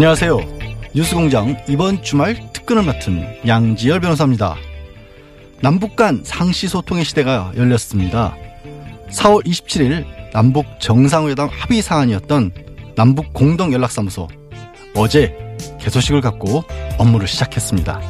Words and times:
안녕하세요. 0.00 0.38
뉴스공장 0.94 1.62
이번 1.68 2.02
주말 2.02 2.34
특근을 2.54 2.84
맡은 2.84 3.22
양지열 3.46 4.00
변호사입니다. 4.00 4.56
남북 5.60 5.94
간 5.94 6.22
상시 6.24 6.68
소통의 6.68 7.04
시대가 7.04 7.52
열렸습니다. 7.54 8.34
4월 9.10 9.44
27일 9.44 10.06
남북 10.32 10.64
정상회담 10.80 11.50
합의 11.52 11.82
사안이었던 11.82 12.50
남북 12.96 13.34
공동 13.34 13.74
연락사무소 13.74 14.26
어제 14.94 15.36
개소식을 15.80 16.22
갖고 16.22 16.64
업무를 16.96 17.28
시작했습니다. 17.28 18.00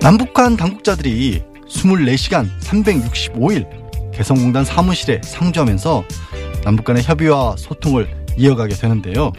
남북한 0.00 0.56
당국자들이 0.56 1.42
24시간 1.68 2.48
365일 2.60 4.12
개성공단 4.12 4.64
사무실에 4.64 5.20
상주하면서 5.24 6.04
남북 6.62 6.84
간의 6.84 7.02
협의와 7.02 7.56
소통을 7.58 8.08
이어가게 8.36 8.76
되는데요. 8.76 9.32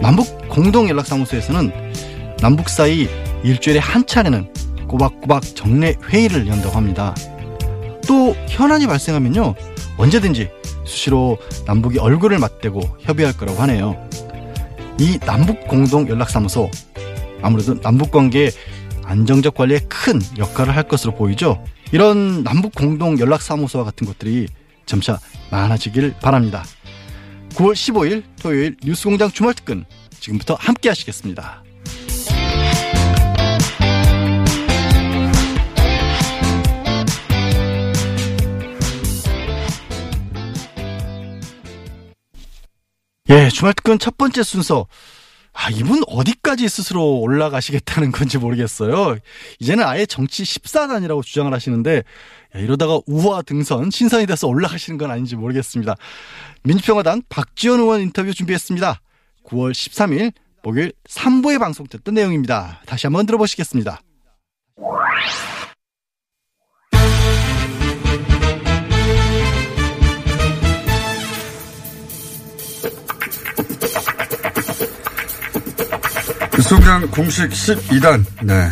남북 0.00 0.48
공동 0.48 0.88
연락사무소에서는 0.88 1.72
남북 2.40 2.68
사이 2.68 3.08
일주일에 3.44 3.78
한 3.78 4.06
차례는 4.06 4.52
꼬박꼬박 4.88 5.54
정례 5.54 5.94
회의를 6.08 6.46
연다고 6.46 6.76
합니다. 6.76 7.14
또 8.08 8.34
현안이 8.48 8.86
발생하면요 8.86 9.54
언제든지 9.98 10.50
수시로 10.84 11.38
남북이 11.66 11.98
얼굴을 11.98 12.38
맞대고 12.38 12.80
협의할 13.00 13.36
거라고 13.36 13.60
하네요. 13.62 14.08
이 14.98 15.18
남북 15.20 15.68
공동 15.68 16.08
연락사무소 16.08 16.70
아무래도 17.42 17.78
남북 17.80 18.10
관계 18.10 18.50
안정적 19.04 19.54
관리에 19.54 19.80
큰 19.88 20.20
역할을 20.38 20.74
할 20.74 20.84
것으로 20.84 21.14
보이죠. 21.14 21.62
이런 21.92 22.42
남북 22.42 22.74
공동 22.74 23.18
연락사무소와 23.18 23.84
같은 23.84 24.06
것들이 24.06 24.48
점차 24.86 25.18
많아지길 25.50 26.14
바랍니다. 26.20 26.64
9월 27.50 27.72
15일 27.74 28.22
토요일 28.40 28.76
뉴스공장 28.82 29.30
주말특근 29.30 29.84
지금부터 30.20 30.54
함께 30.54 30.88
하시겠습니다. 30.88 31.62
예, 43.30 43.48
주말특근 43.48 43.98
첫 44.00 44.16
번째 44.18 44.42
순서. 44.42 44.86
아, 45.52 45.68
이분 45.70 46.02
어디까지 46.06 46.68
스스로 46.68 47.18
올라가시겠다는 47.20 48.12
건지 48.12 48.38
모르겠어요. 48.38 49.18
이제는 49.58 49.84
아예 49.84 50.06
정치 50.06 50.44
14단이라고 50.44 51.22
주장을 51.22 51.52
하시는데, 51.52 51.96
야, 51.96 52.58
이러다가 52.58 53.00
우화 53.06 53.42
등선, 53.42 53.90
신선이 53.90 54.26
돼서 54.26 54.46
올라가시는 54.46 54.96
건 54.96 55.10
아닌지 55.10 55.36
모르겠습니다. 55.36 55.96
민주평화당 56.62 57.22
박지원 57.28 57.80
의원 57.80 58.00
인터뷰 58.00 58.32
준비했습니다. 58.32 59.00
9월 59.44 59.72
13일 59.72 60.32
목요일 60.62 60.92
3부에 61.08 61.58
방송됐던 61.58 62.14
내용입니다. 62.14 62.80
다시 62.86 63.06
한번 63.06 63.26
들어보시겠습니다. 63.26 64.00
뉴스공장 76.60 77.10
공식 77.10 77.48
12단, 77.48 78.22
네. 78.42 78.68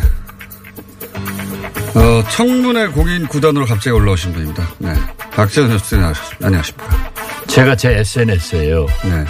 어, 1.95 2.23
청문회 2.29 2.87
공인 2.89 3.25
구단으로 3.25 3.65
갑자기 3.65 3.89
올라오신 3.89 4.31
분입니다. 4.31 4.75
네. 4.77 4.93
박지원 5.31 5.71
교수님 5.71 6.05
안녕하십니까. 6.43 7.11
제가 7.47 7.75
제 7.75 7.97
SNS에요. 7.97 8.85
네. 8.85 9.25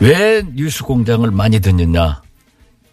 왜 0.00 0.42
뉴스 0.54 0.82
공장을 0.84 1.30
많이 1.32 1.60
듣느냐? 1.60 2.22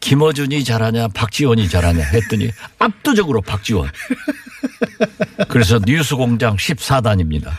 김어준이 0.02 0.66
잘하냐, 0.66 1.08
박지원이 1.10 1.70
잘하냐 1.70 2.04
했더니 2.04 2.52
압도적으로 2.78 3.42
박지원. 3.42 3.90
그래서 5.48 5.80
뉴스 5.86 6.16
공장 6.16 6.56
14단입니다. 6.56 7.52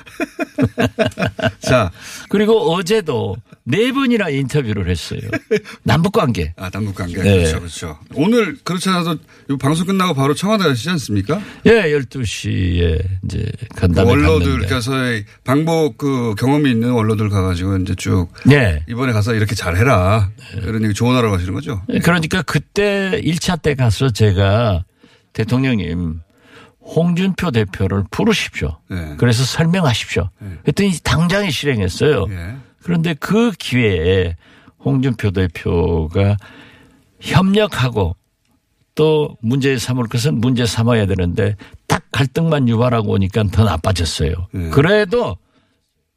자, 1.61 1.91
그리고 2.29 2.73
어제도 2.75 3.37
네 3.65 3.93
번이나 3.93 4.29
인터뷰를 4.29 4.89
했어요. 4.91 5.21
남북 5.83 6.13
관계. 6.13 6.53
아, 6.57 6.71
남북관계. 6.73 7.23
네. 7.23 7.37
그렇죠, 7.39 7.59
그렇죠. 7.61 7.99
오늘 8.15 8.57
그렇지 8.63 8.89
않아도 8.89 9.17
이 9.49 9.57
방송 9.59 9.87
끝나고 9.87 10.15
바로 10.15 10.35
청와대 10.35 10.65
가시지 10.65 10.91
않습니까? 10.91 11.41
예, 11.67 11.93
12시에 11.93 13.03
이제 13.25 13.51
그 13.75 13.81
간담회 13.81 14.11
원로들, 14.11 14.47
갔는데. 14.47 14.69
그래서 14.69 14.93
방법 15.45 15.97
그 15.97 16.35
경험이 16.37 16.71
있는 16.71 16.91
원로들 16.91 17.29
가가지고 17.29 17.79
이제 17.79 17.95
쭉 17.95 18.29
네. 18.45 18.85
이번에 18.89 19.13
가서 19.13 19.35
이렇게 19.35 19.55
잘 19.55 19.77
해라. 19.77 20.31
이런 20.57 20.83
얘기 20.85 20.95
조언하러 20.95 21.31
가시는 21.31 21.55
거죠? 21.55 21.83
그러니까 22.03 22.43
그때 22.43 23.21
1차 23.25 23.63
때 23.63 23.75
가서 23.75 24.11
제가 24.11 24.85
대통령님 25.33 26.21
홍준표 26.95 27.51
대표를 27.51 28.05
부르십시오. 28.11 28.79
네. 28.91 29.15
그래서 29.17 29.45
설명하십시오. 29.45 30.29
그랬더니 30.63 30.93
당장에 31.05 31.51
실행했어요. 31.51 32.27
예. 32.31 32.57
그런데 32.83 33.15
그 33.15 33.53
기회에 33.53 34.35
홍준표 34.85 35.31
대표가 35.31 36.37
협력하고 37.21 38.17
또 38.95 39.37
문제 39.41 39.79
삼을 39.79 40.09
것은 40.09 40.41
문제 40.41 40.67
삼아야 40.67 41.07
되는데 41.07 41.55
딱 41.87 42.03
갈등만 42.11 42.69
유발하고 42.69 43.13
오니까 43.13 43.45
더 43.53 43.65
나빠졌어요. 43.65 44.33
네. 44.53 44.71
그래도 44.71 45.37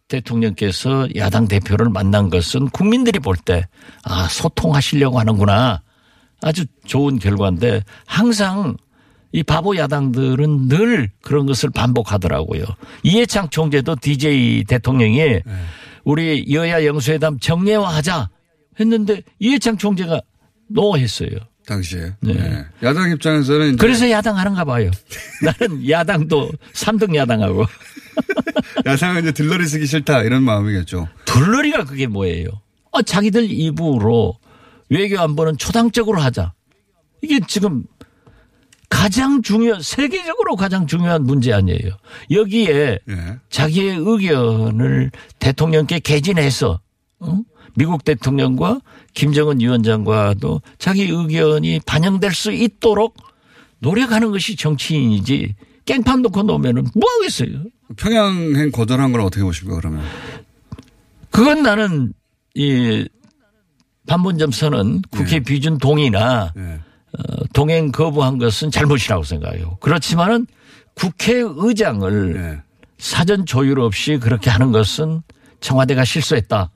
대통령께서 0.08 1.08
야당 1.16 1.48
대표를 1.48 1.90
만난 1.90 2.30
것은 2.30 2.70
국민들이 2.70 3.20
볼 3.20 3.36
때 3.38 3.68
아, 4.04 4.28
소통하시려고 4.30 5.20
하는구나. 5.20 5.82
아주 6.42 6.66
좋은 6.86 7.20
결과인데 7.20 7.84
항상 8.06 8.76
이 9.34 9.42
바보 9.42 9.76
야당들은 9.76 10.68
늘 10.70 11.10
그런 11.22 11.48
것을 11.48 11.72
반복하더라고요. 11.72 12.64
이해창 13.02 13.50
총재도 13.50 13.98
DJ 14.00 14.64
대통령이 14.66 15.40
우리 16.04 16.46
여야 16.54 16.86
영수회담 16.86 17.40
정례화하자 17.40 18.30
했는데 18.80 19.24
이해창 19.40 19.78
총재가 19.78 20.22
노 20.68 20.98
했어요. 20.98 21.30
당시에. 21.66 22.14
네. 22.22 22.34
네. 22.34 22.66
야당 22.84 23.10
입장에서는 23.12 23.78
그래서 23.78 24.10
야당 24.12 24.38
하는가 24.38 24.66
봐요. 24.66 24.92
나는 25.42 25.90
야당도 25.90 26.52
3등 26.74 27.16
야당하고 27.16 27.66
야당은 28.86 29.22
이제 29.24 29.32
들러리 29.32 29.66
쓰기 29.66 29.88
싫다 29.88 30.24
이런 30.24 30.44
마음이겠죠. 30.44 31.08
둘러리가 31.26 31.86
그게 31.86 32.06
뭐예요? 32.06 32.50
아, 32.92 33.02
자기들 33.02 33.50
입으로 33.50 34.38
외교 34.90 35.20
안보는 35.20 35.58
초당적으로 35.58 36.20
하자. 36.22 36.54
이게 37.24 37.40
지금 37.48 37.86
가장 38.94 39.42
중요, 39.42 39.82
세계적으로 39.82 40.56
가장 40.56 40.86
중요한 40.86 41.24
문제 41.24 41.52
아니에요. 41.52 41.98
여기에 42.30 43.00
예. 43.10 43.40
자기의 43.50 43.98
의견을 43.98 45.10
대통령께 45.40 46.00
개진해서 46.00 46.80
어? 47.20 47.40
미국 47.74 48.04
대통령과 48.04 48.82
김정은 49.16 49.60
위원장과도 49.60 50.62
자기 50.78 51.06
의견이 51.06 51.80
반영될 51.88 52.36
수 52.36 52.52
있도록 52.52 53.18
노력하는 53.80 54.32
것이 54.32 54.56
정치인이지 54.56 55.56
깽판 55.86 56.22
놓고 56.22 56.44
놓으면은 56.44 56.86
뭐 56.94 57.10
하겠어요. 57.18 57.64
평양행 57.98 58.72
거절한 58.72 59.12
걸 59.12 59.22
어떻게 59.22 59.44
보십니까 59.44 59.80
그러면? 59.80 60.04
그건 61.32 61.64
나는 61.64 62.14
이 62.54 63.08
판문점 64.06 64.52
선언 64.52 65.02
국회 65.10 65.40
비준 65.40 65.80
동의나 65.80 66.54
예. 66.58 66.80
어, 67.18 67.44
동행 67.54 67.92
거부한 67.92 68.38
것은 68.38 68.72
잘못이라고 68.72 69.24
생각해요. 69.24 69.78
그렇지만은 69.80 70.48
국회의장을 70.96 72.36
예. 72.36 72.62
사전 72.98 73.46
조율 73.46 73.80
없이 73.80 74.18
그렇게 74.22 74.50
하는 74.50 74.72
것은 74.72 75.22
청와대가 75.60 76.04
실수했다. 76.04 76.70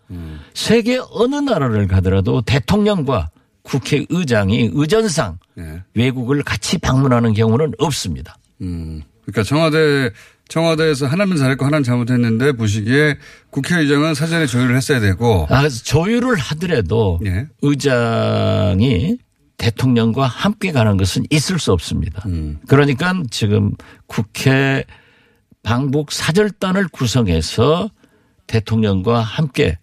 세계 0.54 1.00
어느 1.12 1.36
나라를 1.36 1.88
가더라도 1.88 2.42
대통령과 2.42 3.30
국회의장이 3.64 4.72
의전상 4.74 5.40
예. 5.58 5.84
외국을 5.94 6.42
같이 6.44 6.78
방문하는 6.78 7.34
경우는 7.34 7.74
없습니다. 7.78 8.38
음. 8.62 9.04
그러니까 9.26 9.44
청와대 9.44 10.10
청와대에서 10.48 11.08
하나는 11.08 11.36
잘했고 11.36 11.66
하나는 11.66 11.84
잘못했는데 11.84 12.54
보시기에 12.54 13.18
국회의장은 13.50 14.14
사전에 14.14 14.46
조율을 14.46 14.78
했어야 14.78 15.02
되고 15.02 15.46
아, 15.50 15.68
조율을 15.68 16.38
하더라도 16.38 17.20
예. 17.26 17.48
의장이 17.62 19.18
대통령과 19.58 20.28
함께 20.28 20.72
가는 20.72 20.98
것은 20.98 21.24
있을 21.30 21.60
수 21.60 21.72
없습니다. 21.74 22.24
음. 22.28 22.60
그러니까 22.68 23.14
지금 23.32 23.74
국회 24.06 24.84
방북 25.64 26.12
사절단을 26.12 26.88
구성해서 26.90 27.90
대통령과 28.46 29.20
함께 29.20 29.78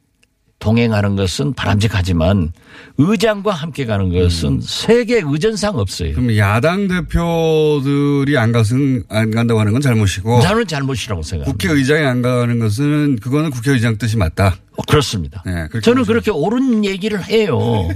동행하는 0.65 1.15
것은 1.15 1.53
바람직하지만 1.53 2.51
의장과 2.97 3.53
함께 3.53 3.85
가는 3.85 4.11
것은 4.11 4.49
음. 4.49 4.61
세계 4.63 5.21
의전상 5.23 5.77
없어요. 5.77 6.15
그럼 6.15 6.35
야당 6.39 6.89
대표들이 6.89 8.39
안 8.39 8.51
가서 8.51 8.75
안 9.11 9.31
간다고 9.31 9.61
하는 9.61 9.73
건 9.73 9.83
잘못이고 9.83 10.41
저는 10.41 10.67
잘못이라고 10.67 11.23
생각합니다. 11.23 11.69
국회의장이 11.69 12.07
안 12.07 12.23
가는 12.23 12.59
것은 12.59 13.17
그거는 13.17 13.51
국회의장 13.51 13.99
뜻이 13.99 14.17
맞다. 14.17 14.57
어, 14.77 14.83
그렇습니다. 14.89 15.43
네, 15.45 15.53
그렇게 15.69 15.81
저는 15.83 16.01
보죠. 16.01 16.13
그렇게 16.13 16.31
옳은 16.31 16.87
얘기를 16.87 17.23
해요. 17.23 17.87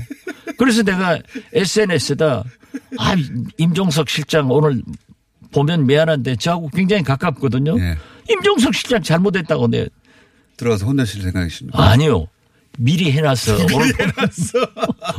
그래서 0.59 0.83
내가 0.83 1.19
SNS에다 1.55 2.45
아, 2.99 3.17
임종석 3.57 4.11
실장 4.11 4.51
오늘 4.51 4.83
보면 5.53 5.87
미안한데 5.87 6.37
저하고 6.37 6.69
굉장히 6.69 7.03
가깝거든요. 7.03 7.79
예. 7.81 7.97
임종석 8.29 8.75
실장 8.75 9.03
잘못했다고 9.03 9.69
내 9.69 9.89
들어가서 10.59 10.85
혼내실 10.85 11.23
생각이십니까? 11.23 11.83
아니요. 11.83 12.27
미리 12.79 13.11
해놨어. 13.13 13.57
오늘, 13.75 13.93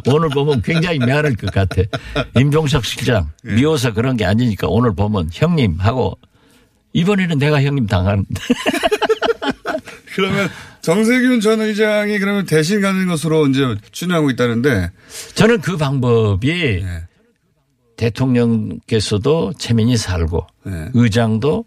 오늘 0.07 0.29
보면 0.29 0.61
굉장히 0.61 0.99
미안할 0.99 1.35
것 1.35 1.51
같아. 1.51 1.81
임종석 2.35 2.85
실장 2.85 3.31
예. 3.45 3.53
미워서 3.53 3.93
그런 3.93 4.17
게 4.17 4.25
아니니까 4.25 4.67
오늘 4.67 4.95
보면 4.95 5.29
형님 5.31 5.77
하고 5.79 6.17
이번에는 6.93 7.37
내가 7.37 7.61
형님 7.61 7.85
당하는데 7.85 8.33
그러면 10.15 10.49
정세균 10.81 11.41
전 11.41 11.61
의장이 11.61 12.17
그러면 12.19 12.45
대신 12.45 12.81
가는 12.81 13.07
것으로 13.07 13.47
이제 13.47 13.75
추진하고 13.91 14.29
있다는데 14.31 14.91
저는 15.35 15.61
그 15.61 15.77
방법이 15.77 16.49
예. 16.49 17.03
대통령께서도 17.97 19.53
체면이 19.59 19.97
살고 19.97 20.47
네. 20.63 20.89
의장도 20.93 21.65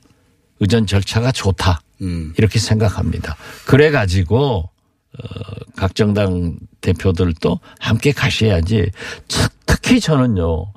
의전 0.60 0.86
절차가 0.86 1.32
좋다 1.32 1.82
음. 2.00 2.32
이렇게 2.38 2.58
생각합니다. 2.58 3.36
그래 3.66 3.90
가지고 3.90 4.70
어, 4.70 4.71
각 5.76 5.94
정당 5.94 6.56
대표들도 6.80 7.60
함께 7.80 8.12
가셔야지. 8.12 8.90
특- 9.28 9.52
특히 9.66 10.00
저는요 10.00 10.72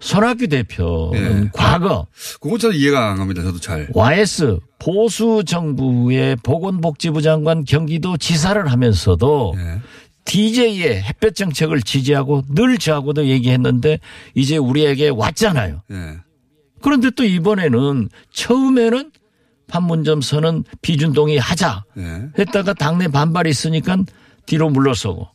손학규 0.00 0.48
대표는 0.48 1.44
네. 1.44 1.50
과거 1.52 2.06
그거 2.40 2.58
잘 2.58 2.74
이해가 2.74 3.10
안 3.12 3.16
갑니다. 3.18 3.42
저도 3.42 3.58
잘. 3.60 3.88
YS 3.94 4.58
보수 4.78 5.44
정부의 5.46 6.36
보건복지부 6.42 7.22
장관 7.22 7.64
경기도 7.64 8.16
지사를 8.16 8.70
하면서도 8.70 9.54
예. 9.56 9.80
DJ의 10.26 11.02
햇볕 11.02 11.34
정책을 11.34 11.82
지지하고 11.82 12.42
늘 12.54 12.76
저하고도 12.78 13.26
얘기했는데 13.26 13.98
이제 14.34 14.56
우리에게 14.56 15.08
왔잖아요. 15.08 15.82
예. 15.90 16.18
그런데 16.82 17.10
또 17.10 17.24
이번에는 17.24 18.08
처음에는 18.32 19.10
판문점 19.66 20.20
선은 20.20 20.64
비준 20.82 21.12
동의 21.12 21.38
하자 21.38 21.84
예. 21.96 22.28
했다가 22.38 22.74
당내 22.74 23.08
반발이 23.08 23.50
있으니까 23.50 23.98
뒤로 24.46 24.68
물러서고 24.70 25.28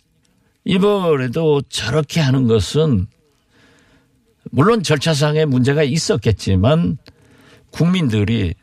이번에도 0.66 1.62
저렇게 1.64 2.20
하는 2.22 2.48
것은 2.48 3.08
물론 4.52 4.84
절차상의 4.84 5.46
문제가 5.46 5.84
있었겠지만 5.84 6.98
국민들이 7.72 8.54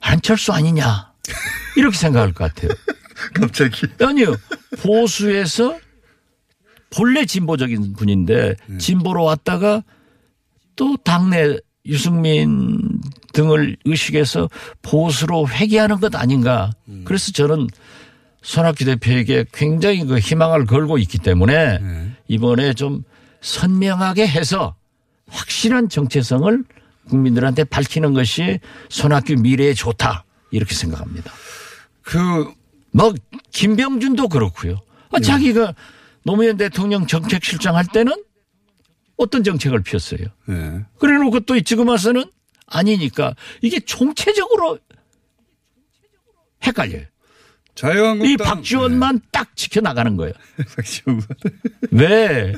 안철수 0.00 0.52
아니냐 0.52 1.12
이렇게 1.76 1.96
생각할 1.96 2.32
것 2.32 2.52
같아요. 2.52 2.72
갑자기. 3.34 3.86
아니요. 4.00 4.34
보수에서 4.78 5.78
본래 6.90 7.24
진보적인 7.24 7.94
분인데 7.94 8.56
진보로 8.78 9.24
왔다가 9.24 9.84
또 10.76 10.96
당내 10.96 11.58
유승민 11.86 13.00
등을 13.32 13.76
의식해서 13.84 14.48
보수로 14.82 15.48
회귀하는 15.48 16.00
것 16.00 16.14
아닌가. 16.14 16.70
그래서 17.04 17.32
저는 17.32 17.68
손학규 18.42 18.84
대표에게 18.84 19.44
굉장히 19.52 20.04
그 20.04 20.18
희망을 20.18 20.66
걸고 20.66 20.98
있기 20.98 21.18
때문에 21.18 21.78
이번에 22.28 22.74
좀 22.74 23.02
선명하게 23.40 24.26
해서 24.26 24.74
확실한 25.28 25.88
정체성을 25.88 26.64
국민들한테 27.08 27.64
밝히는 27.64 28.14
것이 28.14 28.60
손학규 28.88 29.34
미래에 29.40 29.74
좋다. 29.74 30.24
이렇게 30.50 30.74
생각합니다. 30.74 31.32
그 32.02 32.60
뭐 32.92 33.14
김병준도 33.52 34.28
그렇고요. 34.28 34.78
아, 35.12 35.20
자기가 35.20 35.74
노무현 36.24 36.56
대통령 36.56 37.06
정책실장 37.06 37.76
할 37.76 37.86
때는 37.86 38.12
어떤 39.16 39.44
정책을 39.44 39.82
폈어요. 39.82 40.26
예. 40.48 40.84
그래놓고 40.98 41.40
또 41.40 41.60
지금 41.60 41.88
와서는 41.88 42.24
아니니까 42.70 43.34
이게 43.60 43.80
총체적으로 43.80 44.78
헷갈려요. 46.62 47.04
자유한국당 47.74 48.30
이 48.30 48.36
박지원만 48.36 49.20
딱 49.32 49.56
지켜나가는 49.56 50.16
거예요. 50.16 50.32
네. 50.56 50.64
박지원. 50.76 51.22
왜? 51.92 52.54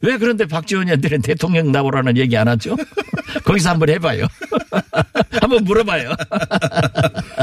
왜 0.00 0.18
그런데 0.18 0.46
박지원이한테는 0.46 1.22
대통령 1.22 1.72
나오라는 1.72 2.16
얘기 2.16 2.36
안 2.36 2.48
하죠? 2.48 2.76
거기서 3.44 3.70
한번 3.70 3.90
해봐요. 3.90 4.26
한번 5.40 5.64
물어봐요. 5.64 6.14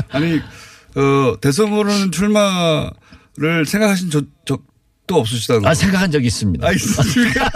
아니 0.10 0.39
어 0.95 1.39
대선 1.39 1.68
후보는 1.69 2.12
출마를 2.12 3.66
생각하신 3.66 4.10
적, 4.10 4.25
적 4.45 4.63
도 5.10 5.20
없으시다고. 5.20 5.68
아, 5.68 5.74
생각한 5.74 6.12
적 6.12 6.24
있습니다. 6.24 6.66
아, 6.66 6.72
있습니까? 6.74 7.50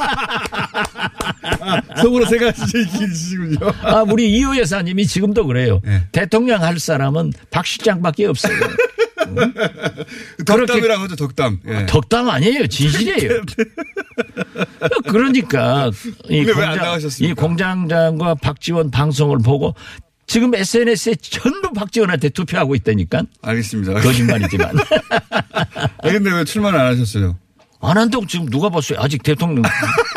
속으로 2.01 2.25
있으시군요. 2.25 3.57
아, 3.83 4.01
우리 4.01 4.31
이호 4.31 4.57
여사님이 4.57 5.05
지금도 5.05 5.45
그래요. 5.45 5.79
네. 5.85 6.01
대통령 6.11 6.63
할 6.63 6.79
사람은 6.79 7.31
박 7.51 7.67
실장밖에 7.67 8.25
없어요. 8.25 8.57
덕담이라고 10.45 11.03
하죠, 11.03 11.15
덕담. 11.15 11.59
예. 11.67 11.85
덕담 11.85 12.27
아니에요. 12.27 12.65
진실이에요. 12.65 13.41
그러니까 15.05 15.91
이, 16.29 16.43
근데 16.43 16.59
왜안 16.59 16.79
공장? 16.79 17.09
이 17.19 17.33
공장장과 17.33 18.35
박지원 18.35 18.89
방송을 18.89 19.37
보고 19.39 19.75
지금 20.25 20.55
SNS에 20.55 21.15
전부 21.21 21.71
박지원한테 21.73 22.29
투표하고 22.29 22.73
있다니까 22.75 23.23
알겠습니다. 23.43 24.01
거짓말이지만 24.01 24.75
아, 25.29 25.87
근데 26.01 26.31
왜 26.31 26.43
출마를 26.43 26.79
안 26.79 26.87
하셨어요? 26.93 27.37
안 27.83 27.97
한다고 27.97 28.25
지금 28.25 28.47
누가 28.47 28.69
봤어요? 28.69 28.99
아직 29.01 29.21
대통령 29.23 29.63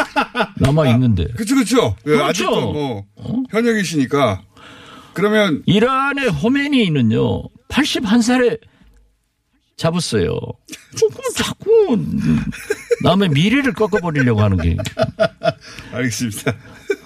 남아 0.61 0.89
있는데 0.91 1.27
그쵸, 1.37 1.57
그쵸. 1.57 1.97
예, 2.07 2.11
그렇죠. 2.11 2.25
아직도 2.25 2.73
뭐, 2.73 3.05
현역이시니까. 3.51 4.43
그러면, 5.13 5.63
이란의 5.67 6.29
호메니는요 6.29 7.43
81살에 7.69 8.61
잡았어요. 9.77 10.31
어, 10.33 10.53
그럼 10.95 11.33
자꾸 11.35 11.99
남의 13.03 13.31
미래를 13.31 13.73
꺾어버리려고 13.73 14.43
하는 14.43 14.57
게 14.59 14.77
알겠습니다. 15.93 16.55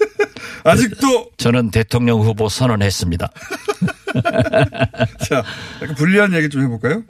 아직도, 0.64 1.31
저는 1.37 1.71
대통령 1.71 2.21
후보 2.21 2.49
선언했습니다. 2.49 3.31
자, 5.26 5.43
약간 5.83 5.95
불리한 5.97 6.35
얘기 6.35 6.49
좀 6.49 6.62
해볼까요? 6.62 7.02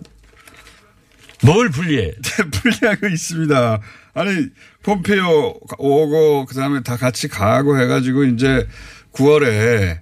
뭘 1.44 1.70
분리해? 1.70 2.12
불리한 2.52 3.00
거 3.00 3.08
있습니다. 3.08 3.80
아니, 4.14 4.46
폼페이오 4.82 5.54
오고, 5.78 6.46
그 6.46 6.54
다음에 6.54 6.82
다 6.82 6.96
같이 6.96 7.28
가고 7.28 7.78
해가지고, 7.78 8.24
이제 8.24 8.66
9월에, 9.12 10.00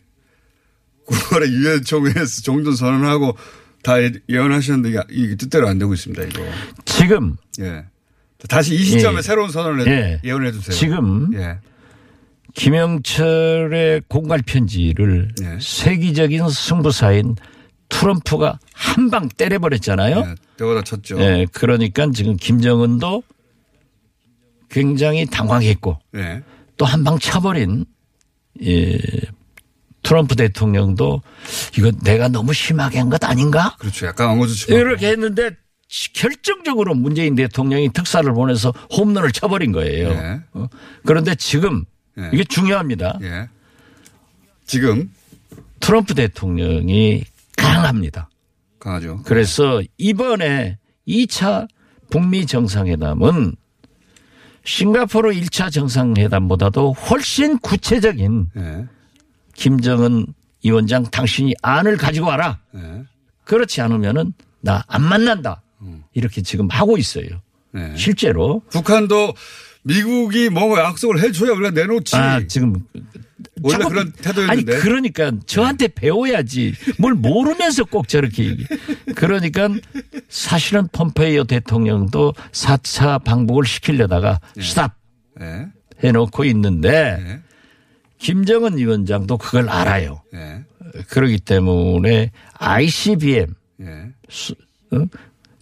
9월에 1.07 1.49
유엔 1.51 1.85
총회에서 1.85 2.43
종전 2.43 2.75
선언하고 2.75 3.37
다 3.83 3.95
예언하셨는데, 4.29 5.01
이게- 5.11 5.37
뜻대로 5.37 5.69
안 5.69 5.79
되고 5.79 5.95
있습니다, 5.95 6.23
이거. 6.25 6.43
지금 6.85 7.37
예. 7.61 7.85
다시 8.49 8.75
이 8.75 8.83
시점에 8.85 9.19
예. 9.19 9.23
새로운 9.23 9.51
선언을 9.51 9.87
해- 9.89 9.93
예. 9.93 10.21
예언해 10.25 10.51
주세요. 10.53 10.75
지금 10.75 11.31
예. 11.35 11.59
김영철의 12.55 14.03
공갈 14.09 14.41
편지를 14.45 15.29
네. 15.41 15.59
세계적인 15.61 16.49
승부사인 16.49 17.37
트럼프가 17.89 18.59
한 18.79 19.11
방 19.11 19.29
때려버렸잖아요. 19.29 20.17
예. 20.19 20.35
때보다 20.57 20.83
쳤죠. 20.83 21.21
예, 21.21 21.47
그러니까 21.53 22.09
지금 22.15 22.37
김정은도 22.37 23.23
굉장히 24.71 25.27
당황했고 25.27 25.99
예. 26.15 26.43
또한 26.77 27.03
방 27.03 27.19
쳐버린 27.19 27.85
예, 28.63 28.99
트럼프 30.03 30.37
대통령도 30.37 31.23
이거 31.77 31.91
내가 32.03 32.29
너무 32.29 32.53
심하게 32.53 32.99
한 32.99 33.11
것 33.11 33.23
아닌가? 33.25 33.75
그렇죠. 33.81 34.07
약간 34.07 34.31
엉거주춤. 34.31 34.77
이렇게 34.77 35.09
했는데 35.09 35.51
결정적으로 36.15 36.95
문재인 36.95 37.35
대통령이 37.35 37.93
특사를 37.93 38.31
보내서 38.33 38.73
홈런을 38.97 39.33
쳐버린 39.33 39.73
거예요. 39.73 40.09
네. 40.11 40.41
어? 40.53 40.69
그런데 41.05 41.35
지금 41.35 41.85
네. 42.15 42.31
이게 42.33 42.45
중요합니다. 42.45 43.19
예. 43.23 43.49
지금 44.67 45.11
트럼프 45.81 46.15
대통령이 46.15 47.25
강합니다. 47.57 48.29
강하죠. 48.79 49.23
그래서 49.25 49.83
이번에 49.97 50.79
2차 51.07 51.67
북미 52.11 52.47
정상회담은 52.47 53.55
싱가포르 54.65 55.31
1차 55.33 55.73
정상회담보다도 55.73 56.93
훨씬 56.93 57.59
구체적인 57.59 58.49
예. 58.57 58.87
김정은 59.55 60.27
위원장 60.65 61.05
당신이 61.05 61.55
안을 61.63 61.97
가지고 61.97 62.27
와라. 62.27 62.59
예. 62.77 63.05
그렇지 63.45 63.81
않으면은 63.81 64.35
나 64.61 64.85
안 64.89 65.03
만난다. 65.03 65.63
이렇게 66.13 66.43
지금 66.43 66.69
하고 66.69 66.99
있어요. 66.99 67.27
네. 67.73 67.95
실제로. 67.97 68.63
북한도 68.71 69.35
미국이 69.85 70.49
뭔가 70.51 70.83
약속을 70.85 71.21
해줘야 71.21 71.53
우리가 71.53 71.71
내놓지. 71.71 72.17
아, 72.17 72.41
지금. 72.47 72.75
원래 73.63 73.85
그런 73.89 74.13
태도였는데. 74.13 74.73
아니, 74.73 74.81
그러니까 74.83 75.33
저한테 75.47 75.89
배워야지. 75.89 76.75
뭘 76.99 77.15
모르면서 77.15 77.85
꼭 77.85 78.09
저렇게 78.09 78.45
얘기. 78.45 78.67
그러니까 79.15 79.69
사실은 80.29 80.89
폼페이오 80.93 81.45
대통령도 81.45 82.35
4차 82.53 83.23
방북을 83.25 83.65
시키려다가 83.67 84.41
스탑 84.61 84.95
예. 85.41 85.67
해놓고 86.05 86.45
있는데 86.45 87.19
예. 87.21 87.41
김정은 88.19 88.77
위원장도 88.79 89.39
그걸 89.39 89.69
알아요. 89.69 90.23
예. 90.35 90.65
그렇기 91.09 91.39
때문에 91.41 92.31
ICBM 92.55 93.55
예. 93.83 93.87
수- 94.29 94.55
어? 94.93 94.99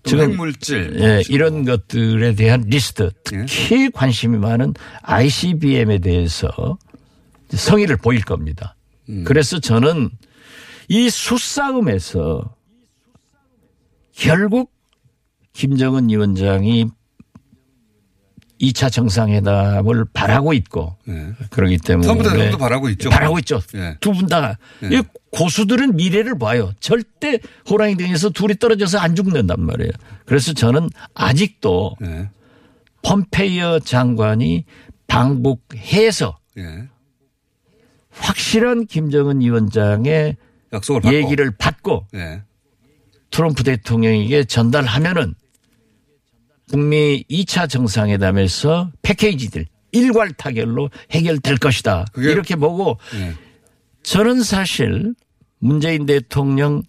지금 0.04 0.30
핵물질. 0.30 0.96
예, 1.00 1.22
이런 1.28 1.64
것들에 1.64 2.36
대한 2.36 2.62
리스트 2.68 3.10
예. 3.32 3.44
특히 3.48 3.90
관심이 3.90 4.38
많은 4.38 4.72
ICBM에 5.02 5.98
대해서 5.98 6.78
성의를 7.50 7.96
보일 7.96 8.22
겁니다. 8.22 8.76
음. 9.08 9.24
그래서 9.24 9.58
저는 9.58 10.10
이 10.88 11.10
수싸움에서 11.10 12.54
결국 14.12 14.72
김정은 15.52 16.08
위원장이 16.08 16.86
2차 18.60 18.90
정상회담을 18.90 20.06
바라고 20.12 20.52
있고 20.54 20.96
예. 21.08 21.32
그러기 21.50 21.78
때문에 21.78 22.06
트럼프 22.06 22.56
바라고 22.56 22.88
있죠. 22.90 23.10
바라고 23.10 23.38
있죠. 23.40 23.60
예. 23.74 23.96
두분 24.00 24.26
다. 24.26 24.58
예. 24.84 24.96
이 24.96 25.02
고수들은 25.30 25.96
미래를 25.96 26.38
봐요. 26.38 26.72
절대 26.80 27.38
호랑이 27.68 27.96
등에서 27.96 28.30
둘이 28.30 28.54
떨어져서 28.56 28.98
안 28.98 29.14
죽는단 29.14 29.60
말이에요. 29.60 29.90
그래서 30.24 30.54
저는 30.54 30.88
아직도 31.14 31.96
예. 32.04 32.30
pom페이어 33.02 33.80
장관이 33.80 34.64
방북해서 35.06 36.38
예. 36.58 36.88
확실한 38.18 38.86
김정은 38.86 39.40
위원장의 39.40 40.36
약속을 40.72 41.00
받고. 41.02 41.16
얘기를 41.16 41.50
받고 41.56 42.06
예. 42.14 42.42
트럼프 43.30 43.62
대통령에게 43.64 44.44
전달하면은 44.44 45.34
북미 46.68 47.24
2차 47.30 47.68
정상회담에서 47.68 48.90
패키지들 49.02 49.66
일괄 49.92 50.32
타결로 50.32 50.90
해결될 51.12 51.58
것이다. 51.58 52.06
이렇게 52.16 52.56
보고 52.56 52.98
예. 53.14 53.34
저는 54.02 54.42
사실 54.42 55.14
문재인 55.58 56.06
대통령 56.06 56.82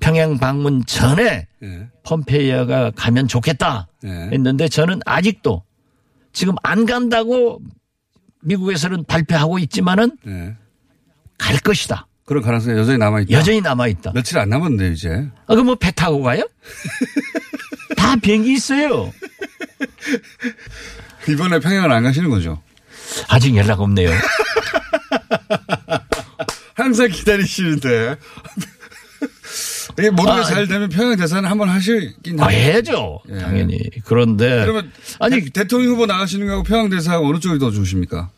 평양 0.00 0.38
방문 0.38 0.84
전에 0.84 1.46
예. 1.62 1.88
pom페이어가 2.02 2.92
가면 2.92 3.28
좋겠다 3.28 3.88
예. 4.04 4.08
했는데 4.08 4.68
저는 4.68 5.00
아직도 5.06 5.62
지금 6.32 6.54
안 6.62 6.84
간다고 6.84 7.60
미국에서는 8.42 9.04
발표하고 9.04 9.58
있지만은 9.60 10.16
예. 10.26 10.56
갈 11.44 11.58
것이다. 11.58 12.06
그런 12.24 12.42
가능성이 12.42 12.78
여전히 12.78 12.96
남아있다. 12.98 13.32
여전히 13.36 13.60
남아 13.60 13.88
있다. 13.88 14.12
며칠 14.14 14.38
안 14.38 14.48
남았는데 14.48 14.92
이제. 14.92 15.28
아, 15.46 15.52
그럼 15.52 15.66
뭐 15.66 15.74
배 15.74 15.90
타고 15.90 16.22
가요? 16.22 16.48
다 17.96 18.16
비행기 18.16 18.52
있어요. 18.54 19.12
이번에 21.28 21.58
평양을 21.60 21.92
안 21.92 22.02
가시는 22.02 22.30
거죠? 22.30 22.62
아직 23.28 23.54
연락 23.56 23.80
없네요. 23.80 24.10
항상 26.74 27.08
기다리시는데. 27.08 28.16
이게 29.98 30.10
모든 30.10 30.34
게 30.36 30.40
아, 30.40 30.44
잘 30.44 30.66
되면 30.66 30.88
평양 30.88 31.16
대사는 31.16 31.48
한번 31.48 31.68
하시긴 31.68 32.40
아. 32.40 32.48
해야죠. 32.48 33.20
예. 33.30 33.38
당연히. 33.38 33.78
그런데 34.04 34.62
그러면 34.62 34.90
아니 35.20 35.40
대- 35.44 35.50
대통령 35.50 35.92
후보 35.92 36.06
나가시는 36.06 36.46
거하고 36.46 36.64
평양 36.64 36.88
대사하고 36.88 37.28
어느 37.28 37.38
쪽이 37.38 37.58
더 37.60 37.70
좋으십니까? 37.70 38.30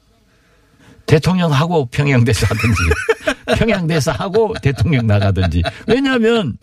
대통령하고 1.07 1.87
평양대사 1.87 2.47
하든지 2.49 3.57
평양대사 3.59 4.13
하고 4.13 4.55
대통령 4.63 5.07
나가든지 5.07 5.63
왜냐하면 5.87 6.59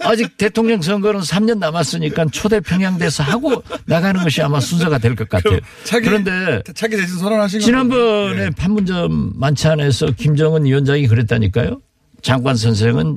아직 0.00 0.36
대통령 0.38 0.80
선거는 0.80 1.20
3년 1.20 1.58
남았으니까 1.58 2.26
초대 2.32 2.60
평양대사 2.60 3.24
하고 3.24 3.62
나가는 3.86 4.22
것이 4.22 4.40
아마 4.42 4.60
순서가 4.60 4.98
될 4.98 5.16
것 5.16 5.28
같아요. 5.28 5.58
차기, 5.84 6.06
그런데 6.06 6.62
차기 6.74 6.96
대신 6.96 7.18
선언하신 7.18 7.58
거 7.60 7.64
지난번에 7.64 8.50
판문점 8.50 9.32
만찬에서 9.34 10.12
김정은 10.12 10.64
위원장이 10.64 11.08
그랬다니까요. 11.08 11.80
장관 12.22 12.56
선생은 12.56 13.16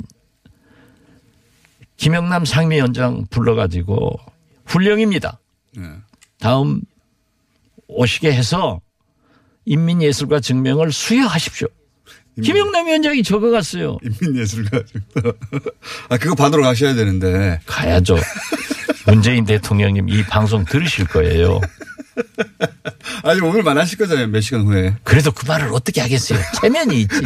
김영남 1.97 2.45
상미위원장 2.45 3.25
불러가지고 3.29 4.19
훈령입니다. 4.65 5.39
네. 5.77 5.83
다음 6.39 6.81
오시게 7.87 8.31
해서 8.33 8.81
인민예술가 9.65 10.39
증명을 10.39 10.91
수여하십시오. 10.91 11.67
김영남 12.41 12.87
위원장이 12.87 13.23
적어갔어요. 13.23 13.97
인민예술가. 14.03 14.81
아, 16.09 16.17
그거 16.17 16.35
받으러 16.35 16.63
가셔야 16.63 16.93
되는데. 16.93 17.59
가야죠. 17.65 18.17
문재인 19.05 19.45
대통령님 19.45 20.09
이 20.09 20.23
방송 20.23 20.63
들으실 20.65 21.05
거예요. 21.07 21.59
아니, 23.23 23.41
오늘 23.41 23.63
만나실 23.63 23.97
거잖아요. 23.97 24.27
몇 24.27 24.41
시간 24.41 24.61
후에. 24.61 24.95
그래도 25.03 25.31
그 25.31 25.45
말을 25.45 25.69
어떻게 25.73 26.01
하겠어요. 26.01 26.39
체면이 26.61 27.01
있지. 27.01 27.21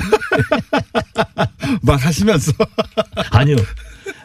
막 1.82 2.04
하시면서. 2.04 2.52
아니요. 3.32 3.58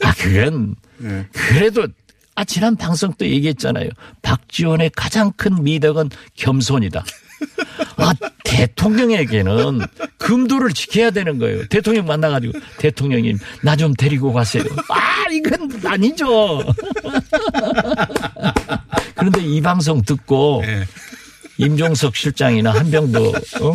아, 0.02 0.12
그건 0.14 0.74
네. 0.98 1.26
그래도 1.32 1.86
아, 2.34 2.44
지난 2.44 2.76
방송 2.76 3.12
때 3.12 3.28
얘기했잖아요. 3.28 3.90
박지원의 4.22 4.92
가장 4.96 5.32
큰 5.36 5.62
미덕은 5.62 6.10
겸손이다. 6.36 7.04
아, 8.00 8.12
대통령에게는 8.45 9.80
금도를 10.19 10.73
지켜야 10.73 11.11
되는 11.11 11.38
거예요. 11.38 11.66
대통령 11.66 12.07
만나가지고 12.07 12.59
대통령님 12.78 13.38
나 13.62 13.76
좀 13.76 13.95
데리고 13.95 14.33
가세요. 14.33 14.64
아, 14.88 15.25
이건 15.30 15.71
아니죠. 15.87 16.62
그런데 19.14 19.40
이 19.42 19.61
방송 19.61 20.02
듣고 20.02 20.62
네. 20.66 20.85
임종석 21.59 22.16
실장이나 22.16 22.73
한병도 22.73 23.28
어? 23.28 23.75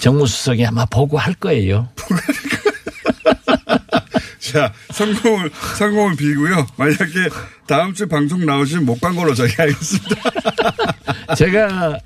정무수석이 0.00 0.64
아마 0.66 0.84
보고 0.86 1.16
할 1.18 1.34
거예요. 1.34 1.88
자, 4.40 4.72
성공을, 4.90 5.50
성공을 5.78 6.16
빌고요. 6.16 6.66
만약에 6.76 7.28
다음 7.68 7.94
주 7.94 8.08
방송 8.08 8.44
나오시면 8.44 8.84
못 8.84 8.98
간 9.00 9.14
걸로 9.14 9.32
저희 9.32 9.50
알겠습니다. 9.56 10.16
제가 11.36 11.98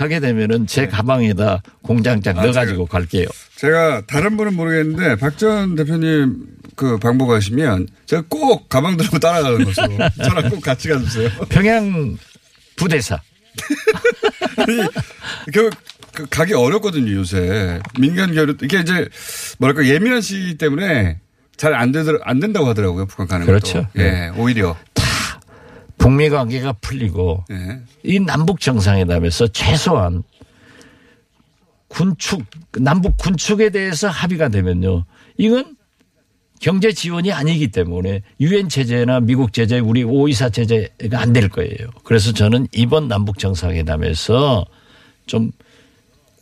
가게 0.00 0.18
되면은 0.18 0.66
제 0.66 0.86
가방에다 0.88 1.62
공장장 1.82 2.38
아, 2.38 2.42
넣어가지고 2.44 2.86
갈게요. 2.86 3.26
제가 3.56 4.00
다른 4.06 4.38
분은 4.38 4.54
모르겠는데 4.54 5.16
박 5.16 5.36
전 5.36 5.74
대표님 5.74 6.46
그 6.74 6.96
방북하시면 6.96 7.86
제가 8.06 8.22
꼭 8.30 8.70
가방 8.70 8.96
들고 8.96 9.18
따라가는 9.18 9.62
것으로 9.62 9.88
저랑 10.24 10.48
꼭 10.48 10.62
같이 10.62 10.88
가주세요. 10.88 11.28
평양 11.50 12.16
부대사. 12.76 13.20
아니, 14.56 14.78
그, 15.52 15.68
그 16.14 16.26
가기 16.30 16.54
어렵거든요 16.54 17.12
요새 17.16 17.80
민간 17.98 18.32
교류 18.34 18.54
이게 18.62 18.78
이제 18.80 19.06
뭐랄까 19.58 19.84
예민한 19.86 20.22
시기 20.22 20.56
때문에 20.56 21.18
잘 21.58 21.74
안 21.74 21.92
되더 21.92 22.18
안 22.22 22.40
된다고 22.40 22.68
하더라고요 22.68 23.04
북한 23.04 23.26
가는 23.28 23.44
그렇죠. 23.44 23.82
것도. 23.82 24.02
예, 24.02 24.32
오히려. 24.34 24.78
북미 26.00 26.30
관계가 26.30 26.72
풀리고 26.80 27.44
예. 27.50 27.80
이 28.02 28.18
남북 28.18 28.60
정상회담에서 28.60 29.48
최소한 29.48 30.22
군축 31.88 32.42
남북 32.78 33.16
군축에 33.18 33.70
대해서 33.70 34.08
합의가 34.08 34.48
되면요. 34.48 35.04
이건 35.36 35.76
경제 36.58 36.92
지원이 36.92 37.32
아니기 37.32 37.68
때문에 37.68 38.22
유엔 38.40 38.68
제재나 38.68 39.20
미국 39.20 39.52
제재 39.52 39.78
우리 39.78 40.02
524 40.02 40.50
제재가 40.50 41.20
안 41.20 41.32
될 41.32 41.48
거예요. 41.48 41.90
그래서 42.04 42.32
저는 42.32 42.66
이번 42.72 43.08
남북 43.08 43.38
정상회담에서 43.38 44.64
좀 45.26 45.52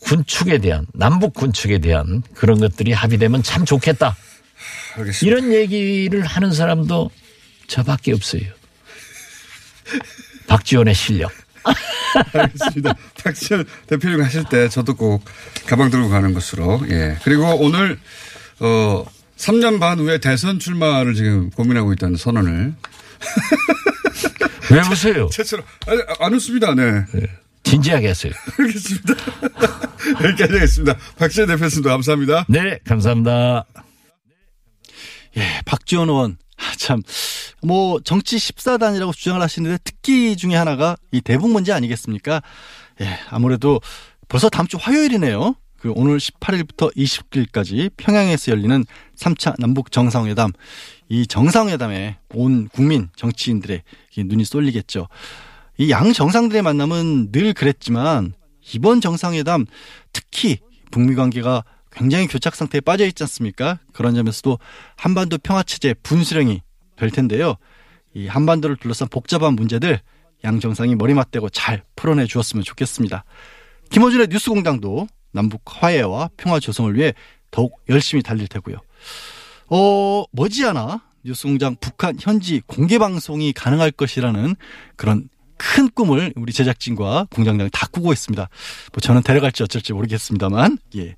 군축에 0.00 0.59
대한 0.59 0.87
남북 0.95 1.35
군축에 1.35 1.79
대한 1.79 2.23
그런 2.35 2.61
것들이 2.61 2.93
합의되면 2.93 3.43
참 3.43 3.65
좋겠다. 3.65 4.17
알겠습니다. 4.97 5.27
이런 5.27 5.53
얘기를 5.53 6.23
하는 6.25 6.53
사람도 6.53 7.11
저밖에 7.67 8.12
없어요. 8.12 8.43
박지원의 10.47 10.95
실력. 10.95 11.30
알겠습니다. 12.33 12.95
박지원 13.23 13.64
대표님 13.87 14.23
하실 14.23 14.45
때 14.45 14.68
저도 14.68 14.95
꼭 14.95 15.25
가방 15.66 15.90
들고 15.90 16.09
가는 16.09 16.33
것으로. 16.33 16.80
예. 16.90 17.18
그리고 17.23 17.45
오늘, 17.57 17.99
어, 18.61 19.04
3년 19.37 19.78
반 19.78 19.99
후에 19.99 20.18
대선 20.18 20.59
출마를 20.59 21.14
지금 21.14 21.50
고민하고 21.50 21.92
있다는 21.92 22.16
선언을. 22.16 22.75
왜 24.71 24.80
웃어요? 24.80 25.28
최초로. 25.33 25.62
아니, 25.87 26.00
안 26.21 26.35
웃습니다. 26.35 26.75
네. 26.75 27.04
진지하게 27.62 28.09
하세요. 28.09 28.33
알겠습니다. 28.59 29.14
여기까지 30.25 30.52
하겠습니다. 30.54 30.97
박지원 31.18 31.49
대표님도 31.49 31.88
감사합니다. 31.88 32.47
네, 32.49 32.78
감사합니다. 32.87 33.64
예, 35.37 35.61
박지원 35.66 36.09
의원. 36.09 36.38
아, 36.59 36.73
참, 36.77 37.03
뭐, 37.62 38.00
정치 38.00 38.37
14단이라고 38.37 39.12
주장을 39.15 39.41
하시는데 39.41 39.79
특기 39.85 40.37
중에 40.37 40.55
하나가 40.57 40.97
이 41.12 41.21
대북 41.21 41.50
문제 41.50 41.73
아니겠습니까? 41.73 42.43
예, 43.00 43.19
아무래도 43.31 43.81
벌써 44.29 44.49
다음 44.49 44.67
주 44.67 44.77
화요일이네요. 44.79 45.55
그 45.79 45.93
오늘 45.95 46.19
18일부터 46.19 46.95
20일까지 46.97 47.91
평양에서 47.97 48.50
열리는 48.50 48.85
3차 49.17 49.55
남북 49.61 49.93
정상회담. 49.93 50.50
이 51.09 51.27
정상회담에 51.27 52.19
온 52.35 52.69
국민 52.69 53.09
정치인들의 53.15 53.83
이 54.17 54.25
눈이 54.25 54.45
쏠리겠죠. 54.45 55.07
이 55.79 55.91
양 55.91 56.12
정상들의 56.12 56.61
만남은 56.62 57.31
늘 57.31 57.55
그랬지만 57.55 58.35
이번 58.75 59.00
정상회담 59.00 59.65
특히 60.12 60.59
북미 60.91 61.15
관계가 61.15 61.62
굉장히 61.90 62.26
교착 62.26 62.54
상태에 62.54 62.80
빠져 62.80 63.07
있지 63.07 63.23
않습니까? 63.25 63.78
그런 63.92 64.14
점에서도 64.14 64.59
한반도 64.97 65.38
평화 65.38 65.62
체제 65.62 65.95
분수령이 65.95 66.62
될 66.97 67.11
텐데요. 67.11 67.57
이 68.14 68.26
한반도를 68.26 68.76
둘러싼 68.76 69.09
복잡한 69.09 69.54
문제들 69.54 70.00
양 70.45 70.61
정상이 70.61 70.95
머리 70.95 71.14
맞대고 71.14 71.50
잘 71.50 71.83
풀어내 71.97 72.26
주었으면 72.26 72.64
좋겠습니다. 72.64 73.25
김호준의 73.90 74.28
뉴스공장도 74.30 75.09
남북 75.33 75.62
화해와 75.64 76.30
평화 76.37 76.61
조성을 76.61 76.95
위해 76.95 77.12
더욱 77.50 77.75
열심히 77.88 78.23
달릴 78.23 78.49
테고요. 78.49 78.76
어, 79.68 80.25
머지않아 80.33 81.02
뉴스공장 81.25 81.76
북한 81.80 82.16
현지 82.21 82.61
공개 82.66 82.99
방송이 82.99 83.52
가능할 83.52 83.90
것이라는 83.90 84.54
그런 84.97 85.28
큰 85.59 85.91
꿈을 85.91 86.33
우리 86.37 86.53
제작진과 86.53 87.29
공장장이 87.31 87.71
다 87.73 87.87
꾸고 87.88 88.12
있습니다. 88.12 88.43
뭐 88.93 89.00
저는 89.00 89.23
데려갈지 89.23 89.62
어쩔지 89.65 89.93
모르겠습니다만, 89.93 90.79
예. 90.97 91.17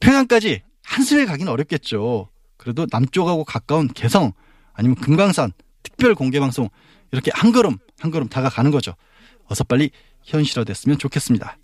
평양까지 0.00 0.62
한숨에 0.84 1.24
가기는 1.26 1.50
어렵겠죠. 1.52 2.28
그래도 2.56 2.86
남쪽하고 2.90 3.44
가까운 3.44 3.88
개성 3.88 4.32
아니면 4.72 4.94
금강산 4.96 5.52
특별 5.82 6.14
공개 6.14 6.38
방송 6.40 6.68
이렇게 7.10 7.30
한 7.34 7.52
걸음 7.52 7.76
한 7.98 8.10
걸음 8.10 8.28
다가가는 8.28 8.70
거죠. 8.70 8.94
어서 9.46 9.64
빨리 9.64 9.90
현실화 10.22 10.64
됐으면 10.64 10.98
좋겠습니다. 10.98 11.58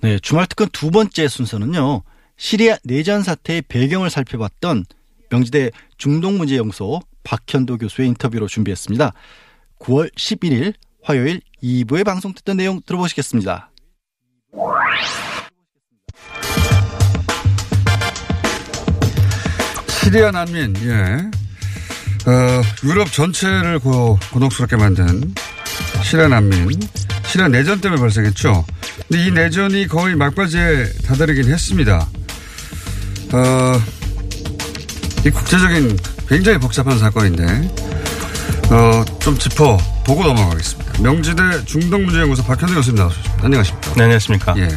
네, 0.00 0.18
주말 0.20 0.46
특근 0.46 0.68
두 0.72 0.90
번째 0.90 1.28
순서는요. 1.28 2.02
시리아 2.36 2.78
내전 2.84 3.22
사태의 3.22 3.62
배경을 3.62 4.08
살펴봤던 4.08 4.84
명지대 5.30 5.72
중동문제연구소 5.98 7.00
박현도 7.22 7.78
교수의 7.78 8.08
인터뷰로 8.08 8.48
준비했습니다. 8.48 9.12
9월 9.80 10.14
11일 10.14 10.74
화요일 11.02 11.40
2부에 11.62 12.04
방송됐던 12.04 12.56
내용 12.56 12.80
들어보시겠습니다. 12.84 13.70
시리아 19.88 20.30
난민, 20.30 20.74
예. 20.84 21.30
어, 22.30 22.62
유럽 22.84 23.10
전체를 23.12 23.78
고, 23.78 24.18
곤혹스럽게 24.32 24.76
만든 24.76 25.34
시리아 26.02 26.28
난민. 26.28 26.80
시리아 27.26 27.48
내전 27.48 27.80
때문에 27.80 28.00
발생했죠. 28.00 28.64
근데 29.08 29.24
이 29.24 29.30
내전이 29.30 29.86
거의 29.86 30.16
막바지에 30.16 30.92
다다르긴 31.06 31.50
했습니다. 31.50 32.08
어, 33.32 33.80
이 35.24 35.30
국제적인 35.30 35.96
굉장히 36.28 36.58
복잡한 36.58 36.98
사건인데, 36.98 37.89
어, 38.70 39.04
좀 39.18 39.36
짚어 39.36 39.78
보고 40.06 40.22
넘어가겠습니다. 40.22 41.02
명지대 41.02 41.64
중동문제연구소 41.64 42.44
박현대 42.44 42.74
교수님 42.74 42.98
나오셨습니다. 42.98 43.44
안녕하십니까. 43.44 43.94
네, 43.94 44.02
안녕하십니까. 44.02 44.54
예. 44.58 44.68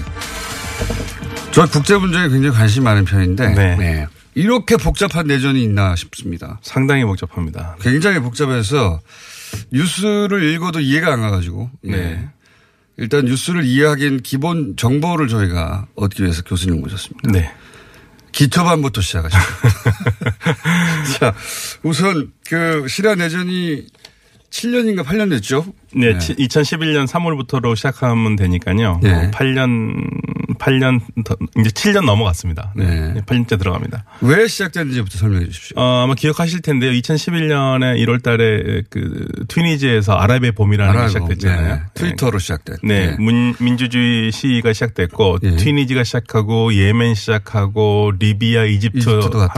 저 1.52 1.68
국제 1.68 1.96
문제에 1.96 2.28
굉장히 2.28 2.56
관심이 2.56 2.84
많은 2.84 3.06
편인데, 3.06 3.50
네. 3.50 4.08
이렇게 4.34 4.78
복잡한 4.78 5.28
내전이 5.28 5.62
있나 5.62 5.96
싶습니다. 5.96 6.60
상당히 6.64 7.04
복잡합니다. 7.06 7.76
굉장히 7.82 8.20
복잡해서 8.20 9.00
뉴스를 9.72 10.44
읽어도 10.52 10.80
이해가 10.80 11.14
안 11.14 11.22
가가지고. 11.22 11.70
예. 11.86 11.92
네. 11.92 12.30
일단 12.98 13.26
뉴스를 13.26 13.64
이해하기엔 13.64 14.22
기본 14.22 14.76
정보를 14.76 15.28
저희가 15.28 15.88
얻기 15.96 16.24
위해서 16.24 16.42
교수님 16.44 16.82
모셨습니다. 16.82 17.32
네. 17.32 17.52
기초반부터 18.34 19.02
시작하시죠. 19.02 19.42
자, 21.20 21.34
우선 21.84 22.34
그 22.50 22.86
시리아 22.90 23.16
내전이 23.16 23.86
7년인가 24.54 25.04
8년 25.04 25.32
됐죠? 25.32 25.66
네, 25.96 26.16
2011년 26.18 27.08
3월부터로 27.08 27.76
시작하면 27.76 28.36
되니까요. 28.36 29.00
네. 29.02 29.12
어, 29.12 29.32
8년, 29.32 30.58
8년, 30.60 31.02
더, 31.26 31.36
이제 31.60 31.72
7년 31.72 32.06
넘어갔습니다. 32.06 32.72
네. 32.76 33.14
네. 33.14 33.22
8년째 33.22 33.58
들어갑니다. 33.58 34.06
왜 34.22 34.48
시작됐는지부터 34.48 35.18
설명해 35.18 35.48
주십시오. 35.48 35.80
어, 35.80 36.04
아마 36.04 36.14
기억하실 36.14 36.62
텐데요. 36.62 36.92
2011년에 36.92 37.98
1월 38.06 38.22
달에 38.22 38.84
그 38.92 39.26
튀니지에서 39.48 40.14
아랍의 40.14 40.52
봄이라는 40.52 40.94
게 40.94 40.98
알아요. 40.98 41.08
시작됐잖아요. 41.10 41.76
네. 41.76 41.82
트위터로 41.96 42.38
시작된. 42.38 42.78
네, 42.84 43.16
문, 43.18 43.56
민주주의 43.60 44.32
시위가 44.32 44.74
시작됐고 44.74 45.40
예. 45.44 45.56
튀니지가 45.56 46.04
시작하고 46.04 46.76
예멘 46.76 47.16
시작하고 47.16 48.12
리비아, 48.20 48.66
이집트 48.66 49.20
갔다가. 49.32 49.50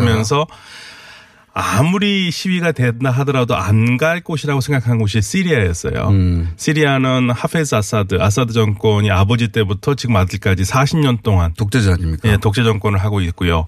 아무리 1.57 2.31
시위가 2.31 2.73
된다 2.73 3.11
하더라도 3.11 3.55
안 3.55 3.95
갈 3.97 4.19
곳이라고 4.19 4.59
생각한 4.59 4.97
곳이 4.97 5.21
시리아였어요. 5.21 6.09
음. 6.09 6.49
시리아는 6.57 7.29
하페즈 7.29 7.73
아사드, 7.75 8.17
아사드 8.19 8.51
정권이 8.51 9.09
아버지 9.09 9.47
때부터 9.47 9.95
지금 9.95 10.17
아들까지 10.17 10.63
40년 10.63 11.23
동안 11.23 11.53
독재자 11.55 11.93
아닙니까? 11.93 12.27
예, 12.29 12.35
독재 12.37 12.63
정권을 12.63 12.99
하고 12.99 13.21
있고요. 13.21 13.67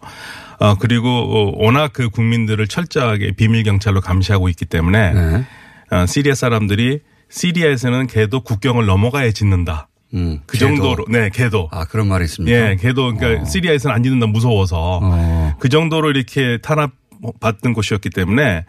어, 0.60 0.76
그리고 0.76 1.08
어, 1.08 1.54
워낙 1.64 1.94
그 1.94 2.10
국민들을 2.10 2.68
철저하게 2.68 3.32
비밀 3.38 3.64
경찰로 3.64 4.02
감시하고 4.02 4.50
있기 4.50 4.66
때문에 4.66 5.14
네. 5.14 5.46
어, 5.92 6.06
시리아 6.06 6.36
사람들이 6.36 7.00
시리아에서는 7.30 8.08
걔도 8.08 8.42
국경을 8.42 8.86
넘어가야 8.86 9.32
짓는다. 9.32 9.88
음. 10.14 10.40
그 10.46 10.58
걔도. 10.58 10.68
정도로 10.76 11.06
네 11.10 11.30
걔도 11.30 11.70
아, 11.72 11.86
그런 11.86 12.08
말이 12.10 12.26
있습니까? 12.26 12.58
예 12.72 12.76
걔도 12.76 13.16
그러니까 13.16 13.46
시리아에서는 13.46 13.96
안 13.96 14.04
짓는다 14.04 14.26
무서워서 14.28 15.00
어. 15.04 15.56
그 15.60 15.70
정도로 15.70 16.10
이렇게 16.12 16.58
탄압 16.62 16.92
받는 17.40 17.74
곳이었기 17.74 18.10
때문에 18.10 18.66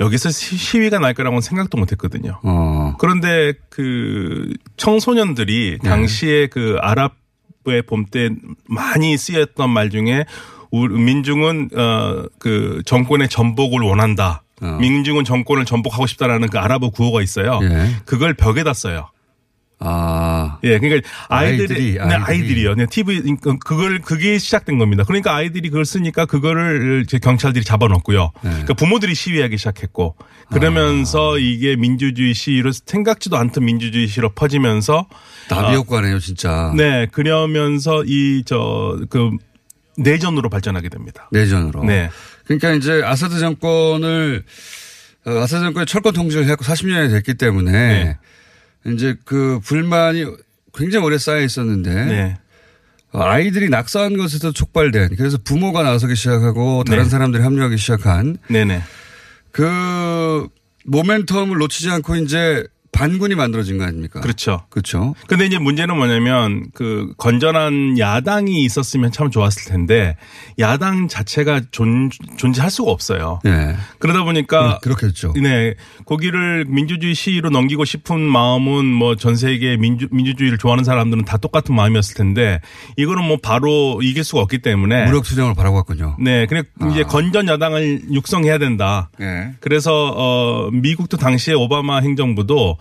여기서 0.00 0.30
시- 0.30 0.56
시위가 0.56 0.98
날 0.98 1.14
거라고는 1.14 1.40
생각도 1.40 1.78
못 1.78 1.92
했거든요. 1.92 2.40
어. 2.42 2.94
그런데 2.98 3.52
그 3.70 4.52
청소년들이 4.76 5.78
네. 5.82 5.88
당시에 5.88 6.48
그 6.48 6.78
아랍의 6.80 7.82
봄 7.86 8.04
때 8.06 8.30
많이 8.68 9.16
쓰였던 9.16 9.70
말 9.70 9.90
중에 9.90 10.24
우리 10.70 10.98
민중은 11.00 11.70
어그 11.74 12.82
정권의 12.84 13.28
전복을 13.28 13.80
원한다. 13.82 14.42
어. 14.62 14.78
민중은 14.80 15.24
정권을 15.24 15.64
전복하고 15.64 16.06
싶다라는 16.06 16.48
그 16.48 16.58
아랍어 16.58 16.90
구호가 16.90 17.22
있어요. 17.22 17.60
예. 17.62 17.88
그걸 18.04 18.34
벽에다 18.34 18.72
써요. 18.72 19.08
아. 19.80 20.58
예, 20.64 20.78
그러니까 20.78 21.08
아이들이, 21.28 21.62
아이들이, 21.74 21.92
네, 21.94 22.00
아이들이. 22.00 22.22
아이들이 22.26 22.64
요. 22.64 22.74
네, 22.74 22.86
TV 22.86 23.22
그걸 23.64 24.00
그게 24.00 24.38
시작된 24.38 24.78
겁니다. 24.78 25.04
그러니까 25.04 25.34
아이들이 25.34 25.68
그걸 25.68 25.84
쓰니까 25.84 26.24
그거를 26.26 27.04
경찰들이 27.22 27.64
잡아놓고요. 27.64 28.30
네. 28.42 28.50
그러니까 28.50 28.74
부모들이 28.74 29.14
시위하기 29.14 29.58
시작했고 29.58 30.16
아. 30.18 30.54
그러면서 30.54 31.38
이게 31.38 31.76
민주주의 31.76 32.32
시위로 32.34 32.70
생각지도 32.72 33.36
않던 33.36 33.64
민주주의 33.64 34.06
시위로 34.06 34.30
퍼지면서 34.30 35.06
나비 35.48 35.74
효과네요, 35.74 36.18
진짜. 36.18 36.72
네, 36.76 37.06
그러면서 37.12 38.04
이 38.06 38.42
저 38.46 38.96
그 39.10 39.30
내전으로 39.96 40.48
발전하게 40.48 40.88
됩니다. 40.88 41.28
내전으로. 41.30 41.84
네. 41.84 42.10
그러니까 42.46 42.72
이제 42.72 43.02
아사드 43.04 43.38
정권을 43.38 44.42
어, 45.26 45.30
아사드 45.30 45.62
정권이 45.64 45.86
철권 45.86 46.12
통치를 46.14 46.48
했고 46.48 46.64
40년이 46.64 47.10
됐기 47.10 47.34
때문에 47.34 47.70
네. 47.72 48.18
이제 48.86 49.16
그 49.24 49.60
불만이 49.64 50.26
굉장히 50.74 51.06
오래 51.06 51.18
쌓여 51.18 51.40
있었는데 51.40 52.04
네. 52.04 52.38
어, 53.12 53.22
아이들이 53.22 53.68
낙서한 53.68 54.16
것에서 54.16 54.52
촉발된 54.52 55.16
그래서 55.16 55.38
부모가 55.42 55.82
나서기 55.82 56.16
시작하고 56.16 56.84
다른 56.84 57.04
네. 57.04 57.08
사람들이 57.08 57.42
합류하기 57.42 57.76
시작한 57.78 58.38
네네. 58.48 58.82
그 59.52 60.48
모멘텀을 60.86 61.58
놓치지 61.58 61.90
않고 61.90 62.16
이제 62.16 62.66
반군이 62.94 63.34
만들어진 63.34 63.76
거 63.76 63.84
아닙니까? 63.84 64.20
그렇죠. 64.20 64.62
그렇죠. 64.70 65.14
근데 65.26 65.44
이제 65.46 65.58
문제는 65.58 65.96
뭐냐면 65.96 66.64
그 66.74 67.12
건전한 67.18 67.98
야당이 67.98 68.62
있었으면 68.64 69.10
참 69.10 69.30
좋았을 69.30 69.64
텐데 69.70 70.16
야당 70.60 71.08
자체가 71.08 71.62
존, 71.72 72.10
존재할 72.36 72.70
수가 72.70 72.90
없어요. 72.92 73.40
예. 73.46 73.74
그러다 73.98 74.22
보니까 74.22 74.78
그렇- 74.80 74.96
그렇겠죠. 74.96 75.34
네. 75.42 75.74
거기를 76.06 76.64
민주주의 76.68 77.14
시위로 77.14 77.50
넘기고 77.50 77.84
싶은 77.84 78.20
마음은 78.20 78.84
뭐 78.86 79.16
전 79.16 79.36
세계 79.36 79.76
민주, 79.76 80.06
민주주의를 80.10 80.58
좋아하는 80.58 80.84
사람들은 80.84 81.24
다 81.24 81.36
똑같은 81.36 81.74
마음이었을 81.74 82.14
텐데 82.16 82.60
이거는 82.96 83.24
뭐 83.24 83.38
바로 83.42 84.00
이길 84.02 84.22
수가 84.24 84.42
없기 84.42 84.58
때문에 84.58 85.06
무력 85.06 85.26
수령을 85.26 85.54
바라고 85.54 85.76
왔군요. 85.76 86.16
네. 86.20 86.46
그래 86.46 86.62
이제 86.90 87.02
건전 87.02 87.48
야당을 87.48 88.12
육성해야 88.12 88.58
된다. 88.58 89.10
예. 89.20 89.50
그래서 89.60 90.12
어 90.16 90.70
미국도 90.70 91.16
당시에 91.16 91.54
오바마 91.54 91.98
행정부도 92.00 92.54
어 92.70 92.76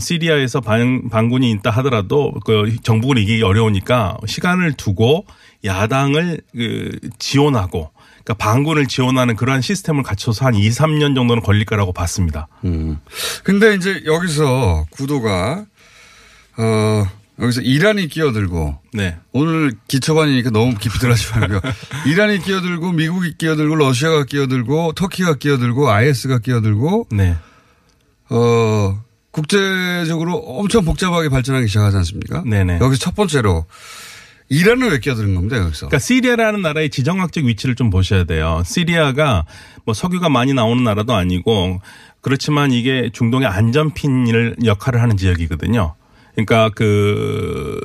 시리아에서 0.00 0.60
반, 0.60 1.08
반군이 1.08 1.50
있다 1.52 1.70
하더라도 1.70 2.32
그 2.44 2.76
정부를 2.82 3.22
이기기 3.22 3.42
어려우니까 3.42 4.18
시간을 4.26 4.74
두고 4.74 5.26
야당을 5.64 6.40
그 6.52 6.98
지원하고 7.18 7.90
그러니까 8.24 8.34
반군을 8.34 8.86
지원하는 8.86 9.36
그러한 9.36 9.60
시스템을 9.60 10.02
갖춰서 10.02 10.46
한 10.46 10.54
2, 10.54 10.68
3년 10.68 11.14
정도는 11.14 11.42
걸릴 11.42 11.64
거라고 11.64 11.92
봤습니다. 11.92 12.48
음. 12.64 12.98
근데 13.42 13.74
이제 13.74 14.02
여기서 14.06 14.86
구도가 14.90 15.64
어 16.58 17.06
여기서 17.40 17.62
이란이 17.62 18.08
끼어들고 18.08 18.78
네. 18.92 19.16
오늘 19.32 19.72
기초반이니까 19.88 20.50
너무 20.50 20.76
깊이 20.76 20.98
들어가지 20.98 21.30
말고요. 21.30 21.60
이란이 22.06 22.40
끼어들고 22.42 22.92
미국이 22.92 23.34
끼어들고 23.36 23.74
러시아가 23.74 24.24
끼어들고 24.24 24.92
터키가 24.92 25.34
끼어들고 25.34 25.90
IS가 25.90 26.38
끼어들고 26.38 27.08
네. 27.10 27.36
어 28.30 29.02
국제적으로 29.32 30.36
엄청 30.36 30.84
복잡하게 30.84 31.28
발전하기 31.28 31.66
시작하지 31.66 31.96
않습니까? 31.96 32.42
네네. 32.46 32.78
여기서 32.80 33.00
첫 33.00 33.14
번째로 33.16 33.64
이란은 34.48 34.90
왜 34.90 34.98
끼어드는 35.00 35.34
겁니다 35.34 35.56
여기서? 35.56 35.86
그러니까 35.88 35.98
시리아라는 35.98 36.60
나라의 36.62 36.90
지정학적 36.90 37.44
위치를 37.44 37.74
좀 37.74 37.88
보셔야 37.90 38.24
돼요. 38.24 38.62
시리아가 38.66 39.44
뭐 39.84 39.94
석유가 39.94 40.28
많이 40.28 40.52
나오는 40.52 40.84
나라도 40.84 41.14
아니고 41.14 41.80
그렇지만 42.20 42.70
이게 42.70 43.10
중동의 43.12 43.48
안전핀을 43.48 44.56
역할을 44.64 45.00
하는 45.00 45.16
지역이거든요. 45.16 45.94
그러니까 46.34 46.70
그 46.74 47.80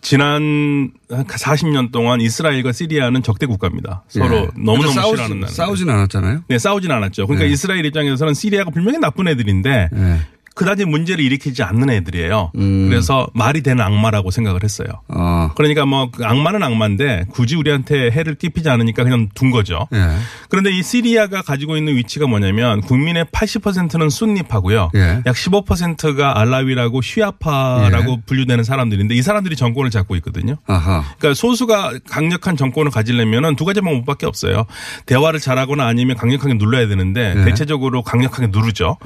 지난 0.00 0.92
40년 1.10 1.90
동안 1.92 2.20
이스라엘과 2.20 2.72
시리아는 2.72 3.22
적대 3.22 3.44
국가입니다. 3.46 4.04
서로 4.08 4.36
예. 4.36 4.48
너무너무 4.56 4.82
근데 4.94 5.00
싸우지- 5.00 5.08
싫어하는 5.10 5.40
나라. 5.40 5.52
싸우진 5.52 5.90
않았잖아요. 5.90 6.44
네, 6.48 6.58
싸우진 6.58 6.90
않았죠. 6.90 7.26
그러니까 7.26 7.46
네. 7.46 7.52
이스라엘 7.52 7.84
입장에서는 7.84 8.32
시리아가 8.34 8.70
분명히 8.70 8.98
나쁜 8.98 9.28
애들인데 9.28 9.88
예. 9.94 10.20
그다지 10.56 10.86
문제를 10.86 11.22
일으키지 11.22 11.62
않는 11.62 11.90
애들이에요. 11.90 12.50
음. 12.56 12.88
그래서 12.88 13.28
말이 13.34 13.62
되는 13.62 13.84
악마라고 13.84 14.30
생각을 14.30 14.64
했어요. 14.64 14.88
어. 15.08 15.50
그러니까 15.54 15.84
뭐그 15.84 16.24
악마는 16.24 16.62
악마인데 16.62 17.26
굳이 17.28 17.56
우리한테 17.56 18.10
해를 18.10 18.34
끼치지 18.36 18.70
않으니까 18.70 19.04
그냥 19.04 19.28
둔 19.34 19.50
거죠. 19.50 19.86
예. 19.92 20.08
그런데 20.48 20.70
이 20.70 20.82
시리아가 20.82 21.42
가지고 21.42 21.76
있는 21.76 21.94
위치가 21.96 22.26
뭐냐면 22.26 22.80
국민의 22.80 23.26
80%는 23.26 24.08
순니파고요. 24.08 24.92
예. 24.94 25.22
약 25.26 25.36
15%가 25.36 26.40
알라위라고 26.40 27.02
쉬아파라고 27.02 28.12
예. 28.12 28.22
분류되는 28.24 28.64
사람들인데 28.64 29.14
이 29.14 29.20
사람들이 29.20 29.56
정권을 29.56 29.90
잡고 29.90 30.16
있거든요. 30.16 30.56
아하. 30.66 31.04
그러니까 31.18 31.34
소수가 31.34 31.92
강력한 32.08 32.56
정권을 32.56 32.90
가지려면은 32.90 33.56
두 33.56 33.66
가지 33.66 33.82
방법밖에 33.82 34.24
없어요. 34.24 34.64
대화를 35.04 35.38
잘하거나 35.38 35.86
아니면 35.86 36.16
강력하게 36.16 36.54
눌러야 36.54 36.88
되는데 36.88 37.34
예. 37.36 37.44
대체적으로 37.44 38.02
강력하게 38.02 38.46
누르죠. 38.46 38.96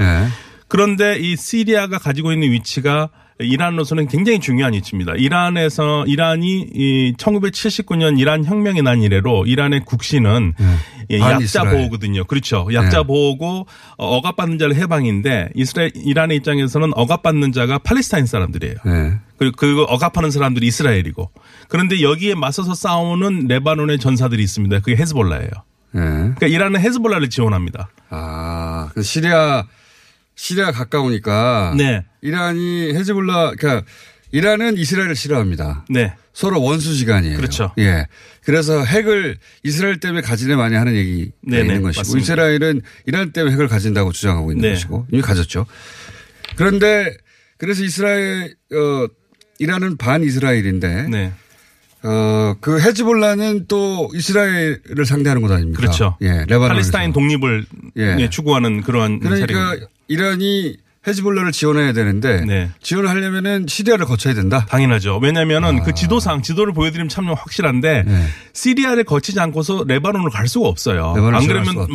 예. 0.70 0.72
그런데 0.72 1.18
이 1.18 1.37
시리아가 1.37 1.98
가지고 1.98 2.33
있는 2.33 2.52
위치가 2.52 3.11
이란으로서는 3.40 4.06
굉장히 4.09 4.38
중요한 4.38 4.74
위치입니다. 4.74 5.14
이란에서 5.14 6.04
이란이 6.06 6.68
이 6.74 7.14
1979년 7.16 8.18
이란 8.18 8.44
혁명이 8.44 8.83
난 8.83 9.02
이래로 9.02 9.46
이란의 9.46 9.80
국시는 9.87 10.54
예, 11.11 11.18
약자. 11.18 11.64
보호거든요. 11.64 12.24
그렇죠. 12.24 12.68
약자 12.72 12.98
네. 12.98 13.06
보호고 13.06 13.66
어, 13.96 14.16
억압받는 14.16 14.59
자를 14.59 14.76
해방인데 14.76 15.50
이스라엘 15.54 15.90
이란의 15.94 16.37
입장에서는 16.38 16.90
억압받는 16.94 17.52
자가 17.52 17.78
팔레스타인 17.78 18.26
사람들이에요. 18.26 18.74
예. 18.87 19.18
그리고 19.38 19.56
그 19.56 19.83
억압하는 19.85 20.30
사람들이 20.30 20.66
이스라엘이고 20.66 21.30
그런데 21.68 22.02
여기에 22.02 22.35
맞서서 22.35 22.74
싸우는 22.74 23.46
레바논의 23.48 23.98
전사들이 23.98 24.42
있습니다. 24.42 24.80
그게 24.80 24.96
헤즈볼라예요. 24.96 25.50
예. 25.96 25.98
그러니까 25.98 26.46
이란은 26.46 26.80
헤즈볼라를 26.80 27.30
지원합니다. 27.30 27.88
아, 28.11 28.90
그 28.94 29.02
시리아 29.02 29.64
시리아 30.40 30.72
가까우니까 30.72 31.74
네. 31.76 32.03
이란이 32.22 32.94
헤즈볼라 32.94 33.53
그러니까 33.59 33.87
이란은 34.33 34.79
이스라엘을 34.79 35.14
싫어합니다. 35.14 35.85
네. 35.90 36.14
서로 36.33 36.62
원수 36.62 36.96
지간이에요. 36.96 37.37
그렇죠. 37.37 37.72
예. 37.76 38.07
그래서 38.42 38.83
핵을 38.83 39.37
이스라엘 39.62 40.00
때문에 40.00 40.22
가지네 40.22 40.57
많이 40.57 40.76
하는 40.76 40.94
얘기가 40.94 41.33
네네, 41.42 41.61
있는 41.61 41.83
것이고 41.83 42.00
맞습니다. 42.00 42.22
이스라엘은 42.22 42.81
이란 43.05 43.33
때문에 43.33 43.53
핵을 43.53 43.68
가진다고 43.68 44.12
주장하고 44.12 44.53
있는 44.53 44.62
네. 44.62 44.74
것이고 44.74 45.09
이미 45.12 45.20
가졌죠. 45.20 45.66
그런데 46.57 47.14
그래서 47.59 47.85
이스라엘 47.85 48.55
어 48.72 49.09
이란은 49.59 49.98
반 49.98 50.22
이스라엘인데 50.22 51.09
네. 51.11 51.33
어, 52.02 52.54
그 52.60 52.80
헤즈볼라는 52.80 53.66
또 53.68 54.10
이스라엘을 54.14 55.04
상대하는 55.04 55.42
것 55.42 55.50
아닙니까? 55.52 55.80
그렇죠. 55.80 56.16
예, 56.22 56.44
레바논. 56.48 56.68
팔레스타인 56.68 57.12
독립을 57.12 57.66
예. 57.98 58.16
예, 58.18 58.30
추구하는 58.30 58.82
그러한 58.82 59.20
그러니까 59.20 59.46
세력입니다. 59.46 59.86
이란이 60.08 60.76
헤즈볼라를 61.06 61.50
지원해야 61.50 61.94
되는데 61.94 62.44
네. 62.44 62.70
지원하려면은 62.82 63.66
시리아를 63.66 64.04
거쳐야 64.04 64.34
된다. 64.34 64.66
당연하죠. 64.68 65.18
왜냐하면은 65.22 65.82
그 65.82 65.94
지도상 65.94 66.42
지도를 66.42 66.74
보여드리면 66.74 67.08
참 67.08 67.26
확실한데 67.28 68.04
아. 68.06 68.10
네. 68.10 68.26
시리아를 68.52 69.04
거치지 69.04 69.40
않고서 69.40 69.84
레바논을 69.86 70.30
갈 70.30 70.46
수가 70.46 70.68
없어요. 70.68 71.14
안 71.16 71.46
그러면. 71.46 71.86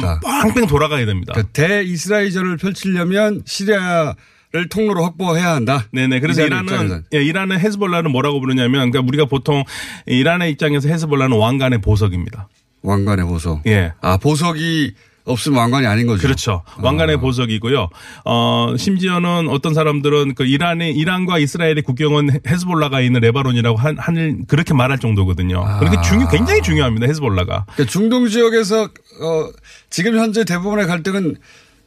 뺑뺑 0.44 0.66
돌아가야 0.68 1.06
됩니다. 1.06 1.34
그러니까 1.34 1.52
대 1.54 1.84
이스라엘전을 1.84 2.58
펼치려면 2.58 3.44
시리아 3.46 4.16
를 4.56 4.70
통로로 4.70 5.04
확보해야 5.04 5.54
한다. 5.54 5.86
네네. 5.92 6.22
그래서 6.22 6.46
이란은. 6.46 7.04
예, 7.14 7.22
이란은 7.22 7.60
헤즈볼라는 7.60 8.10
뭐라고 8.10 8.40
부르냐면 8.40 8.90
그러니까 8.90 9.02
우리가 9.02 9.26
보통 9.26 9.66
이란의 10.06 10.50
입장에서 10.52 10.88
헤즈볼라는 10.88 11.38
왕관의 11.38 11.82
보석입니다. 11.82 12.48
왕관의 12.82 13.26
보석. 13.26 13.64
예. 13.68 13.92
아 14.00 14.16
보석이 14.16 14.94
없으면 15.26 15.60
왕관이 15.60 15.88
아닌 15.88 16.08
거죠. 16.08 16.22
그렇죠. 16.22 16.64
왕관의 16.78 17.18
보석이고요. 17.18 17.90
어, 18.24 18.76
심지어는 18.78 19.50
어떤 19.50 19.74
사람들은 19.74 20.36
그 20.36 20.46
이란의, 20.46 20.96
이란과 20.96 21.40
이스라엘의 21.40 21.82
국경은 21.82 22.30
헤즈볼라가 22.48 23.02
있는 23.02 23.22
레바논이라고 23.22 23.78
한, 23.78 23.98
한, 23.98 24.46
그렇게 24.48 24.74
말할 24.74 25.00
정도거든요. 25.00 25.66
그렇게 25.80 25.98
중요, 26.02 26.28
굉장히 26.30 26.62
중요합니다. 26.62 27.08
헤즈볼라가. 27.08 27.66
그러니까 27.74 27.92
중동 27.92 28.30
지역에서 28.30 28.84
어, 28.84 29.50
지금 29.90 30.18
현재 30.18 30.46
대부분의 30.46 30.86
갈등은 30.88 31.36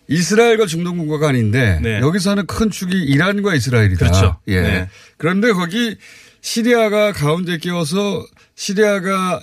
이스라엘과 0.09 0.67
중동 0.67 0.97
국가가 0.97 1.29
아닌데 1.29 1.79
네. 1.83 2.01
여기서는 2.01 2.47
큰 2.47 2.71
축이 2.71 2.97
이란과 2.97 3.55
이스라엘이다. 3.55 4.07
그렇죠. 4.07 4.39
예. 4.49 4.61
네. 4.61 4.89
그런데 5.17 5.53
거기 5.53 5.97
시리아가 6.41 7.13
가운데 7.13 7.59
끼어서 7.59 8.25
시리아가 8.55 9.41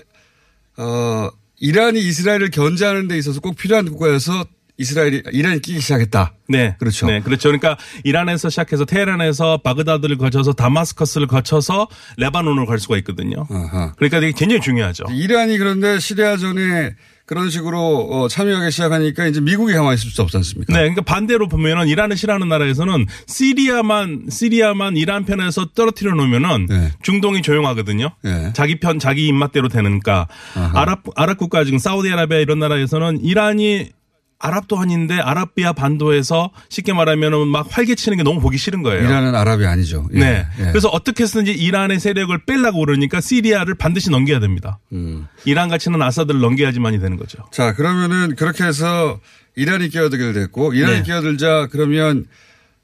어 0.77 1.29
이란이 1.59 1.99
이스라엘을 1.99 2.49
견제하는 2.49 3.07
데 3.07 3.17
있어서 3.17 3.39
꼭 3.39 3.55
필요한 3.55 3.85
국가여서 3.85 4.45
이스라엘이 4.77 5.23
이란이 5.31 5.61
끼기 5.61 5.79
시작했다. 5.79 6.33
네. 6.49 6.75
그렇죠. 6.79 7.07
네. 7.07 7.21
그렇죠. 7.21 7.49
그러니까 7.49 7.77
이란에서 8.03 8.49
시작해서 8.49 8.83
테헤란에서 8.85 9.59
바그다드를 9.63 10.17
거쳐서 10.17 10.53
다마스커스를 10.53 11.27
거쳐서 11.27 11.87
레바논으로 12.17 12.65
갈 12.65 12.79
수가 12.79 12.97
있거든요. 12.97 13.47
아하. 13.49 13.93
그러니까 13.95 14.19
되게 14.19 14.33
굉장히 14.35 14.61
중요하죠. 14.61 15.05
이란이 15.11 15.57
그런데 15.57 15.99
시리아 15.99 16.35
전에 16.37 16.95
그런 17.25 17.49
식으로 17.49 18.07
어, 18.11 18.27
참여하기 18.27 18.71
시작하니까 18.71 19.25
이제 19.25 19.41
미국이 19.41 19.73
가만히 19.73 19.95
있을 19.95 20.11
수 20.11 20.21
없지 20.21 20.37
않습니까? 20.37 20.73
네, 20.73 20.79
그러니까 20.79 21.01
반대로 21.01 21.47
보면은 21.47 21.87
이란을 21.87 22.17
싫어하는 22.17 22.47
나라에서는 22.47 23.07
시리아만 23.27 24.27
시리아만 24.29 24.95
이란 24.95 25.25
편에서 25.25 25.69
떨어뜨려 25.73 26.13
놓으면은 26.13 26.67
네. 26.67 26.91
중동이 27.01 27.41
조용하거든요. 27.41 28.11
네. 28.21 28.53
자기 28.53 28.79
편 28.79 28.99
자기 28.99 29.27
입맛대로 29.27 29.69
되니까 29.69 30.27
아랍 30.73 31.01
아랍 31.15 31.37
국가 31.37 31.63
지금 31.63 31.79
사우디아라비아 31.79 32.39
이런 32.39 32.59
나라에서는 32.59 33.23
이란이 33.23 33.89
아랍도 34.37 34.77
아닌데 34.77 35.15
아라비아 35.15 35.73
반도에서 35.73 36.51
쉽게 36.69 36.93
말하면은 36.93 37.47
막 37.47 37.67
활개치는 37.69 38.17
게 38.17 38.23
너무 38.23 38.39
보기 38.41 38.57
싫은 38.57 38.83
거예요. 38.83 39.03
이란은 39.03 39.33
아랍이 39.33 39.65
아니죠. 39.65 40.07
예. 40.13 40.19
네. 40.19 40.47
예. 40.59 40.63
그래서 40.65 40.89
어떻게 40.89 41.23
해서든지 41.23 41.51
이란의 41.51 41.99
세력을 41.99 42.37
빼려고 42.45 42.79
그러니까 42.79 43.21
시리아를 43.21 43.75
반드시 43.75 44.09
넘겨야 44.11 44.39
됩니다. 44.39 44.79
음. 44.91 45.27
이란 45.45 45.69
같이는 45.69 46.01
아사드를 46.01 46.39
넘겨야지만이 46.41 46.99
되는 46.99 47.17
거죠. 47.17 47.39
자, 47.51 47.73
그러면은 47.73 48.35
그렇게 48.35 48.63
해서 48.65 49.19
이란이 49.55 49.89
끼어들게 49.89 50.33
됐고 50.33 50.73
이란이 50.73 50.97
네. 50.97 51.03
끼어들자 51.03 51.69
그러면 51.71 52.25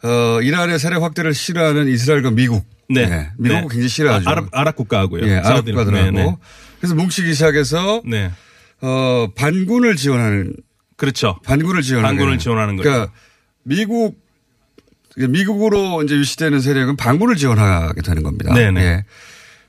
어, 0.03 0.41
이란의 0.41 0.79
세력 0.79 1.03
확대를 1.03 1.33
싫어하는 1.33 1.87
이스라엘과 1.87 2.31
미국. 2.31 2.65
네. 2.89 3.01
예, 3.01 3.29
미국은 3.37 3.61
네. 3.61 3.67
굉장히 3.69 3.87
싫어하죠. 3.89 4.29
아, 4.29 4.31
아랍, 4.31 4.45
아랍 4.51 4.75
국가하고요. 4.75 5.25
예, 5.27 5.37
아랍. 5.37 5.65
국가들하고. 5.65 6.11
네, 6.11 6.11
네. 6.11 6.35
그래서 6.79 6.95
뭉치기 6.95 7.33
시작해서 7.33 8.01
네. 8.05 8.31
어, 8.81 9.27
반군을 9.35 9.95
지원하는 9.95 10.53
그렇죠. 11.01 11.39
반군을 11.45 11.81
지원하는 11.81 12.15
반군을. 12.15 12.37
지원하는 12.37 12.75
거죠. 12.75 12.87
그러니까 12.87 13.11
미국 13.63 14.19
미국으로 15.17 16.03
이제 16.03 16.13
유치되는 16.13 16.59
세력은 16.61 16.95
방문을 16.95 17.37
지원하게 17.37 18.03
되는 18.03 18.21
겁니다. 18.21 18.53
네네. 18.53 18.81
예. 18.81 19.05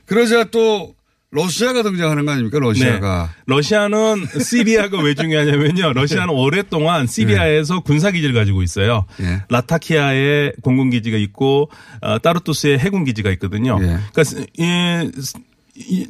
그러자 0.05 0.45
또 0.51 0.95
러시아가 1.31 1.83
등장하는 1.83 2.27
거 2.27 2.33
아닙니까? 2.33 2.59
러시아가. 2.59 3.31
네. 3.35 3.43
러시아는 3.47 4.27
시리아가 4.43 5.01
왜 5.01 5.15
중요하냐면요. 5.15 5.95
러시아는 5.95 6.35
오랫동안 6.35 7.07
시리아에서 7.07 7.81
군사기지를 7.81 8.35
가지고 8.35 8.63
있어요. 8.63 9.07
예. 9.23 9.43
라타키아에 9.49 10.53
공군기지가 10.61 11.17
있고 11.17 11.71
어, 12.03 12.19
따르투스에 12.19 12.77
해군기지가 12.77 13.31
있거든요. 13.31 13.79
예. 13.81 14.01
그러니까 14.13 14.23
이, 14.59 14.61
이 14.63 15.11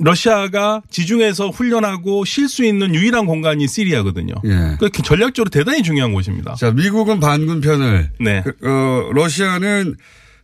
러시아가 0.01 0.83
지중해에서 0.91 1.49
훈련하고 1.51 2.25
쉴 2.25 2.49
수 2.49 2.65
있는 2.65 2.95
유일한 2.95 3.27
공간이 3.27 3.67
시리아거든요. 3.69 4.35
예. 4.45 4.49
그러니까 4.79 4.89
전략적으로 5.03 5.51
대단히 5.51 5.83
중요한 5.83 6.13
곳입니다. 6.13 6.55
자, 6.55 6.71
미국은 6.71 7.21
반군 7.21 7.61
편을. 7.61 8.11
네. 8.21 8.43
그, 8.45 8.53
어, 8.69 9.13
러시아는 9.13 9.97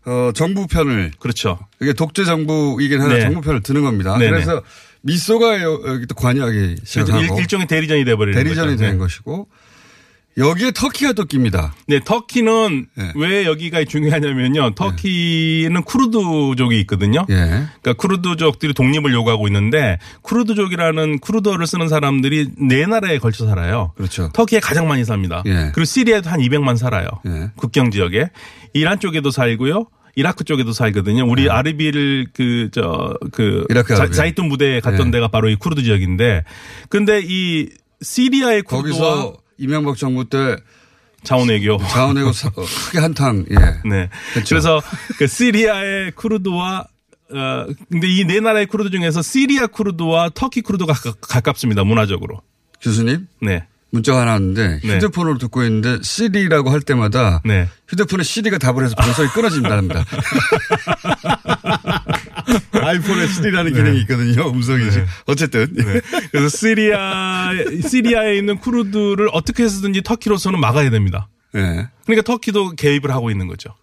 어, 0.07 0.31
정부 0.35 0.67
편을. 0.67 1.12
그렇죠. 1.19 1.59
이게 1.83 1.93
독재 1.93 2.25
정부이긴 2.25 3.01
하나 3.01 3.14
네. 3.14 3.21
정부 3.21 3.41
편을 3.41 3.62
드는 3.62 3.83
겁니다. 3.83 4.17
네네. 4.17 4.31
그래서 4.31 4.62
미소가 5.03 5.62
여- 5.62 5.81
여기 5.87 6.07
또 6.07 6.14
관여하기 6.14 6.77
시작하고 6.85 7.21
일, 7.37 7.41
일종의 7.41 7.67
대리전이 7.67 8.05
돼버리는 8.05 8.37
대리전이 8.43 8.71
거죠. 8.73 8.81
된 8.83 8.93
네. 8.93 8.99
것이고 8.99 9.49
여기에 10.38 10.70
터키가 10.70 11.12
또 11.14 11.24
낍니다. 11.24 11.74
네, 11.88 12.01
터키는 12.05 12.87
네. 12.94 13.12
왜 13.16 13.44
여기가 13.44 13.85
중요하냐면요. 13.85 14.74
터키는 14.77 15.83
쿠르드족이 15.83 16.79
있거든요. 16.81 17.27
예. 17.29 17.35
그러니까 17.35 17.92
쿠르드족들이 17.94 18.72
독립을 18.72 19.12
요구하고 19.12 19.48
있는데 19.48 19.98
쿠르드족이라는 20.22 21.18
쿠르드어를 21.18 21.66
쓰는 21.66 21.88
사람들이 21.88 22.51
네 22.61 22.87
나라에 22.87 23.18
걸쳐 23.18 23.46
살아요. 23.46 23.92
그렇죠. 23.96 24.31
터키에 24.33 24.61
가장 24.61 24.87
많이 24.87 25.05
삽니다. 25.05 25.42
예. 25.46 25.72
그리고 25.74 25.85
시리아에도 25.85 26.31
한 26.31 26.40
200만 26.40 26.77
살아요. 26.77 27.09
예. 27.27 27.51
국경 27.57 27.90
지역에. 27.90 28.31
이란 28.74 29.01
쪽에도 29.01 29.31
살고요. 29.31 29.87
이라크 30.14 30.44
쪽에도 30.44 30.72
살거든요. 30.72 31.24
우리 31.29 31.48
아르비를 31.48 32.29
그, 32.33 32.70
저, 32.72 33.14
그, 33.33 33.66
네. 33.70 33.83
자. 33.85 34.11
자이툰 34.11 34.48
무대에 34.48 34.81
갔던 34.81 35.09
예. 35.09 35.11
데가 35.12 35.29
바로 35.29 35.48
이 35.48 35.57
쿠르드 35.57 35.83
지역인데 35.83 36.44
근데 36.88 37.20
이 37.24 37.68
시리아의 38.03 38.62
쿠르드와 38.62 39.33
이명박 39.59 39.97
정부 39.97 40.29
때 40.29 40.57
자원 41.25 41.49
외교. 41.49 41.79
자원외고 41.79 42.33
사- 42.33 42.49
어, 42.49 42.64
크게 42.87 42.99
한탕 43.01 43.44
예. 43.51 43.55
네. 43.88 44.09
그렇죠. 44.35 44.55
그래서 44.55 44.81
그 45.18 45.27
시리아의 45.27 46.12
쿠르드와 46.12 46.87
어 47.31 47.66
근데 47.90 48.09
이 48.09 48.25
네 48.25 48.40
나라의 48.40 48.66
쿠르드 48.66 48.88
중에서 48.90 49.21
시리아 49.21 49.66
쿠르드와 49.66 50.31
터키 50.35 50.62
쿠르드가 50.62 50.92
가깝- 50.94 51.16
가깝 51.21 51.59
습니다. 51.59 51.85
문화적으로. 51.85 52.40
교수님 52.81 53.27
네. 53.42 53.66
문자가 53.90 54.21
하나 54.21 54.33
왔는데 54.33 54.81
네. 54.85 54.94
휴대폰으로 54.97 55.38
듣고 55.38 55.62
있는데 55.64 55.99
시리라고 56.03 56.71
할 56.71 56.81
때마다 56.83 57.40
네. 57.44 57.68
휴대폰에 57.88 58.23
시리가 58.23 58.59
답을 58.59 58.85
해서 58.85 58.94
방송이 58.94 59.29
끊어진다 59.31 59.77
합니다. 59.77 60.05
아이폰에 62.88 63.27
시리라는 63.29 63.72
기능이 63.74 64.01
있거든요. 64.03 64.51
음성이지. 64.51 65.05
어쨌든. 65.27 65.68
네. 65.74 66.01
그래서 66.33 66.48
시리아 66.57 67.51
시리아에 67.88 68.37
있는 68.37 68.59
쿠르드를 68.59 69.29
어떻게 69.33 69.64
해서든지 69.64 70.03
터키로서는 70.03 70.61
막아야 70.61 70.90
됩니다. 70.90 71.29
예. 71.55 71.88
그러니까 72.05 72.22
터키도 72.24 72.72
개입을 72.77 73.11
하고 73.11 73.31
있는 73.31 73.46
거죠. 73.46 73.74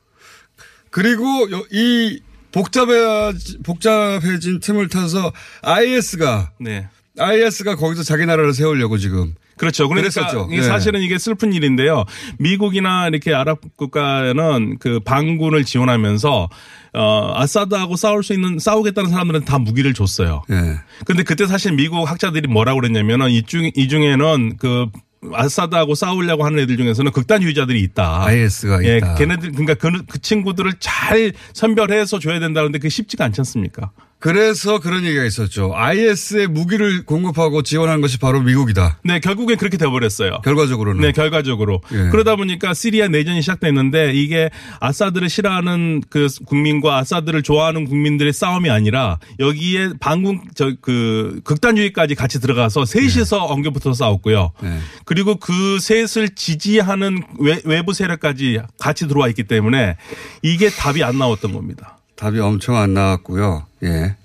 그리고 0.89 1.23
요- 1.51 1.65
이 1.71 2.19
복잡해 2.51 3.33
복잡해진 3.63 4.59
틈을 4.61 4.87
타서 4.87 5.33
IS가 5.61 6.51
네. 6.59 6.87
IS가 7.17 7.75
거기서 7.75 8.03
자기 8.03 8.25
나라를 8.25 8.53
세우려고 8.53 8.97
지금 8.97 9.35
그렇죠. 9.57 9.87
그러니까 9.87 10.09
네. 10.49 10.61
사실은 10.61 11.01
이게 11.01 11.17
슬픈 11.17 11.53
일인데요. 11.53 12.05
미국이나 12.39 13.07
이렇게 13.07 13.33
아랍 13.33 13.59
국가는 13.77 14.77
그 14.79 14.99
반군을 14.99 15.63
지원하면서 15.63 16.49
어 16.93 17.33
아사드하고 17.35 17.95
싸울 17.95 18.23
수 18.23 18.33
있는 18.33 18.59
싸우겠다는 18.59 19.09
사람들은 19.09 19.45
다 19.45 19.59
무기를 19.59 19.93
줬어요. 19.93 20.43
예. 20.49 20.77
근데 21.05 21.23
그때 21.23 21.45
사실 21.45 21.73
미국 21.73 22.09
학자들이 22.09 22.47
뭐라고 22.47 22.79
그랬냐면은 22.79 23.29
이 23.29 23.43
중, 23.43 23.69
이 23.75 23.87
중에는 23.87 24.57
그 24.57 24.87
아사드하고 25.33 25.95
싸우려고 25.95 26.45
하는 26.45 26.59
애들 26.59 26.77
중에서는 26.77 27.11
극단주의자들이 27.11 27.81
있다. 27.81 28.25
IS가 28.25 28.83
예, 28.85 28.97
있다. 28.97 29.15
걔네들, 29.15 29.51
그러니까 29.51 29.73
그, 29.73 30.05
그 30.05 30.21
친구들을 30.21 30.73
잘 30.79 31.33
선별해서 31.53 32.19
줘야 32.19 32.39
된다는데 32.39 32.79
그게 32.79 32.89
쉽지가 32.89 33.25
않지 33.25 33.41
않습니까? 33.41 33.91
그래서 34.19 34.79
그런 34.79 35.03
얘기가 35.03 35.23
있었죠. 35.25 35.73
IS에 35.75 36.47
무기를 36.47 37.05
공급하고 37.05 37.61
지원한 37.61 38.01
것이 38.01 38.17
바로 38.17 38.41
미국이다. 38.41 38.99
네, 39.03 39.19
결국엔 39.19 39.57
그렇게 39.57 39.77
돼버렸어요. 39.77 40.39
결과적으로는. 40.43 41.01
네, 41.01 41.11
결과적으로. 41.11 41.81
예. 41.91 42.09
그러다 42.09 42.35
보니까 42.35 42.73
시리아 42.73 43.07
내전이 43.07 43.41
시작됐는데 43.41 44.13
이게 44.13 44.49
아사드를 44.79 45.29
싫어하는 45.29 46.01
그 46.09 46.27
국민과 46.45 46.97
아사드를 46.97 47.43
좋아하는 47.43 47.85
국민들의 47.85 48.33
싸움이 48.33 48.69
아니라 48.69 49.19
여기에 49.39 49.93
반군 49.99 50.41
저 50.55 50.71
그 50.81 51.41
극단주의까지 51.43 52.15
같이 52.15 52.39
들어가서 52.39 52.85
셋이서 52.85 53.45
엉겨붙어 53.45 53.93
싸웠고요. 53.93 54.51
네. 54.61 54.79
그리고 55.05 55.35
그 55.35 55.79
셋을 55.79 56.29
지지하는 56.35 57.23
외, 57.39 57.59
외부 57.65 57.93
세력까지 57.93 58.59
같이 58.79 59.07
들어와 59.07 59.27
있기 59.29 59.43
때문에 59.45 59.97
이게 60.41 60.69
답이 60.69 61.03
안 61.03 61.17
나왔던 61.17 61.53
겁니다. 61.53 61.94
답이 62.15 62.39
엄청 62.39 62.77
안 62.77 62.93
나왔고요. 62.93 63.65
예. 63.83 64.15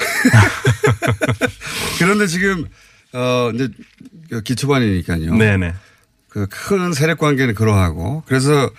그런데 1.98 2.26
지금 2.26 2.66
어 3.12 3.50
이제 3.54 3.68
기초반이니까요. 4.44 5.34
네네. 5.34 5.74
그 6.28 6.46
큰 6.48 6.92
세력 6.92 7.18
관계는 7.18 7.54
그러하고 7.54 8.22
그래서 8.26 8.70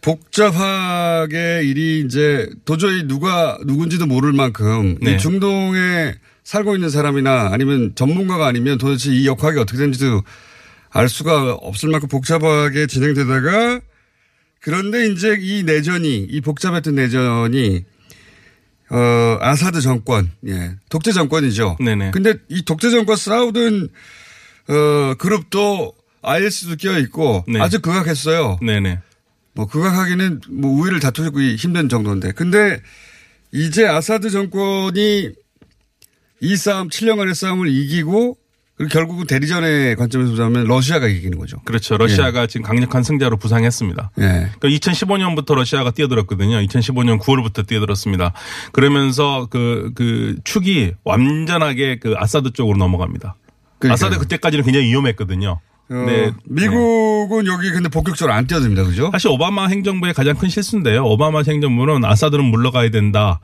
복잡하게 0.00 1.62
일이 1.64 2.00
이제 2.04 2.48
도저히 2.64 3.06
누가 3.06 3.58
누군지도 3.64 4.06
모를 4.06 4.32
만큼 4.32 4.96
네. 5.00 5.14
이 5.14 5.18
중동에 5.18 6.14
살고 6.44 6.74
있는 6.74 6.90
사람이나 6.90 7.50
아니면 7.52 7.92
전문가가 7.94 8.46
아니면 8.46 8.78
도대체 8.78 9.10
이 9.12 9.26
역학이 9.26 9.58
어떻게 9.58 9.78
되는지도 9.78 10.22
알 10.90 11.08
수가 11.08 11.52
없을 11.54 11.88
만큼 11.88 12.08
복잡하게 12.08 12.86
진행되다가 12.86 13.80
그런데 14.62 15.08
이제 15.08 15.36
이 15.40 15.64
내전이 15.64 16.18
이 16.30 16.40
복잡했던 16.40 16.94
내전이 16.94 17.84
어 18.90 19.38
아사드 19.40 19.80
정권 19.80 20.30
예 20.46 20.76
독재 20.88 21.10
정권이죠. 21.12 21.78
네네. 21.80 22.12
근데 22.12 22.34
이 22.48 22.64
독재 22.64 22.90
정권 22.90 23.16
싸우던 23.16 23.88
어 24.68 25.14
그룹도 25.18 25.94
IS도 26.22 26.76
끼어 26.76 26.98
있고 27.00 27.44
네. 27.48 27.60
아주 27.60 27.80
극악했어요. 27.80 28.58
네네. 28.62 29.00
뭐 29.54 29.66
극악하기는 29.66 30.42
뭐 30.50 30.70
우위를 30.80 31.00
다투기 31.00 31.56
힘든 31.56 31.88
정도인데 31.88 32.30
근데 32.30 32.80
이제 33.50 33.84
아사드 33.84 34.30
정권이 34.30 35.30
이 36.40 36.56
싸움 36.56 36.88
7년간의 36.88 37.34
싸움을 37.34 37.68
이기고 37.68 38.38
결국은 38.90 39.26
대리전의 39.26 39.96
관점에서 39.96 40.30
보자면 40.30 40.64
러시아가 40.64 41.06
이기는 41.06 41.38
거죠. 41.38 41.60
그렇죠. 41.64 41.96
러시아가 41.96 42.46
지금 42.46 42.64
강력한 42.64 43.02
승자로 43.02 43.36
부상했습니다. 43.36 44.10
예. 44.18 44.22
그러니까 44.22 44.68
2015년부터 44.68 45.54
러시아가 45.54 45.90
뛰어들었거든요. 45.90 46.56
2015년 46.56 47.20
9월부터 47.20 47.66
뛰어들었습니다. 47.66 48.32
그러면서 48.72 49.46
그, 49.50 49.92
그 49.94 50.36
축이 50.44 50.94
완전하게 51.04 51.98
그 51.98 52.14
아사드 52.16 52.52
쪽으로 52.52 52.78
넘어갑니다. 52.78 53.36
그러니까요. 53.78 53.92
아사드 53.92 54.18
그때까지는 54.18 54.64
굉장히 54.64 54.86
위험했거든요. 54.86 55.60
어, 55.90 55.94
네. 56.06 56.32
미국은 56.44 57.46
여기 57.46 57.70
근데 57.70 57.88
본격적으로 57.88 58.32
안 58.32 58.46
뛰어듭니다. 58.46 58.84
그죠? 58.84 59.10
사실 59.12 59.28
오바마 59.28 59.66
행정부의 59.66 60.14
가장 60.14 60.36
큰 60.36 60.48
실수인데요. 60.48 61.04
오바마 61.04 61.42
행정부는 61.46 62.04
아사드는 62.04 62.44
물러가야 62.44 62.90
된다. 62.90 63.40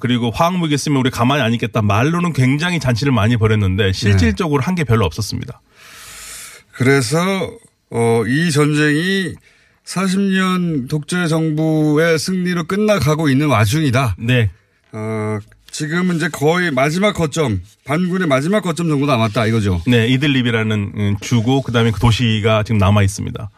그리고 0.00 0.30
화학무기 0.30 0.76
쓰면 0.76 0.98
우리 0.98 1.10
가만히 1.10 1.42
안 1.42 1.54
있겠다. 1.54 1.80
말로는 1.82 2.32
굉장히 2.32 2.78
잔치를 2.78 3.12
많이 3.12 3.36
벌였는데 3.36 3.92
실질적으로 3.92 4.62
한게 4.62 4.84
별로 4.84 5.06
없었습니다. 5.06 5.60
그래서 6.72 7.18
어, 7.90 8.22
이 8.26 8.50
전쟁이 8.52 9.34
40년 9.84 10.88
독재 10.88 11.26
정부의 11.26 12.18
승리로 12.18 12.64
끝나가고 12.64 13.30
있는 13.30 13.48
와중이다. 13.48 14.16
네. 14.18 14.50
어, 14.92 15.38
지금은 15.70 16.16
이제 16.16 16.28
거의 16.28 16.70
마지막 16.70 17.14
거점, 17.14 17.62
반군의 17.84 18.28
마지막 18.28 18.60
거점 18.60 18.88
정도 18.88 19.06
남았다 19.06 19.46
이거죠. 19.46 19.80
네. 19.86 20.06
이들립이라는 20.08 20.92
음, 20.94 21.16
주고 21.20 21.62
그다음에 21.62 21.90
그 21.90 22.00
도시가 22.00 22.64
지금 22.64 22.78
남아 22.78 23.02
있습니다. 23.02 23.50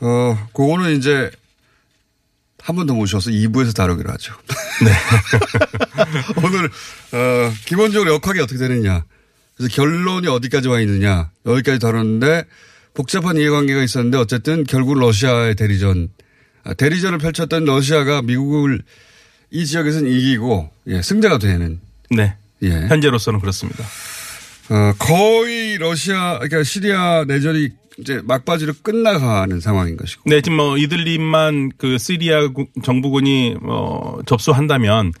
어, 0.00 0.48
그거는 0.52 0.96
이제 0.96 1.30
한 2.62 2.76
번 2.76 2.86
더 2.86 2.94
모셔서 2.94 3.30
2부에서 3.30 3.74
다루기로 3.74 4.10
하죠. 4.12 4.34
네. 4.84 4.90
오늘, 6.44 6.64
어, 6.66 7.52
기본적으로 7.64 8.14
역학이 8.14 8.40
어떻게 8.40 8.58
되느냐. 8.58 9.04
그래서 9.56 9.74
결론이 9.74 10.28
어디까지 10.28 10.68
와 10.68 10.80
있느냐. 10.80 11.30
여기까지 11.44 11.78
다뤘는데 11.80 12.44
복잡한 12.94 13.36
이해관계가 13.36 13.82
있었는데 13.82 14.18
어쨌든 14.18 14.64
결국 14.64 14.98
러시아의 14.98 15.56
대리전, 15.56 16.08
아, 16.64 16.74
대리전을 16.74 17.18
펼쳤던 17.18 17.64
러시아가 17.64 18.22
미국을 18.22 18.82
이 19.50 19.66
지역에서는 19.66 20.08
이기고, 20.10 20.70
예, 20.88 21.02
승자가 21.02 21.38
되는, 21.38 21.80
네. 22.10 22.36
예. 22.62 22.70
현재로서는 22.70 23.40
그렇습니다. 23.40 23.84
어, 24.70 24.92
거의 24.98 25.78
러시아, 25.78 26.38
그러니까 26.38 26.62
시리아 26.62 27.24
내전이 27.26 27.70
이제 27.98 28.20
막바지로 28.24 28.74
끝나가는 28.82 29.60
상황인 29.60 29.96
것이고. 29.96 30.22
네, 30.26 30.40
지금 30.40 30.56
뭐 30.56 30.76
이들립만 30.78 31.72
그 31.76 31.98
시리아 31.98 32.48
구- 32.48 32.66
정부군이 32.82 33.56
뭐 33.60 34.20
접수한다면 34.26 35.12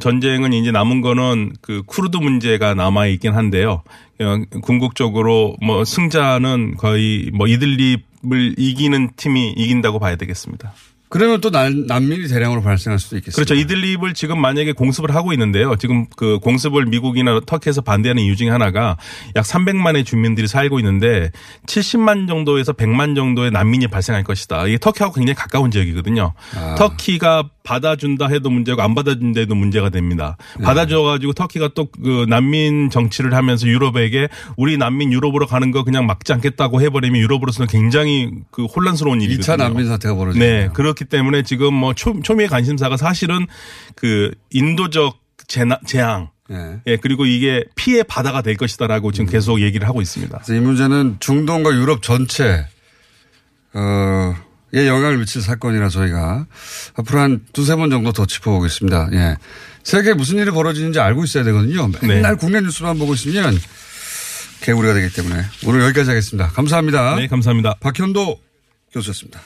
전쟁은 0.00 0.52
이제 0.52 0.70
남은 0.70 1.00
거는 1.02 1.52
그 1.60 1.82
쿠르드 1.86 2.16
문제가 2.16 2.74
남아 2.74 3.06
있긴 3.08 3.34
한데요. 3.34 3.82
어, 4.20 4.60
궁극적으로 4.62 5.56
뭐 5.62 5.84
승자는 5.84 6.76
거의 6.76 7.30
뭐 7.34 7.46
이들립을 7.46 8.54
이기는 8.56 9.10
팀이 9.16 9.52
이긴다고 9.56 9.98
봐야 9.98 10.16
되겠습니다. 10.16 10.72
그러면 11.14 11.40
또 11.40 11.48
난, 11.48 11.86
난민이 11.86 12.26
대량으로 12.26 12.60
발생할 12.60 12.98
수도 12.98 13.16
있겠습니다. 13.16 13.36
그렇죠. 13.36 13.54
이들립을 13.54 14.14
지금 14.14 14.40
만약에 14.40 14.72
공습을 14.72 15.14
하고 15.14 15.32
있는데요. 15.32 15.76
지금 15.76 16.06
그 16.16 16.40
공습을 16.40 16.86
미국이나 16.86 17.38
터키에서 17.46 17.82
반대하는 17.82 18.20
이유 18.20 18.34
중에 18.34 18.50
하나가 18.50 18.96
약 19.36 19.44
300만의 19.44 20.04
주민들이 20.04 20.48
살고 20.48 20.80
있는데 20.80 21.30
70만 21.66 22.26
정도에서 22.26 22.72
100만 22.72 23.14
정도의 23.14 23.52
난민이 23.52 23.86
발생할 23.86 24.24
것이다. 24.24 24.66
이게 24.66 24.76
터키하고 24.76 25.14
굉장히 25.14 25.36
가까운 25.36 25.70
지역이거든요. 25.70 26.32
터키가 26.76 27.44
받아준다 27.64 28.28
해도 28.28 28.50
문제고 28.50 28.82
안 28.82 28.94
받아준다 28.94 29.40
해도 29.40 29.54
문제가 29.56 29.88
됩니다. 29.88 30.36
받아줘가지고 30.62 31.32
터키가 31.32 31.68
또 31.74 31.86
그 32.04 32.26
난민 32.28 32.90
정치를 32.90 33.34
하면서 33.34 33.66
유럽에게 33.66 34.28
우리 34.56 34.76
난민 34.76 35.12
유럽으로 35.12 35.46
가는 35.46 35.70
거 35.70 35.84
그냥 35.84 36.06
막지 36.06 36.32
않겠다고 36.32 36.82
해버리면 36.82 37.20
유럽으로서는 37.20 37.66
굉장히 37.68 38.30
그 38.50 38.64
혼란스러운 38.66 39.22
일이거든요. 39.22 39.54
2차 39.54 39.58
난민 39.58 39.86
사태가 39.86 40.14
벌어지네요. 40.14 40.48
네, 40.48 40.68
그렇기 40.74 41.06
때문에 41.06 41.42
지금 41.42 41.72
뭐 41.72 41.94
초, 41.94 42.20
초미의 42.20 42.48
관심사가 42.48 42.96
사실은 42.96 43.46
그 43.94 44.32
인도적 44.50 45.18
재나, 45.46 45.78
재앙. 45.86 46.30
네. 46.48 46.80
예, 46.86 46.96
그리고 46.96 47.24
이게 47.24 47.64
피해 47.74 48.02
바다가 48.02 48.42
될 48.42 48.56
것이다라고 48.56 49.12
지금 49.12 49.26
계속 49.30 49.62
얘기를 49.62 49.88
하고 49.88 50.02
있습니다. 50.02 50.42
이 50.50 50.52
문제는 50.52 51.16
중동과 51.20 51.70
유럽 51.72 52.02
전체 52.02 52.66
어, 53.72 54.34
에 54.74 54.88
영향을 54.88 55.18
미칠 55.18 55.40
사건이라 55.40 55.88
저희가 55.88 56.46
앞으로 56.94 57.20
한 57.20 57.46
두세 57.52 57.76
번 57.76 57.90
정도 57.90 58.12
더 58.12 58.26
짚어보겠습니다. 58.26 59.10
예. 59.12 59.36
세계에 59.84 60.14
무슨 60.14 60.38
일이 60.38 60.50
벌어지는지 60.50 60.98
알고 60.98 61.22
있어야 61.24 61.44
되거든요. 61.44 61.88
맨날 62.02 62.36
국내 62.36 62.60
뉴스만 62.60 62.98
보고 62.98 63.14
있으면 63.14 63.56
개구리가 64.62 64.94
되기 64.94 65.14
때문에 65.14 65.42
오늘 65.66 65.82
여기까지 65.82 66.10
하겠습니다. 66.10 66.48
감사합니다. 66.48 67.16
네, 67.16 67.28
감사합니다. 67.28 67.74
박현도 67.80 68.40
교수였습니다. 68.92 69.40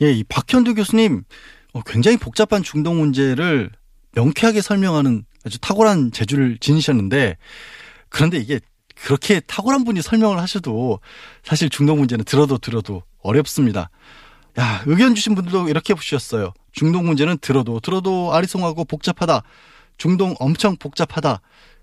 예, 0.00 0.12
이 0.12 0.24
박현두 0.24 0.74
교수님 0.74 1.24
어, 1.72 1.82
굉장히 1.82 2.16
복잡한 2.16 2.62
중동 2.62 2.98
문제를 2.98 3.70
명쾌하게 4.14 4.62
설명하는 4.62 5.24
아주 5.44 5.58
탁월한 5.58 6.12
재주를 6.12 6.56
지니셨는데 6.58 7.36
그런데 8.08 8.38
이게 8.38 8.60
그렇게 8.94 9.40
탁월한 9.40 9.84
분이 9.84 10.00
설명을 10.00 10.38
하셔도 10.38 11.00
사실 11.44 11.68
중동 11.68 11.98
문제는 11.98 12.24
들어도 12.24 12.58
들어도 12.58 13.02
어렵습니다. 13.26 13.90
야, 14.58 14.82
의견 14.86 15.14
주신 15.14 15.34
분들도 15.34 15.68
이렇게 15.68 15.92
보셨어요. 15.94 16.52
중동 16.72 17.06
문제는 17.06 17.38
들어도 17.40 17.80
들어도 17.80 18.34
아리송하고 18.34 18.84
복잡하다. 18.84 19.42
중동 19.98 20.34
엄청 20.38 20.76
복잡하다. 20.76 21.40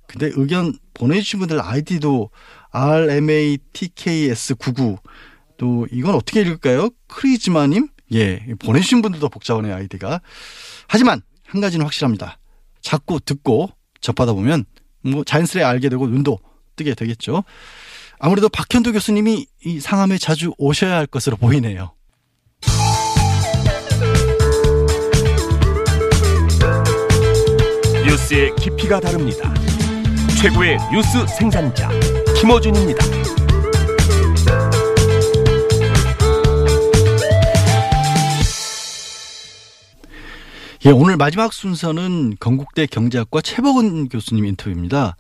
근데 0.08 0.32
의견 0.34 0.74
보내주신 0.94 1.40
분들 1.40 1.60
아이디도 1.62 2.30
RMATKS99 2.72 5.00
또 5.58 5.86
이건 5.92 6.16
어떻게 6.16 6.40
읽을까요? 6.42 6.90
크리즈마님? 7.08 7.90
예, 8.14 8.46
보내주신 8.60 9.02
분들도 9.02 9.30
복잡하네요 9.30 9.76
아이디가. 9.76 10.22
하지만 10.88 11.22
한 11.46 11.62
가지는 11.62 11.86
확실합니다. 11.86 12.38
자꾸 12.82 13.20
듣고 13.20 13.70
접하다 14.02 14.34
보면 14.34 14.66
뭐 15.02 15.24
자연스레 15.24 15.64
알게 15.64 15.90
되고 15.90 16.08
눈도 16.08 16.40
뜨게 16.76 16.96
되겠죠. 16.96 17.44
아무래도 18.20 18.50
박현도 18.50 18.94
교수님이 18.94 19.46
이 19.66 19.80
상암에 19.80 20.18
자주 20.18 20.54
오셔야 20.58 20.96
할 20.96 21.08
것으로 21.08 21.38
보이네요. 21.38 21.92
뉴스의 28.06 28.56
깊이가 28.58 29.00
다릅니다. 29.00 29.54
최고의 30.42 30.78
뉴스 30.92 31.26
생산자 31.28 31.90
김어준입니다. 32.40 33.06
예, 40.86 40.90
오늘 40.92 41.16
마지막 41.16 41.54
순서는 41.54 42.36
건국대 42.42 42.88
경제학과 42.88 43.40
최복은 43.40 44.10
교수님 44.10 44.46
인터뷰입니다. 44.46 45.16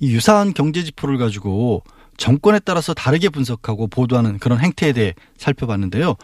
이 0.00 0.12
유사한 0.12 0.52
경제 0.52 0.84
지표를 0.84 1.16
가지고 1.16 1.82
정권에 2.18 2.58
따라서 2.58 2.92
다르게 2.92 3.30
분석하고 3.30 3.86
보도하는 3.86 4.38
그런 4.38 4.60
행태에 4.60 4.92
대해 4.92 5.14
살펴봤는데요. 5.38 6.16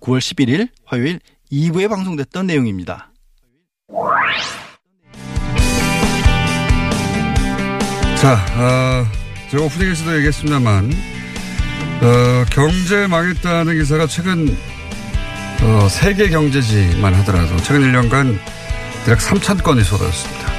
9월 0.00 0.18
11일 0.18 0.68
화요일 0.86 1.20
2부에 1.52 1.88
방송됐던 1.90 2.46
내용입니다. 2.46 3.10
자, 8.16 8.34
어, 8.54 9.06
제가 9.50 9.64
오프닝에서도 9.64 10.16
얘기했습니다만, 10.16 10.92
어, 12.02 12.44
경제 12.50 13.06
망했다는 13.06 13.78
기사가 13.78 14.06
최근, 14.06 14.56
어, 15.62 15.88
세계 15.88 16.28
경제지만 16.28 17.14
하더라도 17.14 17.56
최근 17.58 17.90
1년간 17.90 18.38
대략 19.04 19.18
3천 19.18 19.62
건이 19.62 19.82
쏟아졌습니다. 19.82 20.52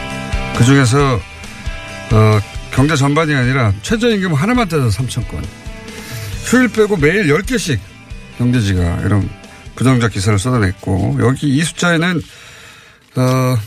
그 0.58 0.66
중에서, 0.66 1.16
어, 1.16 2.40
경제 2.72 2.96
전반이 2.96 3.34
아니라 3.34 3.74
최저임금 3.82 4.34
하나만 4.34 4.68
떼서 4.68 4.90
3천 4.90 5.28
건. 5.28 5.44
휴일 6.46 6.70
빼고 6.70 6.98
매일 6.98 7.28
10개씩 7.28 7.80
경제지가 8.38 9.02
이런 9.02 9.30
부정적 9.76 10.12
기사를 10.12 10.38
쏟아냈고, 10.38 11.18
여기 11.22 11.56
이 11.56 11.64
숫자에는, 11.64 12.22
어, 13.18 13.58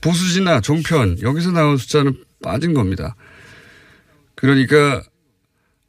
보수지나 0.00 0.60
종편, 0.60 1.20
여기서 1.20 1.52
나온 1.52 1.76
숫자는 1.76 2.16
빠진 2.42 2.74
겁니다. 2.74 3.16
그러니까 4.34 5.02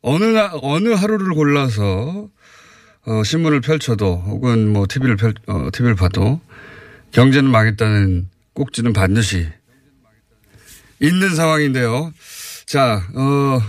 어느 0.01 0.23
나, 0.23 0.51
어느 0.61 0.89
하루를 0.89 1.33
골라서 1.33 2.29
어, 3.05 3.23
신문을 3.23 3.61
펼쳐도 3.61 4.23
혹은 4.25 4.71
뭐 4.71 4.85
TV를 4.87 5.15
펼, 5.15 5.33
어, 5.47 5.69
TV를 5.71 5.95
봐도 5.95 6.41
경제는 7.11 7.49
망했다는 7.49 8.29
꼭지는 8.53 8.93
반드시 8.93 9.47
있는 11.01 11.35
상황인데요. 11.35 12.11
자, 12.65 13.03
어, 13.13 13.61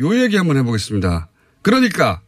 요 0.00 0.22
얘기 0.22 0.36
한번 0.36 0.56
해보겠습니다. 0.58 1.28
그러니까 1.62 2.20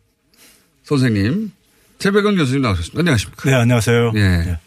선생님 0.85 1.53
최백원 1.99 2.37
교수님 2.37 2.63
나오셨습니다. 2.63 3.01
안녕하십니까? 3.01 3.51
네, 3.51 3.57
안녕하세요. 3.57 4.13
예. 4.17 4.59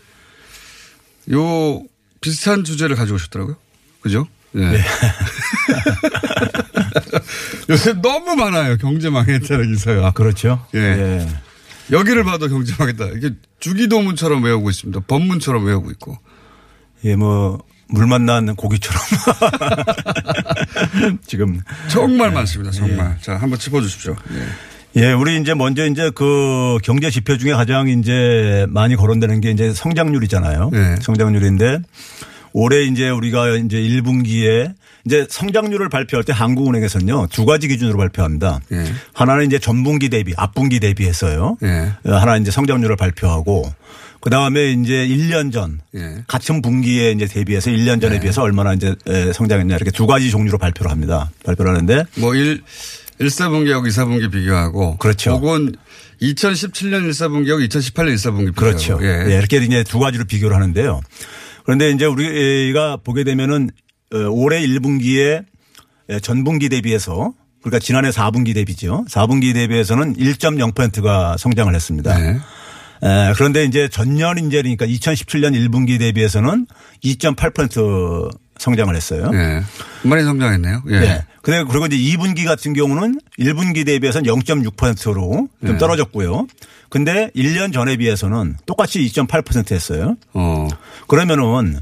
요 1.31 1.83
비슷한 2.21 2.63
주제를 2.63 2.95
가져오셨더라고요. 2.95 3.55
그죠? 4.01 4.27
예. 4.55 4.61
요새 7.69 7.93
너무 8.01 8.35
많아요. 8.35 8.77
경제 8.77 9.09
망했다는 9.09 9.73
기사가. 9.73 10.11
그렇죠. 10.11 10.65
예. 10.73 11.27
여기를 11.91 12.23
봐도 12.23 12.47
경제 12.47 12.73
망했다. 12.77 13.07
이게 13.17 13.31
주기도문처럼 13.59 14.43
외우고 14.43 14.69
있습니다. 14.69 15.01
법문처럼 15.07 15.65
외우고 15.65 15.91
있고. 15.91 16.17
예, 17.03 17.15
뭐, 17.15 17.61
물 17.89 18.07
만난 18.07 18.55
고기처럼. 18.55 19.01
지금. 21.25 21.61
정말 21.87 22.31
많습니다. 22.31 22.71
정말. 22.71 23.17
자, 23.21 23.35
한번 23.35 23.57
짚어주십시오. 23.59 24.15
예. 24.33 25.01
예, 25.03 25.11
우리 25.11 25.39
이제 25.39 25.53
먼저 25.53 25.85
이제 25.85 26.09
그 26.15 26.79
경제 26.83 27.09
지표 27.11 27.37
중에 27.37 27.51
가장 27.53 27.87
이제 27.87 28.65
많이 28.69 28.95
거론되는 28.95 29.41
게 29.41 29.51
이제 29.51 29.71
성장률이잖아요. 29.73 30.69
네. 30.71 30.95
성장률인데 31.01 31.79
올해 32.53 32.83
이제 32.83 33.09
우리가 33.09 33.49
이제 33.57 33.77
1분기에 33.77 34.73
이제 35.05 35.27
성장률을 35.29 35.89
발표할 35.89 36.23
때 36.23 36.33
한국은행에서는요 36.33 37.27
두 37.27 37.45
가지 37.45 37.67
기준으로 37.67 37.97
발표합니다. 37.97 38.59
예. 38.71 38.85
하나는 39.13 39.45
이제 39.45 39.59
전분기 39.59 40.09
대비, 40.09 40.33
앞분기 40.35 40.79
대비해서요. 40.79 41.57
예. 41.63 41.91
하나 42.03 42.37
이제 42.37 42.49
성장률을 42.49 42.95
발표하고 42.95 43.71
그 44.27 44.29
다음에 44.29 44.73
이제 44.73 45.07
1년 45.07 45.53
전 45.53 45.79
예. 45.95 46.25
같은 46.27 46.61
분기에 46.61 47.11
이제 47.11 47.25
대비해서 47.27 47.71
1년 47.71 48.01
전에 48.01 48.19
비해서 48.19 48.41
얼마나 48.41 48.73
이제 48.73 48.93
에, 49.05 49.31
성장했냐 49.31 49.77
이렇게 49.77 49.89
두 49.89 50.05
가지 50.05 50.29
종류로 50.31 50.57
발표를 50.57 50.91
합니다. 50.91 51.31
발표를 51.45 51.71
하는데 51.71 52.03
뭐 52.17 52.35
1, 52.35 52.61
1사분기하고 53.21 53.87
2사분기 53.87 54.29
비교하고. 54.29 54.97
그렇죠. 54.97 55.31
혹은 55.31 55.73
2017년 56.21 57.09
1사분기하고 57.09 57.69
2018년 57.69 58.15
1사분기 58.15 58.47
비교하고. 58.47 58.55
그렇죠. 58.55 58.99
예. 59.01 59.31
예, 59.31 59.37
이렇게 59.37 59.59
이제 59.59 59.85
두 59.85 59.97
가지로 59.97 60.25
비교를 60.25 60.53
하는데요. 60.57 60.99
그런데 61.63 61.91
이제 61.91 62.03
우리가 62.03 62.97
보게 63.05 63.23
되면은 63.23 63.69
어, 64.13 64.17
올해 64.29 64.59
1분기에 64.59 65.45
전분기 66.21 66.67
대비해서 66.67 67.31
그러니까 67.61 67.79
지난해 67.79 68.09
4분기 68.09 68.53
대비죠. 68.53 69.05
4분기 69.07 69.53
대비해서는 69.53 70.17
1.0%가 70.17 71.37
성장을 71.37 71.73
했습니다. 71.73 72.17
네. 72.17 72.39
에, 73.03 73.33
그런데 73.35 73.63
이제 73.65 73.87
전년 73.87 74.49
그러니까 74.49 74.85
2017년 74.85 75.53
1분기 75.53 75.99
대비해서는 75.99 76.67
2.8% 77.03 78.29
성장을 78.57 78.95
했어요. 78.95 79.29
예. 79.33 79.61
많이 80.03 80.23
성장했네요. 80.23 80.83
예. 80.89 80.99
네. 80.99 81.25
그래 81.41 81.63
그리고 81.67 81.85
이제 81.85 81.95
2분기 81.95 82.45
같은 82.45 82.73
경우는 82.73 83.19
1분기 83.39 83.85
대비해서는 83.85 84.29
0.6%로 84.29 85.13
좀 85.21 85.49
네. 85.59 85.77
떨어졌고요. 85.77 86.47
근데 86.89 87.29
1년 87.35 87.71
전에 87.73 87.97
비해서는 87.97 88.57
똑같이 88.65 88.99
2.8% 88.99 89.71
했어요. 89.71 90.15
어. 90.33 90.67
그러면은 91.07 91.79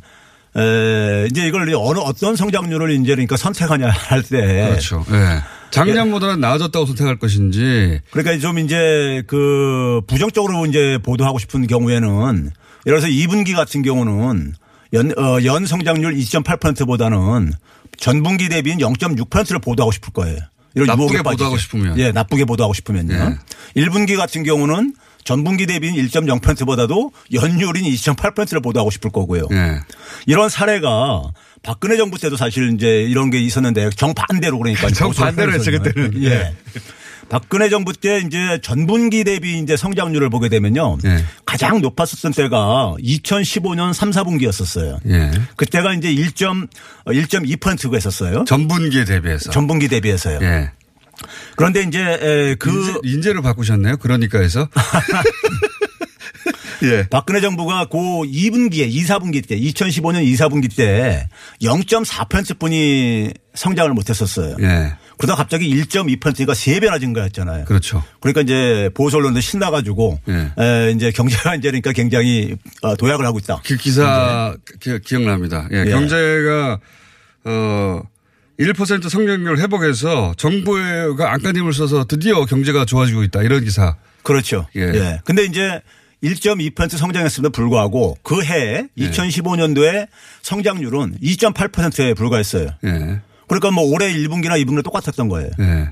에 0.58 1.28
이제 1.30 1.48
이걸 1.48 1.64
어느 1.76 2.00
어떤 2.00 2.36
성장률을 2.36 2.92
이제 2.92 3.12
그러니까 3.12 3.36
선택하냐 3.36 3.90
할때 3.90 4.38
그렇죠. 4.70 5.06
예. 5.12 5.42
작년보다는 5.76 6.40
나아졌다고 6.40 6.86
선택할 6.86 7.18
것인지 7.18 8.00
그러니까 8.12 8.38
좀 8.40 8.60
이제 8.60 9.24
그 9.28 10.02
부정적으로 10.08 10.66
이제 10.66 10.98
보도하고 11.04 11.40
싶은 11.40 11.68
경우에는 11.68 12.52
예를 12.86 13.00
들어서 13.00 13.08
2분기 13.08 13.56
같은 13.56 13.82
경우는 13.82 14.54
연, 14.94 15.12
어, 15.18 15.44
연 15.44 15.66
성장률 15.66 16.16
2.8%보다는 16.16 17.52
전분기 17.98 18.50
대비인 18.50 18.78
0.6%를 18.80 19.60
보도하고 19.60 19.92
싶을 19.92 20.14
거예요. 20.14 20.38
이런 20.76 20.88
나쁘게. 20.88 21.22
보도하고 21.22 21.58
싶으면. 21.58 21.98
예, 21.98 22.12
나쁘게 22.12 22.46
보도하고 22.46 22.74
싶으면요. 22.74 23.38
1분기 23.78 24.18
같은 24.18 24.44
경우는 24.44 24.94
전분기 25.24 25.66
대비인 25.66 25.96
1.0%보다도 25.96 27.12
연율인 27.34 27.86
2.8%를 27.86 28.62
보도하고 28.62 28.92
싶을 28.92 29.12
거고요. 29.12 29.48
예. 29.52 29.80
이런 30.28 30.50
사례가 30.50 31.24
박근혜 31.66 31.98
정부 31.98 32.20
때도 32.20 32.38
사실 32.38 32.74
이제 32.74 33.02
이런 33.04 33.30
게 33.32 33.40
있었는데 33.40 33.90
정반대로 33.96 34.60
그러니까 34.60 34.90
정반대로 34.90 35.54
했죠, 35.54 35.72
그때는. 35.72 36.24
예. 36.24 36.54
박근혜 37.28 37.70
정부 37.70 37.92
때 37.92 38.22
이제 38.26 38.60
전분기 38.62 39.24
대비 39.24 39.58
이제 39.58 39.76
성장률을 39.76 40.30
보게 40.30 40.48
되면요. 40.48 41.00
예. 41.06 41.26
가장 41.44 41.82
높았었던 41.82 42.34
때가 42.34 42.96
2015년 43.00 43.94
3, 43.94 44.12
4분기였었어요. 44.12 45.00
예. 45.10 45.32
그때가 45.56 45.94
이제 45.94 46.14
1.1.2%가 46.14 47.96
했었어요. 47.96 48.46
전분기에 48.46 49.06
대비해서. 49.06 49.50
전분기 49.50 49.88
대비해서요. 49.88 50.40
예. 50.44 50.72
그런데 51.56 51.82
이제 51.82 52.00
에, 52.00 52.56
그 52.56 52.70
인재, 52.70 53.00
인재 53.04 53.34
를 53.34 53.42
바꾸셨네요. 53.42 53.98
그러니까 53.98 54.40
해서. 54.40 54.70
예. 56.84 57.08
박근혜 57.10 57.42
정부가 57.42 57.86
그 57.86 57.98
2분기에 57.98 58.88
2, 58.92 59.04
4분기 59.04 59.48
때 59.48 59.58
2015년 59.60 60.24
2, 60.24 60.34
4분기 60.36 60.76
때 60.76 61.28
0.4%뿐이 61.62 63.32
성장을 63.54 63.92
못 63.94 64.10
했었어요. 64.10 64.56
예. 64.62 64.94
그러다 65.18 65.36
갑자기 65.36 65.70
1.2%가 65.74 66.54
3배나 66.54 67.00
증가했잖아요. 67.00 67.66
그렇죠. 67.66 68.04
그러니까 68.20 68.42
이제 68.42 68.90
보수 68.94 69.18
언론도 69.18 69.40
신나가지고 69.40 70.20
예. 70.28 70.52
에, 70.62 70.92
이제 70.92 71.12
경제가 71.12 71.56
이제 71.56 71.70
그러니까 71.70 71.94
굉장히 71.94 72.56
어, 72.82 72.96
도약을 72.96 73.26
하고 73.26 73.40
있다. 73.40 73.62
그 73.66 73.78
기사 73.78 74.56
기, 74.80 75.00
기억납니다. 75.00 75.68
예. 75.72 75.84
예. 75.86 75.90
경제가 75.92 76.80
어 77.46 78.02
1% 78.60 79.10
성장률 79.10 79.58
회복해서 79.60 80.34
정부가 80.38 81.32
안간힘을 81.34 81.74
써서 81.74 82.06
드디어 82.06 82.46
경제가 82.46 82.86
좋아지고 82.86 83.24
있다. 83.24 83.42
이런 83.44 83.64
기사. 83.64 83.96
그렇죠. 84.24 84.68
예. 84.76 84.82
예. 84.82 85.22
근데 85.24 85.44
이제 85.44 85.82
1.2% 86.24 86.98
성장했음에도 86.98 87.50
불구하고 87.52 88.18
그해 88.24 88.88
예. 88.98 89.10
2015년도에 89.10 90.08
성장률은 90.42 91.18
2.8%에 91.22 92.14
불과했어요. 92.14 92.70
예. 92.86 93.20
그러니까 93.48 93.72
뭐 93.72 93.84
올해 93.84 94.12
1분기나 94.14 94.64
2분기나 94.66 94.84
똑같았던 94.84 95.28
거예요. 95.30 95.50
예. 95.60 95.90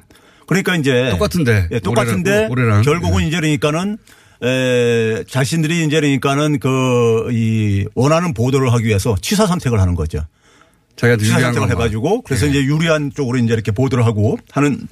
그러니까 0.48 0.76
이제 0.76 1.10
똑같은데. 1.12 1.68
예, 1.72 1.80
똑같은데 1.80 2.48
올해랑-. 2.50 2.84
결국은 2.84 3.24
예. 3.24 3.28
이제 3.28 3.38
그러니까는 3.40 3.98
에, 4.44 5.24
자신들이 5.30 5.86
이제 5.86 6.00
그러니까는 6.00 6.60
그 6.60 7.30
이 7.32 7.86
원하는 7.96 8.34
보도를 8.34 8.74
하기 8.74 8.86
위해서 8.86 9.16
취사 9.22 9.46
선택을 9.48 9.80
하는 9.80 9.96
거죠. 9.96 10.26
자기한테 10.96 11.24
취사 11.26 11.40
선택을. 11.40 11.70
해가지고 11.72 12.22
그래서 12.24 12.46
예. 12.48 12.50
이제 12.50 12.64
유리한 12.64 13.12
쪽으로 13.16 13.38
이제 13.38 13.54
이렇게 13.54 13.72
보도를 13.72 14.06
하고 14.06 14.38
하는 14.52 14.88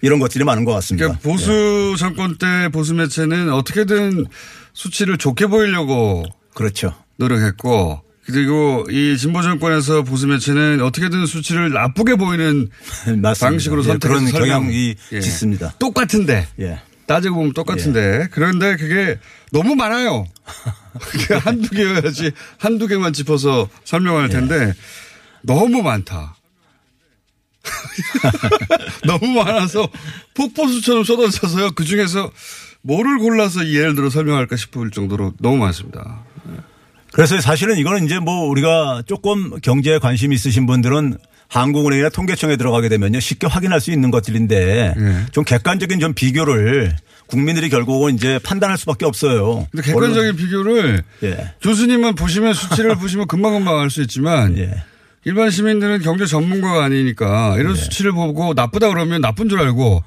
이런 0.00 0.18
것들이 0.18 0.44
많은 0.44 0.64
것 0.64 0.72
같습니다. 0.74 1.06
그러니까 1.06 1.28
보수 1.28 1.96
정권 1.98 2.36
때 2.38 2.68
보수 2.72 2.94
매체는 2.94 3.52
어떻게든 3.52 4.26
수치를 4.72 5.18
좋게 5.18 5.46
보이려고 5.46 6.24
그렇죠. 6.54 6.94
노력했고 7.16 8.02
그리고 8.26 8.86
이 8.90 9.16
진보 9.18 9.42
정권에서 9.42 10.02
보수 10.02 10.26
매체는 10.26 10.80
어떻게든 10.80 11.26
수치를 11.26 11.72
나쁘게 11.72 12.14
보이는 12.16 12.68
맞습니다. 13.18 13.32
방식으로 13.34 13.82
예, 13.82 13.86
선택해서 13.88 14.32
그런. 14.32 14.48
경향이 14.48 14.94
예. 15.12 15.20
짙습니다. 15.20 15.74
똑같은데 15.78 16.46
예. 16.60 16.80
따지고 17.06 17.36
보면 17.36 17.52
똑같은데 17.52 18.28
그런데 18.30 18.76
그게 18.76 19.18
너무 19.50 19.74
많아요. 19.74 20.24
한두 21.42 21.70
개여야지 21.70 22.30
한두 22.58 22.86
개만 22.86 23.12
짚어서 23.12 23.68
설명할 23.84 24.28
텐데 24.28 24.72
너무 25.42 25.82
많다. 25.82 26.36
너무 29.06 29.26
많아서 29.42 29.88
폭포수처럼 30.34 31.04
쏟아져서요. 31.04 31.72
그 31.72 31.84
중에서 31.84 32.30
뭐를 32.82 33.18
골라서 33.18 33.62
이 33.62 33.76
예를 33.76 33.94
들어 33.94 34.10
설명할까 34.10 34.56
싶을 34.56 34.90
정도로 34.90 35.34
너무 35.40 35.58
많습니다. 35.58 36.24
그래서 37.12 37.40
사실은 37.40 37.76
이거는 37.76 38.06
이제 38.06 38.18
뭐 38.18 38.46
우리가 38.48 39.02
조금 39.06 39.60
경제에 39.60 39.98
관심 39.98 40.32
있으신 40.32 40.66
분들은 40.66 41.18
한국은행이나 41.48 42.08
통계청에 42.08 42.56
들어가게 42.56 42.88
되면요 42.88 43.20
쉽게 43.20 43.46
확인할 43.46 43.80
수 43.80 43.92
있는 43.92 44.10
것들인데 44.10 44.94
예. 44.98 45.26
좀 45.32 45.44
객관적인 45.44 46.00
좀 46.00 46.14
비교를 46.14 46.96
국민들이 47.26 47.68
결국은 47.68 48.14
이제 48.14 48.38
판단할 48.42 48.78
수밖에 48.78 49.04
없어요. 49.04 49.66
근데 49.70 49.86
객관적인 49.86 50.36
비교를 50.36 51.02
예. 51.24 51.52
교수님만 51.60 52.14
보시면 52.14 52.54
수치를 52.54 52.96
보시면 52.98 53.26
금방금방 53.26 53.78
알 53.80 53.90
수 53.90 54.00
있지만 54.00 54.56
예. 54.56 54.82
일반 55.24 55.50
시민들은 55.50 56.00
경제 56.02 56.26
전문가가 56.26 56.84
아니니까 56.84 57.56
이런 57.58 57.76
수치를 57.76 58.12
보고 58.12 58.54
나쁘다 58.54 58.88
그러면 58.88 59.20
나쁜 59.20 59.48
줄 59.48 59.60
알고 59.60 60.02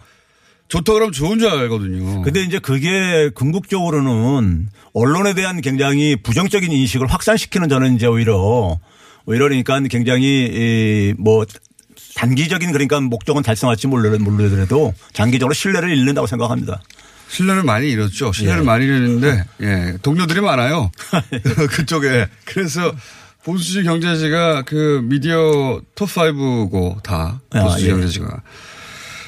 좋다 0.67 0.93
그러면 0.93 1.11
좋은 1.13 1.39
줄 1.39 1.49
알거든요. 1.49 2.21
근데 2.23 2.41
이제 2.41 2.59
그게 2.59 3.29
궁극적으로는 3.33 4.67
언론에 4.93 5.33
대한 5.33 5.61
굉장히 5.61 6.15
부정적인 6.15 6.71
인식을 6.71 7.07
확산시키는 7.07 7.69
저는 7.69 7.95
이제 7.95 8.07
오히려 8.07 8.79
오히려 9.25 9.45
그러니까 9.45 9.79
굉장히 9.81 11.13
이뭐 11.17 11.45
단기적인 12.15 12.71
그러니까 12.71 12.99
목적은 13.01 13.43
달성할지 13.43 13.87
모르더라도 13.87 14.93
장기적으로 15.13 15.53
신뢰를 15.53 15.95
잃는다고 15.95 16.27
생각합니다. 16.27 16.81
신뢰를 17.27 17.63
많이 17.63 17.89
잃었죠. 17.89 18.31
신뢰를 18.31 18.61
예. 18.61 18.65
많이 18.65 18.85
잃었는데 18.85 19.43
예, 19.61 19.97
동료들이 20.01 20.41
많아요. 20.41 20.91
그쪽에. 21.71 22.27
그래서 22.45 22.93
보수지 23.45 23.83
경제지가 23.83 24.63
그 24.63 25.01
미디어 25.03 25.79
톱5고 25.95 27.03
다 27.03 27.39
아, 27.51 27.63
보수지 27.63 27.85
예. 27.85 27.89
경제지가. 27.91 28.41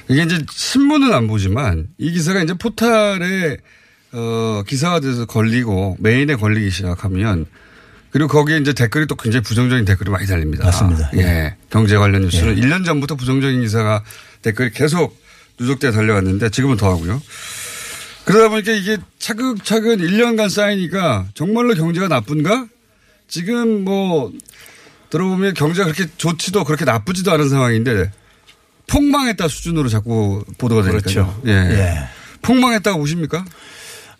이게 0.09 0.24
이제 0.24 0.39
신문은 0.49 1.13
안 1.13 1.28
보지만 1.28 1.88
이 1.99 2.11
기사가 2.11 2.41
이제 2.41 2.55
포탈에 2.55 3.57
어, 4.13 4.63
기사가 4.65 5.01
돼서 5.01 5.26
걸리고 5.26 5.97
메인에 5.99 6.36
걸리기 6.36 6.72
시작하면 6.72 7.45
그리고 8.09 8.30
거기에 8.30 8.57
이제 8.57 8.74
댓글이 8.74 9.05
또 9.05 9.15
굉장히 9.15 9.43
부정적인 9.43 9.86
댓글이 9.86 10.09
많이 10.09 10.26
달립니다. 10.26 10.65
맞습니다. 10.65 11.11
예. 11.18 11.55
경제 11.70 11.95
관련 11.97 12.24
뉴스는 12.24 12.55
1년 12.55 12.86
전부터 12.86 13.15
부정적인 13.15 13.61
기사가 13.61 14.03
댓글이 14.41 14.72
계속 14.72 15.15
누적돼 15.59 15.91
달려왔는데 15.91 16.49
지금은 16.49 16.78
더 16.78 16.89
하고요. 16.89 17.22
그러다 18.26 18.49
보니까 18.49 18.72
이게 18.72 18.97
차근차근 19.20 19.99
1년간 19.99 20.49
쌓이니까 20.49 21.28
정말로 21.36 21.76
경제가 21.76 22.07
나쁜가? 22.07 22.68
지금 23.28 23.84
뭐 23.84 24.32
들어보면 25.09 25.53
경제가 25.53 25.91
그렇게 25.91 26.11
좋지도 26.17 26.63
그렇게 26.63 26.86
나쁘지도 26.86 27.32
않은 27.32 27.49
상황인데 27.49 28.11
폭망했다 28.88 29.47
수준으로 29.47 29.89
자꾸 29.89 30.43
보도가 30.57 30.84
되니까요. 30.84 31.01
그렇죠. 31.01 31.41
예. 31.45 31.51
예. 31.51 31.97
폭망했다고 32.41 32.99
보십니까? 32.99 33.45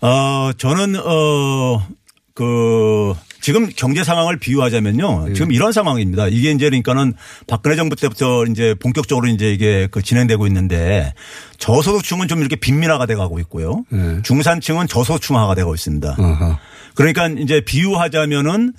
어, 0.02 0.52
저는, 0.58 0.96
어, 0.98 1.88
그, 2.34 3.14
지금 3.42 3.70
경제 3.76 4.04
상황을 4.04 4.38
비유하자면요. 4.38 5.34
지금 5.34 5.52
이런 5.54 5.72
상황입니다. 5.72 6.28
이게 6.28 6.52
이제 6.52 6.66
그러니까는 6.66 7.14
박근혜 7.48 7.78
정부 7.78 7.96
때부터 7.96 8.44
이제 8.46 8.76
본격적으로 8.78 9.28
이제 9.28 9.52
이게 9.54 9.88
그 9.90 10.02
진행되고 10.02 10.46
있는데 10.48 11.14
저소득층은 11.58 12.28
좀 12.28 12.40
이렇게 12.40 12.58
빈민화가 12.58 13.06
돼 13.06 13.16
가고 13.16 13.40
있고요. 13.40 13.86
네. 13.90 14.22
중산층은 14.24 14.88
저소득층화가 14.88 15.56
되고 15.56 15.74
있습니다. 15.74 16.16
어허. 16.20 16.60
그러니까 16.96 17.28
이제 17.28 17.62
비유하자면은 17.62 18.74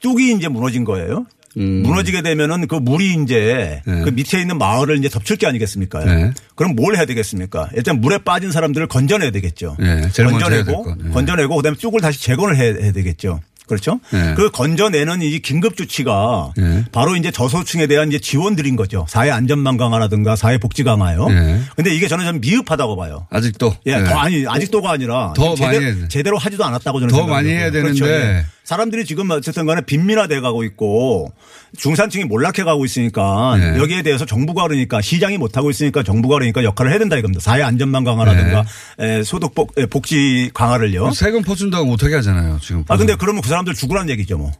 뚝이 0.00 0.32
이제 0.32 0.48
무너진 0.48 0.84
거예요. 0.84 1.26
음. 1.56 1.82
무너지게 1.82 2.22
되면은 2.22 2.68
그 2.68 2.76
물이 2.76 3.22
이제 3.22 3.82
네. 3.84 4.02
그 4.02 4.10
밑에 4.10 4.40
있는 4.40 4.56
마을을 4.56 4.98
이제 4.98 5.08
덮칠 5.08 5.36
게 5.36 5.46
아니겠습니까? 5.46 6.04
네. 6.04 6.32
그럼 6.54 6.76
뭘 6.76 6.96
해야 6.96 7.06
되겠습니까? 7.06 7.70
일단 7.74 8.00
물에 8.00 8.18
빠진 8.18 8.52
사람들을 8.52 8.86
건져내야 8.86 9.30
되겠죠. 9.32 9.76
네, 9.80 10.02
건져내고 10.16 10.82
건, 10.84 10.98
네. 11.02 11.10
건져내고 11.10 11.56
그다음에 11.56 11.76
뚝을 11.76 12.00
다시 12.00 12.22
재건을 12.22 12.56
해야, 12.56 12.92
되겠죠. 12.92 13.40
그렇죠? 13.66 14.00
네. 14.12 14.34
그 14.36 14.50
건져내는 14.50 15.22
이 15.22 15.38
긴급 15.40 15.76
조치가 15.76 16.52
네. 16.56 16.84
바로 16.90 17.14
이제 17.14 17.30
저소득층에 17.30 17.86
대한 17.86 18.08
이제 18.08 18.18
지원들인 18.18 18.74
거죠. 18.74 19.06
사회 19.08 19.30
안전망 19.30 19.76
강화라든가 19.76 20.34
사회 20.34 20.58
복지 20.58 20.82
강화요. 20.82 21.28
네. 21.28 21.60
근데 21.76 21.94
이게 21.94 22.08
저는 22.08 22.24
좀 22.24 22.40
미흡하다고 22.40 22.96
봐요. 22.96 23.26
아직도. 23.30 23.76
예, 23.86 23.96
네. 23.96 24.04
더 24.04 24.18
아니 24.18 24.44
아직도가 24.46 24.90
아니라 24.90 25.32
더 25.36 25.54
제대로, 25.54 25.80
돼. 25.80 26.08
제대로 26.08 26.38
하지도 26.38 26.64
않았다고 26.64 26.98
저는 27.00 27.14
더. 27.14 27.26
많이 27.28 27.50
해야 27.50 27.70
그렇죠. 27.70 28.04
되는데 28.04 28.38
예. 28.38 28.46
사람들이 28.64 29.04
지금 29.04 29.30
어쨌든 29.30 29.66
간에 29.66 29.80
빈민화돼 29.82 30.40
가고 30.40 30.62
있고 30.64 31.32
중산층이 31.76 32.24
몰락해 32.24 32.62
가고 32.64 32.84
있으니까 32.84 33.56
네. 33.58 33.78
여기에 33.78 34.02
대해서 34.02 34.24
정부가 34.24 34.62
그러니까 34.62 35.00
시장이 35.00 35.38
못하고 35.38 35.70
있으니까 35.70 36.02
정부가 36.02 36.36
그러니까 36.36 36.62
역할을 36.64 36.90
해야 36.90 36.98
된다 36.98 37.16
이겁니다. 37.16 37.40
사회 37.40 37.62
안전망 37.62 38.04
강화라든가 38.04 38.64
네. 38.98 39.18
에, 39.18 39.22
소득 39.22 39.54
복, 39.54 39.78
에, 39.78 39.86
복지 39.86 40.50
강화를요. 40.54 41.10
세금 41.12 41.42
퍼준다고 41.42 41.84
못하게 41.86 42.16
하잖아요. 42.16 42.58
지금. 42.60 42.84
아 42.88 42.96
근데 42.96 43.16
그러면 43.16 43.42
그 43.42 43.48
사람들 43.48 43.74
죽으란 43.74 44.08
얘기죠 44.10 44.38
뭐. 44.38 44.52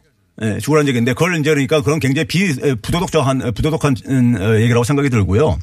예, 0.43 0.57
죽으란 0.59 0.87
얘기인데 0.87 1.13
그걸 1.13 1.35
이제 1.39 1.49
그러니까 1.51 1.81
그런 1.81 1.99
굉장히 1.99 2.25
비 2.27 2.43
에, 2.45 2.73
부도덕한 2.81 3.53
부도덕한 3.53 3.95
음, 4.09 4.35
어, 4.39 4.55
얘기라고 4.59 4.83
생각이 4.83 5.09
들고요. 5.09 5.59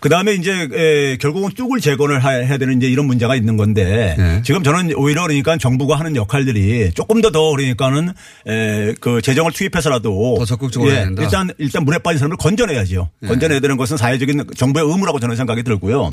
그 0.00 0.08
다음에 0.08 0.34
이제 0.34 0.68
에, 0.72 1.16
결국은 1.16 1.50
뚝을 1.56 1.80
재건을 1.80 2.24
하- 2.24 2.30
해야 2.30 2.56
되는 2.58 2.76
이제 2.76 2.86
이런 2.88 3.06
문제가 3.06 3.34
있는 3.34 3.56
건데 3.56 4.14
네. 4.16 4.42
지금 4.44 4.62
저는 4.62 4.94
오히려 4.96 5.22
그러니까 5.22 5.56
정부가 5.56 5.98
하는 5.98 6.14
역할들이 6.16 6.92
조금 6.94 7.20
더 7.20 7.30
더 7.32 7.50
그러니까는 7.50 8.10
에, 8.46 8.94
그 9.00 9.20
재정을 9.22 9.52
투입해서라도 9.52 10.36
더 10.38 10.44
적극적으로 10.44 10.90
예. 10.92 11.06
일단 11.18 11.50
일단 11.58 11.84
물에 11.84 11.98
빠진 11.98 12.18
사람을 12.18 12.36
건져내야죠. 12.36 13.08
건져내야 13.26 13.60
되는 13.60 13.76
것은 13.76 13.96
사회적인 13.96 14.44
정부의 14.56 14.86
의무라고 14.86 15.18
저는 15.18 15.34
생각이 15.36 15.62
들고요. 15.62 16.10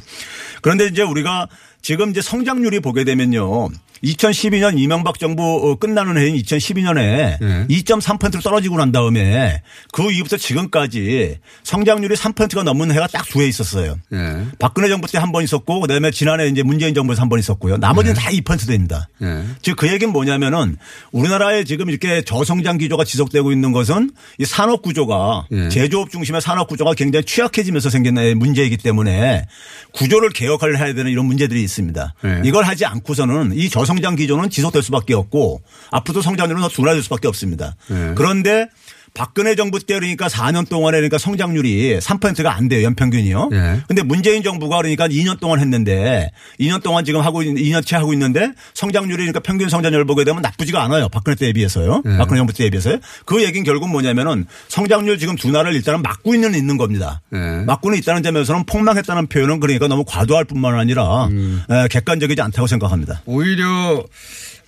그런데 0.61 0.85
이제 0.87 1.01
우리가 1.03 1.47
지금 1.81 2.09
이제 2.11 2.21
성장률이 2.21 2.79
보게 2.79 3.03
되면요. 3.03 3.69
2012년 4.03 4.77
이명박 4.77 5.19
정부 5.19 5.43
어, 5.69 5.75
끝나는 5.75 6.17
해인 6.17 6.35
2012년에 6.35 6.95
네. 7.39 7.65
2.3%로 7.69 8.41
떨어지고 8.41 8.77
난 8.77 8.91
다음에 8.91 9.61
그 9.91 10.11
이후부터 10.11 10.37
지금까지 10.37 11.37
성장률이 11.63 12.15
3%가 12.15 12.63
넘는 12.63 12.91
해가 12.91 13.07
딱 13.07 13.25
두 13.29 13.41
해 13.41 13.47
있었어요. 13.47 13.95
예. 14.13 14.45
박근혜 14.57 14.87
정부 14.89 15.07
때 15.11 15.17
한 15.19 15.31
번 15.31 15.43
있었고 15.43 15.81
그다음에 15.81 16.09
지난해 16.11 16.47
이제 16.47 16.63
문재인 16.63 16.95
정부에서 16.95 17.21
한 17.21 17.29
번 17.29 17.37
있었고요. 17.39 17.77
나머지는 17.77 18.15
다 18.15 18.29
2%대입니다. 18.31 19.07
예. 19.21 19.43
즉그 19.61 19.87
얘기는 19.91 20.11
뭐냐면은 20.11 20.77
우리나라에 21.11 21.63
지금 21.63 21.89
이렇게 21.89 22.21
저성장 22.23 22.77
기조가 22.79 23.03
지속되고 23.03 23.51
있는 23.51 23.71
것은 23.71 24.11
이 24.39 24.45
산업 24.45 24.81
구조가 24.81 25.47
예. 25.51 25.69
제조업 25.69 26.09
중심의 26.09 26.41
산업 26.41 26.67
구조가 26.67 26.93
굉장히 26.95 27.25
취약해지면서 27.25 27.89
생긴 27.91 28.15
문제이기 28.39 28.77
때문에 28.77 29.45
구조를 29.93 30.29
개혁을 30.31 30.77
해야 30.79 30.93
되는 30.93 31.11
이런 31.11 31.25
문제들이 31.25 31.61
있습니다. 31.61 32.13
예. 32.25 32.41
이걸 32.45 32.63
하지 32.63 32.85
않고서는 32.85 33.51
이저 33.55 33.85
성장 33.89 34.15
기조는 34.15 34.51
지속될 34.51 34.83
수밖에 34.83 35.15
없고 35.15 35.63
앞으로도 35.89 36.21
성장률은 36.21 36.61
더 36.61 36.69
둔화될 36.69 37.01
수밖에 37.01 37.27
없습니다. 37.27 37.75
예. 37.89 38.13
그런데 38.15 38.67
박근혜 39.13 39.55
정부 39.55 39.79
때 39.79 39.95
그러니까 39.95 40.27
4년 40.27 40.67
동안에 40.67 40.97
그러니까 40.97 41.17
성장률이 41.17 41.99
3%가 41.99 42.55
안 42.55 42.67
돼요. 42.67 42.83
연평균이요. 42.83 43.49
예. 43.53 43.81
근데 43.87 44.03
문재인 44.03 44.43
정부가 44.43 44.77
그러니까 44.77 45.07
2년 45.07 45.39
동안 45.39 45.59
했는데 45.59 46.31
2년 46.59 46.81
동안 46.83 47.05
지금 47.05 47.21
하고 47.21 47.43
있는 47.43 47.61
2년째 47.61 47.93
하고 47.95 48.13
있는데 48.13 48.51
성장률이 48.73 49.17
그러니까 49.17 49.39
평균 49.39 49.69
성장률을 49.69 50.05
보게 50.05 50.23
되면 50.23 50.41
나쁘지가 50.41 50.83
않아요. 50.83 51.09
박근혜 51.09 51.35
때에 51.35 51.53
비해서요. 51.53 52.01
예. 52.05 52.17
박근혜 52.17 52.39
정부 52.39 52.53
때에 52.53 52.69
비해서요. 52.69 52.97
그 53.25 53.43
얘기는 53.43 53.63
결국 53.63 53.89
뭐냐면은 53.89 54.45
성장률 54.67 55.19
지금 55.19 55.35
둔화를 55.35 55.73
일단은 55.75 56.01
막고 56.01 56.33
있는 56.33 56.55
있는 56.55 56.77
겁니다. 56.77 57.21
예. 57.33 57.37
막고는 57.65 57.97
있다는 57.97 58.23
점에서는 58.23 58.65
폭망했다는 58.65 59.27
표현은 59.27 59.59
그러니까 59.59 59.87
너무 59.87 60.03
과도할 60.05 60.45
뿐만 60.45 60.75
아니라 60.79 61.25
음. 61.27 61.63
에, 61.69 61.87
객관적이지 61.87 62.41
않다고 62.41 62.67
생각합니다. 62.67 63.21
오히려 63.25 64.03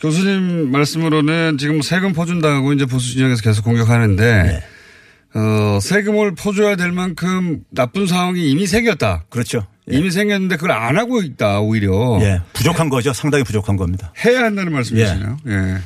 교수님 0.02 0.72
말씀으로는 0.72 1.58
지금 1.60 1.82
세금 1.82 2.12
퍼준다고 2.12 2.74
이제 2.74 2.86
보수 2.86 3.14
진영에서 3.14 3.44
계속 3.44 3.64
공격하는데 3.64 4.44
네. 4.44 4.64
어, 5.40 5.80
세금을 5.80 6.36
퍼줘야 6.36 6.76
될 6.76 6.92
만큼 6.92 7.64
나쁜 7.70 8.08
상황이 8.08 8.50
이미 8.50 8.66
생겼다. 8.68 9.26
그렇죠. 9.30 9.66
예. 9.92 9.98
이미 9.98 10.12
생겼는데 10.12 10.56
그걸 10.56 10.72
안 10.72 10.98
하고 10.98 11.22
있다 11.22 11.62
오히려 11.62 12.20
예. 12.22 12.42
부족한 12.54 12.90
거죠. 12.90 13.14
상당히 13.14 13.44
부족한 13.44 13.78
겁니다. 13.78 14.12
해야 14.26 14.44
한다는 14.44 14.74
말씀이시네요. 14.74 15.38
예. 15.48 15.78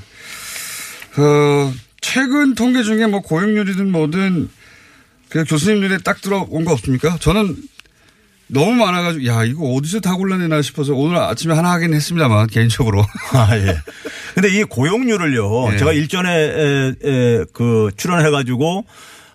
그 1.11 1.71
최근 2.01 2.55
통계 2.55 2.83
중에 2.83 3.07
뭐 3.07 3.21
고용률이든 3.21 3.91
뭐든 3.91 4.49
그 5.29 5.43
교수님 5.43 5.81
눈에 5.81 5.97
딱 5.99 6.21
들어온 6.21 6.63
거 6.63 6.71
없습니까? 6.71 7.17
저는 7.19 7.55
너무 8.47 8.73
많아가지고 8.73 9.25
야 9.25 9.43
이거 9.43 9.73
어디서 9.73 9.99
다 10.01 10.15
골라내나 10.15 10.61
싶어서 10.61 10.93
오늘 10.93 11.17
아침에 11.17 11.53
하나 11.53 11.71
하긴 11.73 11.93
했습니다만 11.93 12.47
개인적으로 12.47 13.03
아, 13.33 13.57
예. 13.57 13.77
근데 14.33 14.49
이 14.49 14.63
고용률을요. 14.63 15.73
예. 15.73 15.77
제가 15.77 15.93
일전에 15.93 16.29
에, 16.29 16.93
에, 17.03 17.45
그 17.53 17.89
출연해가지고 17.97 18.85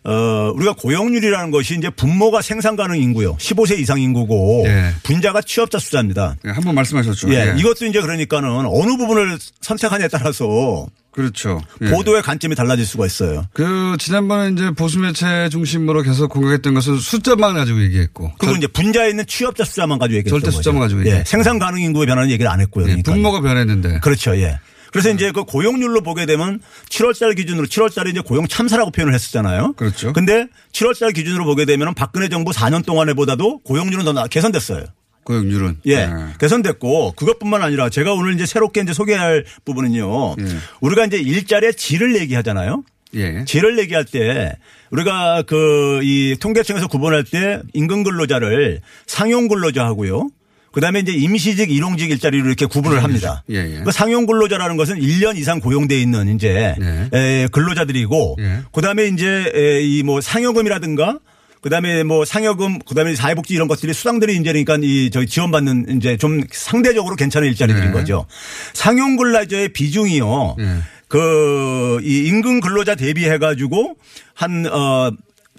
어, 0.04 0.52
우리가 0.54 0.72
고용률이라는 0.74 1.50
것이 1.50 1.76
이제 1.76 1.90
분모가 1.90 2.40
생산 2.42 2.74
가능 2.76 2.96
인구요. 2.96 3.36
15세 3.36 3.78
이상 3.78 4.00
인구고 4.00 4.64
예. 4.66 4.92
분자가 5.02 5.42
취업자 5.42 5.78
숫자입니다. 5.78 6.36
예, 6.46 6.50
한번 6.50 6.74
말씀하셨죠. 6.74 7.30
예. 7.34 7.52
예. 7.54 7.54
이것도 7.58 7.84
이제 7.86 8.00
그러니까는 8.00 8.48
어느 8.48 8.96
부분을 8.96 9.38
선택하냐에 9.60 10.08
따라서 10.08 10.86
그렇죠. 11.12 11.60
예. 11.82 11.90
보도의 11.90 12.22
관점이 12.22 12.54
달라질 12.54 12.86
수가 12.86 13.04
있어요. 13.04 13.44
그 13.52 13.96
지난번에 13.98 14.52
이제 14.52 14.70
보수 14.70 14.98
매체 15.00 15.48
중심으로 15.50 16.02
계속 16.02 16.28
공격했던 16.30 16.72
것은 16.72 16.96
숫자만 16.98 17.54
가지고 17.54 17.82
얘기했고 17.82 18.32
그리고 18.38 18.52
절- 18.54 18.56
이제 18.58 18.66
분자에 18.68 19.10
있는 19.10 19.26
취업자 19.26 19.64
숫자만 19.64 19.98
가지고 19.98 20.16
얘기했던 20.18 20.40
절대 20.40 20.46
거죠. 20.46 20.56
숫자만 20.56 20.80
가지고 20.80 21.00
예. 21.02 21.06
얘기했죠. 21.06 21.28
생산 21.30 21.58
가능 21.58 21.80
인구에 21.82 22.06
변하는 22.06 22.30
얘기를 22.30 22.50
안 22.50 22.60
했고요. 22.60 22.84
예, 22.84 22.88
그러니까. 22.88 23.12
분모가 23.12 23.40
변했는데 23.42 23.98
그렇죠. 24.00 24.34
예. 24.38 24.58
그래서 24.92 25.10
이제 25.10 25.30
그 25.32 25.44
고용률로 25.44 26.02
보게 26.02 26.26
되면 26.26 26.60
7월달 26.88 27.36
기준으로 27.36 27.66
7월달에 27.66 28.08
이제 28.10 28.20
고용 28.20 28.46
참사라고 28.48 28.90
표현을 28.90 29.14
했었잖아요. 29.14 29.74
그렇죠. 29.76 30.12
근데 30.12 30.46
7월달 30.72 31.14
기준으로 31.14 31.44
보게 31.44 31.64
되면 31.64 31.94
박근혜 31.94 32.28
정부 32.28 32.50
4년 32.52 32.84
동안에 32.84 33.14
보다도 33.14 33.60
고용률은 33.60 34.04
더 34.04 34.12
나- 34.12 34.26
개선됐어요. 34.26 34.84
고용률은 35.24 35.78
예. 35.86 36.08
개선됐고 36.40 37.12
그것뿐만 37.12 37.62
아니라 37.62 37.88
제가 37.90 38.14
오늘 38.14 38.34
이제 38.34 38.46
새롭게 38.46 38.80
이제 38.80 38.92
소개할 38.92 39.44
부분은요. 39.64 40.36
예. 40.40 40.44
우리가 40.80 41.04
이제 41.04 41.18
일자리의 41.18 41.74
질을 41.74 42.16
얘기하잖아요. 42.16 42.82
예. 43.14 43.44
질을 43.44 43.78
얘기할 43.80 44.04
때 44.06 44.56
우리가 44.90 45.42
그 45.42 46.00
이 46.02 46.36
통계청에서 46.40 46.88
구분할 46.88 47.22
때 47.24 47.60
임금 47.74 48.02
근로자를 48.04 48.80
상용 49.06 49.46
근로자 49.48 49.84
하고요. 49.84 50.30
그다음에 50.72 51.00
이제 51.00 51.12
임시직, 51.12 51.70
일용직 51.70 52.10
일자리로 52.10 52.46
이렇게 52.46 52.66
구분을 52.66 53.02
합니다. 53.02 53.42
예, 53.50 53.56
예. 53.56 53.80
그 53.84 53.90
상용 53.92 54.26
근로자라는 54.26 54.76
것은 54.76 55.00
1년 55.00 55.36
이상 55.36 55.58
고용돼 55.60 56.00
있는 56.00 56.34
이제 56.34 56.74
네. 56.78 57.08
에, 57.12 57.48
근로자들이고 57.50 58.36
예. 58.40 58.58
그다음에 58.72 59.06
이제 59.08 59.80
이 59.82 60.02
뭐 60.04 60.20
상여금이라든가 60.20 61.18
그다음에 61.60 62.04
뭐 62.04 62.24
상여금 62.24 62.78
그다음에 62.80 63.14
사회복지 63.14 63.52
이런 63.52 63.68
것들이 63.68 63.92
수당들이 63.92 64.34
이제 64.36 64.44
그러니까 64.44 64.78
이 64.80 65.10
저희 65.12 65.26
지원받는 65.26 65.96
이제 65.98 66.16
좀 66.16 66.40
상대적으로 66.50 67.16
괜찮은 67.16 67.48
일자리들인 67.48 67.88
네. 67.88 67.92
거죠. 67.92 68.26
상용 68.72 69.16
근로자의 69.16 69.72
비중이요. 69.74 70.54
네. 70.58 70.78
그, 71.08 71.98
이 72.04 72.28
임금 72.28 72.60
근로자 72.60 72.94
대비해 72.94 73.36
가지고 73.38 73.96
한, 74.32 74.64
어, 74.66 75.10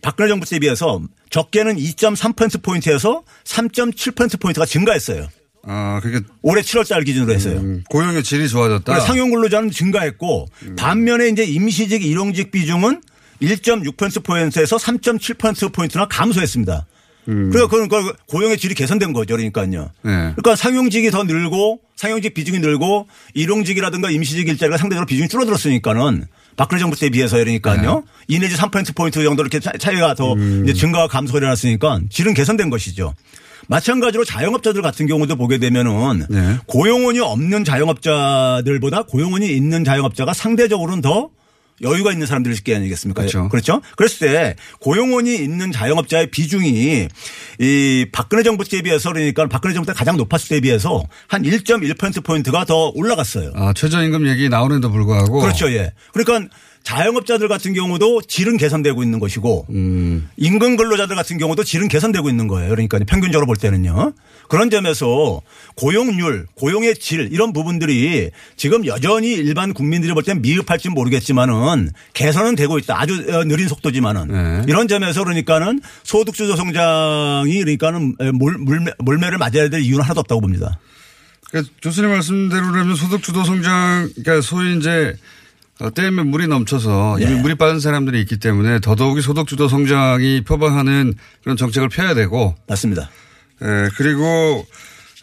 박근혜 0.02 0.30
정부 0.30 0.46
때 0.46 0.60
비해서 0.60 1.02
적게는 1.30 1.78
2.3%포인트에서 1.78 3.24
3.7%포인트가 3.46 4.66
증가했어요. 4.66 5.28
아, 5.64 6.00
그게 6.02 6.22
올해 6.42 6.62
7월 6.62 6.88
달 6.88 7.04
기준으로 7.04 7.34
했어요. 7.34 7.60
음, 7.60 7.84
고용의 7.90 8.24
질이 8.24 8.50
좋아졌다. 8.50 8.84
그러니까 8.84 9.06
상용 9.06 9.30
근로자는 9.30 9.70
증가했고 9.72 10.48
반면에 10.76 11.30
이제 11.30 11.44
임시직, 11.44 12.04
일용직 12.04 12.52
비중은 12.52 13.02
1.6%포인트에서 13.42 14.78
3.7%포인트나 14.78 16.08
감소했습니다. 16.08 16.86
그러니까 17.26 17.68
그건 17.68 17.88
그 17.88 18.14
고용의 18.28 18.58
질이 18.58 18.74
개선된 18.74 19.14
거죠. 19.14 19.36
그러니까요. 19.36 19.92
네. 20.02 20.12
그러니까 20.12 20.56
상용직이 20.56 21.12
더 21.12 21.24
늘고 21.24 21.80
상용직 21.96 22.34
비중이 22.34 22.60
늘고 22.60 23.08
일용직이라든가 23.36 24.10
임시직 24.10 24.48
일자리가 24.48 24.78
상대적으로 24.78 25.06
비중이 25.06 25.30
줄어들었으니까는 25.30 26.26
박근혜 26.58 26.80
정부 26.80 26.98
때에 27.00 27.10
비해서 27.10 27.38
그러니까요. 27.38 28.04
2 28.28 28.40
내지 28.40 28.56
3%포인트 28.56 29.24
정도 29.24 29.42
이렇게 29.44 29.60
차- 29.60 29.72
차이가 29.80 30.14
더 30.14 30.36
이제 30.64 30.74
증가와 30.74 31.08
감소가 31.08 31.40
일어났으니까 31.40 32.02
질은 32.10 32.34
개선된 32.34 32.70
것이죠. 32.70 33.14
마찬가지로 33.68 34.26
자영업자들 34.26 34.82
같은 34.82 35.08
경우도 35.08 35.36
보게 35.38 35.58
되면은 35.58 36.26
네. 36.30 36.58
고용원이 36.66 37.20
없는 37.20 37.64
자영업자들보다 37.64 39.04
고용원이 39.04 39.48
있는 39.56 39.84
자영업자가 39.84 40.34
상대적으로는 40.34 41.02
더 41.02 41.30
여유가 41.84 42.12
있는 42.12 42.28
사람들일 42.28 42.58
게 42.64 42.76
아니겠습니까? 42.76 43.22
그렇죠. 43.22 43.50
그렇죠. 43.50 43.82
그랬을 43.96 44.20
때 44.28 44.56
고용원이 44.80 45.36
있는 45.36 45.72
자영업자의 45.72 46.32
비중이 46.32 47.08
이 47.60 48.06
박근혜 48.12 48.44
정부 48.44 48.64
때에 48.64 48.82
비해서 48.82 49.12
그러니까 49.12 49.48
박근혜 49.48 49.74
정부 49.74 49.88
때 49.88 49.94
가장 49.94 50.18
높았을 50.18 50.50
때에 50.50 50.60
비해서 50.62 51.04
한 51.28 51.44
1.1%포인트가 51.44 52.66
더 52.66 52.92
올라갔어요. 52.96 53.52
아, 53.56 53.74
최저임금 53.74 54.28
얘기 54.28 54.50
나오는데도 54.50 54.92
불구하고. 54.92 55.40
그렇죠. 55.40 55.72
예. 55.72 55.94
그러니까 56.14 56.50
자영업자들 56.84 57.48
같은 57.48 57.74
경우도 57.74 58.24
질은 58.24 58.58
개선되고 58.58 59.04
있는 59.04 59.20
것이고 59.20 59.68
음. 59.70 60.30
임금 60.38 60.78
근로자들 60.78 61.16
같은 61.16 61.38
경우도 61.38 61.64
질은 61.64 61.88
개선되고 61.88 62.30
있는 62.30 62.48
거예요. 62.48 62.70
그러니까 62.70 63.00
평균적으로 63.08 63.46
볼 63.46 63.56
때는요. 63.56 64.14
그런 64.52 64.70
점에서 64.70 65.42
고용률, 65.76 66.46
고용의 66.56 66.96
질 66.96 67.30
이런 67.32 67.54
부분들이 67.54 68.32
지금 68.58 68.86
여전히 68.86 69.32
일반 69.32 69.74
국민들이 69.74 70.12
볼 70.14 70.24
때는 70.24 70.42
미흡할지 70.42 70.90
모르겠지만은 70.90 71.92
개선은 72.12 72.58
되고 72.58 72.78
있다. 72.78 73.00
아주 73.00 73.14
어, 73.30 73.46
느린 73.46 73.70
속도지만은 73.70 74.28
네. 74.28 74.66
이런 74.68 74.90
점에서 74.90 75.24
그러니까는 75.24 75.80
소득주도 76.04 76.58
성장이 76.58 77.60
그러니까는 77.60 78.18
몰, 78.34 78.58
몰매, 78.58 78.92
몰매를 79.00 79.38
맞아야 79.38 79.70
될 79.70 79.84
이유는 79.84 80.04
하나도 80.04 80.20
없다고 80.20 80.42
봅니다. 80.42 80.78
그러니까 81.50 81.74
교수님 81.82 82.10
말씀대로라면 82.10 82.96
소득 82.98 83.24
주도 83.24 83.46
성장, 83.46 84.10
그러니까 84.18 84.42
소위 84.46 84.76
이제 84.76 85.16
어, 85.80 85.92
댐에 85.92 86.24
물이 86.24 86.48
넘쳐서 86.48 87.20
이미 87.22 87.36
네. 87.36 87.42
물이 87.42 87.56
빠진 87.56 87.80
사람들이 87.80 88.20
있기 88.20 88.38
때문에 88.40 88.82
더더욱이 88.82 89.22
소득주도 89.22 89.70
성장이 89.70 90.44
표방하는 90.44 91.14
그런 91.42 91.56
정책을 91.56 91.88
펴야 91.88 92.14
되고 92.16 92.54
맞습니다. 92.68 93.10
예, 93.64 93.90
그리고 93.96 94.66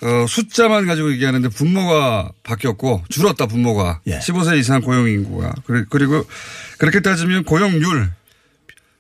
어, 0.01 0.27
숫자만 0.29 0.87
가지고 0.87 1.11
얘기하는데 1.13 1.49
분모가 1.49 2.31
바뀌었고 2.45 3.05
줄었다 3.09 3.47
분모가 3.47 4.01
예. 4.07 4.19
15세 4.21 4.59
이상 4.59 4.81
고용 4.81 5.09
인구가 5.09 5.53
그리- 5.67 5.85
그리고 5.91 6.25
그렇게 6.79 7.01
따지면 7.01 7.45
고용률 7.45 8.11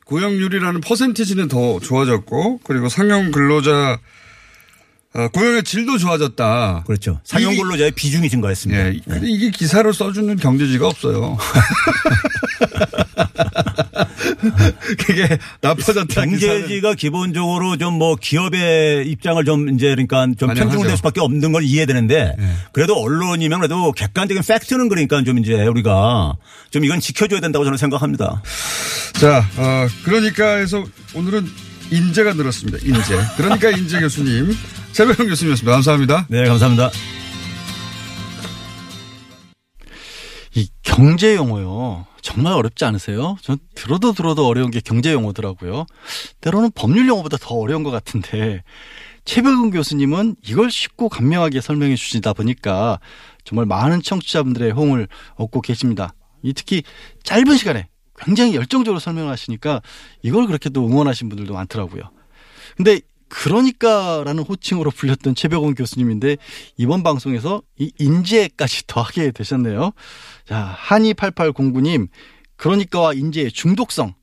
고용률이라는 0.07 0.80
퍼센티지는 0.80 1.49
더 1.49 1.78
좋아졌고 1.80 2.61
그리고 2.64 2.89
상용 2.89 3.30
근로자 3.30 3.99
어, 5.14 5.28
고용의 5.28 5.62
질도 5.64 5.97
좋아졌다. 5.99 6.84
그렇죠. 6.86 7.20
상용 7.24 7.57
근로자의 7.57 7.93
비중이 7.93 8.28
증가했습니다. 8.28 8.86
예, 8.95 9.01
근데 9.09 9.26
이게 9.30 9.51
기사로 9.51 9.93
써주는 9.93 10.36
경제지가 10.36 10.86
없어요. 10.86 11.39
그게 14.99 15.39
나빠졌다. 15.61 16.05
기사는. 16.24 16.39
경제지가 16.39 16.95
기본적으로 16.95 17.76
좀 17.76 17.99
뭐 17.99 18.14
기업의 18.14 19.09
입장을 19.09 19.45
좀 19.45 19.68
이제 19.70 19.89
그러니까 19.89 20.26
좀. 20.39 20.55
편중될 20.55 20.97
수밖에 20.99 21.20
없는 21.20 21.51
걸 21.53 21.64
이해되는데 21.64 22.36
그래도 22.72 22.95
언론이면 23.01 23.59
그래도 23.59 23.91
객관적인 23.93 24.43
팩트는 24.47 24.89
그러니까 24.89 25.22
좀 25.24 25.39
이제 25.39 25.55
우리가 25.66 26.34
좀 26.70 26.84
이건 26.84 27.01
지켜줘야 27.01 27.41
된다고 27.41 27.64
저는 27.64 27.76
생각합니다. 27.78 28.43
자, 29.14 29.45
어, 29.57 29.86
그러니까 30.05 30.57
해서 30.57 30.84
오늘은 31.14 31.47
인재가 31.91 32.34
늘었습니다. 32.34 32.78
인재. 32.84 33.18
그러니까 33.36 33.70
인재 33.70 33.99
교수님. 34.01 34.55
최백영 34.93 35.28
교수님이었습니다. 35.28 35.72
감사합니다. 35.72 36.26
네, 36.28 36.45
감사합니다. 36.47 36.91
이 40.55 40.68
경제 40.82 41.34
용어요. 41.36 42.07
정말 42.23 42.53
어렵지 42.53 42.85
않으세요? 42.85 43.37
전 43.43 43.59
들어도 43.75 44.12
들어도 44.12 44.47
어려운 44.47 44.71
게 44.71 44.81
경제 44.81 45.12
용어더라고요. 45.12 45.87
때로는 46.41 46.71
법률 46.75 47.09
용어보다 47.09 47.37
더 47.41 47.55
어려운 47.55 47.83
것 47.83 47.91
같은데 47.91 48.62
최백은 49.25 49.71
교수님은 49.71 50.37
이걸 50.47 50.71
쉽고 50.71 51.09
간명하게 51.09 51.61
설명해 51.61 51.97
주시다 51.97 52.33
보니까 52.33 52.99
정말 53.45 53.66
많은 53.66 54.03
청취자분들의 54.03 54.73
호응을 54.73 55.09
얻고 55.37 55.61
계십니다. 55.61 56.14
이 56.43 56.53
특히 56.53 56.83
짧은 57.25 57.57
시간에 57.57 57.89
굉장히 58.19 58.55
열정적으로 58.55 58.99
설명하시니까 58.99 59.83
이걸 60.23 60.47
그렇게 60.47 60.71
또 60.71 60.87
응원하신 60.87 61.29
분들도 61.29 61.55
많더라고요. 61.55 62.11
근데 62.77 63.01
그러니까라는 63.29 64.43
호칭으로 64.43 64.91
불렸던 64.91 65.35
최백원 65.35 65.74
교수님인데 65.74 66.37
이번 66.76 67.03
방송에서 67.03 67.62
이 67.79 67.93
인재까지 67.99 68.87
더하게 68.87 69.31
되셨네요. 69.31 69.93
자, 70.47 70.76
한이8809님, 70.81 72.09
그러니까와 72.57 73.14
인재의 73.14 73.53
중독성. 73.53 74.14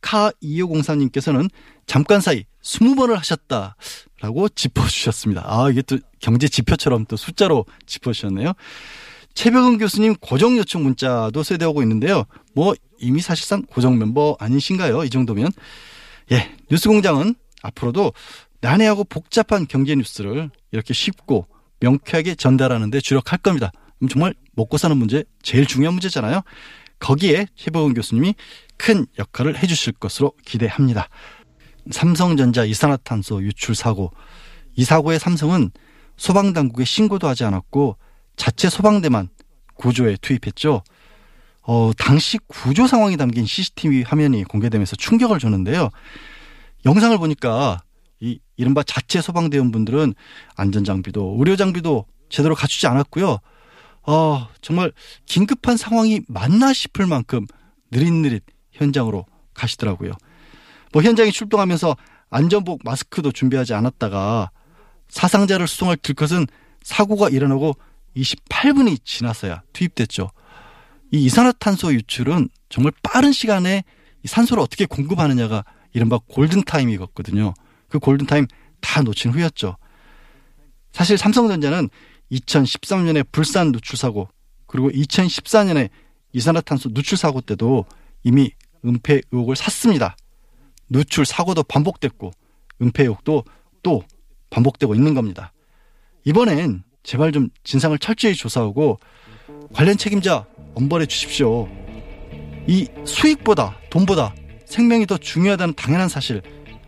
카2504님께서는 0.00 1.48
잠깐 1.86 2.20
사이 2.20 2.44
20번을 2.62 3.14
하셨다라고 3.16 4.48
짚어주셨습니다. 4.54 5.44
아, 5.46 5.70
이게 5.70 5.82
또 5.82 5.98
경제 6.20 6.48
지표처럼 6.48 7.06
또 7.06 7.16
숫자로 7.16 7.64
짚어주셨네요. 7.86 8.52
최백은 9.34 9.78
교수님 9.78 10.14
고정 10.16 10.56
요청 10.56 10.84
문자도 10.84 11.42
세대하고 11.42 11.82
있는데요. 11.82 12.24
뭐 12.54 12.74
이미 12.98 13.20
사실상 13.20 13.62
고정 13.62 13.98
멤버 13.98 14.36
아니신가요? 14.38 15.04
이 15.04 15.10
정도면. 15.10 15.50
예, 16.32 16.54
뉴스공장은 16.70 17.34
앞으로도 17.62 18.12
난해하고 18.64 19.04
복잡한 19.04 19.66
경제 19.68 19.94
뉴스를 19.94 20.50
이렇게 20.72 20.94
쉽고 20.94 21.46
명쾌하게 21.80 22.34
전달하는 22.34 22.90
데 22.90 22.98
주력할 22.98 23.38
겁니다. 23.40 23.70
정말 24.10 24.32
먹고 24.54 24.78
사는 24.78 24.96
문제 24.96 25.22
제일 25.42 25.66
중요한 25.66 25.92
문제잖아요. 25.92 26.40
거기에 26.98 27.46
최보은 27.56 27.92
교수님이 27.92 28.34
큰 28.78 29.04
역할을 29.18 29.62
해주실 29.62 29.92
것으로 29.94 30.32
기대합니다. 30.46 31.10
삼성전자 31.90 32.64
이산화탄소 32.64 33.42
유출 33.42 33.74
사고 33.74 34.12
이 34.76 34.84
사고의 34.84 35.18
삼성은 35.18 35.70
소방당국에 36.16 36.86
신고도 36.86 37.28
하지 37.28 37.44
않았고 37.44 37.98
자체 38.36 38.70
소방대만 38.70 39.28
구조에 39.74 40.16
투입했죠. 40.22 40.82
어, 41.66 41.90
당시 41.98 42.38
구조 42.46 42.86
상황이 42.86 43.18
담긴 43.18 43.44
CCTV 43.44 44.04
화면이 44.04 44.44
공개되면서 44.44 44.96
충격을 44.96 45.38
줬는데요. 45.38 45.90
영상을 46.86 47.16
보니까 47.18 47.83
이 48.56 48.62
이른바 48.62 48.82
자체 48.82 49.20
소방대원분들은 49.20 50.14
안전장비도 50.56 51.36
의료장비도 51.38 52.06
제대로 52.28 52.54
갖추지 52.54 52.86
않았고요. 52.86 53.38
어, 54.06 54.48
정말 54.60 54.92
긴급한 55.26 55.76
상황이 55.76 56.20
맞나 56.28 56.72
싶을 56.72 57.06
만큼 57.06 57.46
느릿느릿 57.90 58.42
현장으로 58.72 59.26
가시더라고요. 59.54 60.12
뭐 60.92 61.02
현장에 61.02 61.30
출동하면서 61.30 61.96
안전복 62.30 62.80
마스크도 62.84 63.32
준비하지 63.32 63.74
않았다가 63.74 64.50
사상자를 65.08 65.68
수송할 65.68 65.96
들것은 65.96 66.46
사고가 66.82 67.28
일어나고 67.28 67.74
28분이 68.16 69.04
지나서야 69.04 69.62
투입됐죠. 69.72 70.30
이 71.12 71.24
이산화탄소 71.24 71.92
유출은 71.94 72.48
정말 72.68 72.92
빠른 73.02 73.32
시간에 73.32 73.84
이 74.24 74.28
산소를 74.28 74.62
어떻게 74.62 74.86
공급하느냐가 74.86 75.64
이른바 75.92 76.18
골든타임이거든요. 76.28 77.54
그 77.94 78.00
골든타임 78.00 78.48
다 78.80 79.02
놓친 79.02 79.30
후였죠. 79.30 79.76
사실 80.90 81.16
삼성전자는 81.16 81.88
2013년에 82.32 83.24
불산 83.30 83.70
누출 83.70 83.96
사고 83.96 84.28
그리고 84.66 84.90
2014년에 84.90 85.90
이산화탄소 86.32 86.88
누출 86.92 87.16
사고 87.16 87.40
때도 87.40 87.84
이미 88.24 88.50
은폐 88.84 89.22
의혹을 89.30 89.54
샀습니다. 89.54 90.16
누출 90.90 91.24
사고도 91.24 91.62
반복됐고 91.62 92.32
은폐 92.82 93.04
의혹도 93.04 93.44
또 93.84 94.02
반복되고 94.50 94.96
있는 94.96 95.14
겁니다. 95.14 95.52
이번엔 96.24 96.82
제발 97.04 97.30
좀 97.30 97.48
진상을 97.62 97.96
철저히 98.00 98.34
조사하고 98.34 98.98
관련 99.72 99.96
책임자 99.96 100.46
엄벌해 100.74 101.06
주십시오. 101.06 101.68
이 102.66 102.88
수익보다 103.04 103.78
돈보다 103.90 104.34
생명이 104.66 105.06
더 105.06 105.16
중요하다는 105.16 105.74
당연한 105.74 106.08
사실 106.08 106.42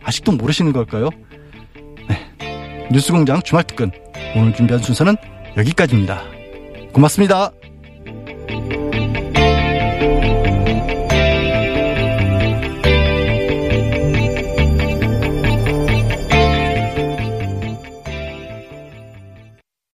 아직도 0.07 0.31
모르시는 0.31 0.71
걸까요? 0.71 1.09
네. 2.07 2.87
뉴스공장 2.89 3.41
주말 3.41 3.65
특근 3.65 3.91
오늘 4.35 4.53
준비한 4.53 4.81
순서는 4.81 5.17
여기까지입니다. 5.57 6.23
고맙습니다. 6.93 7.51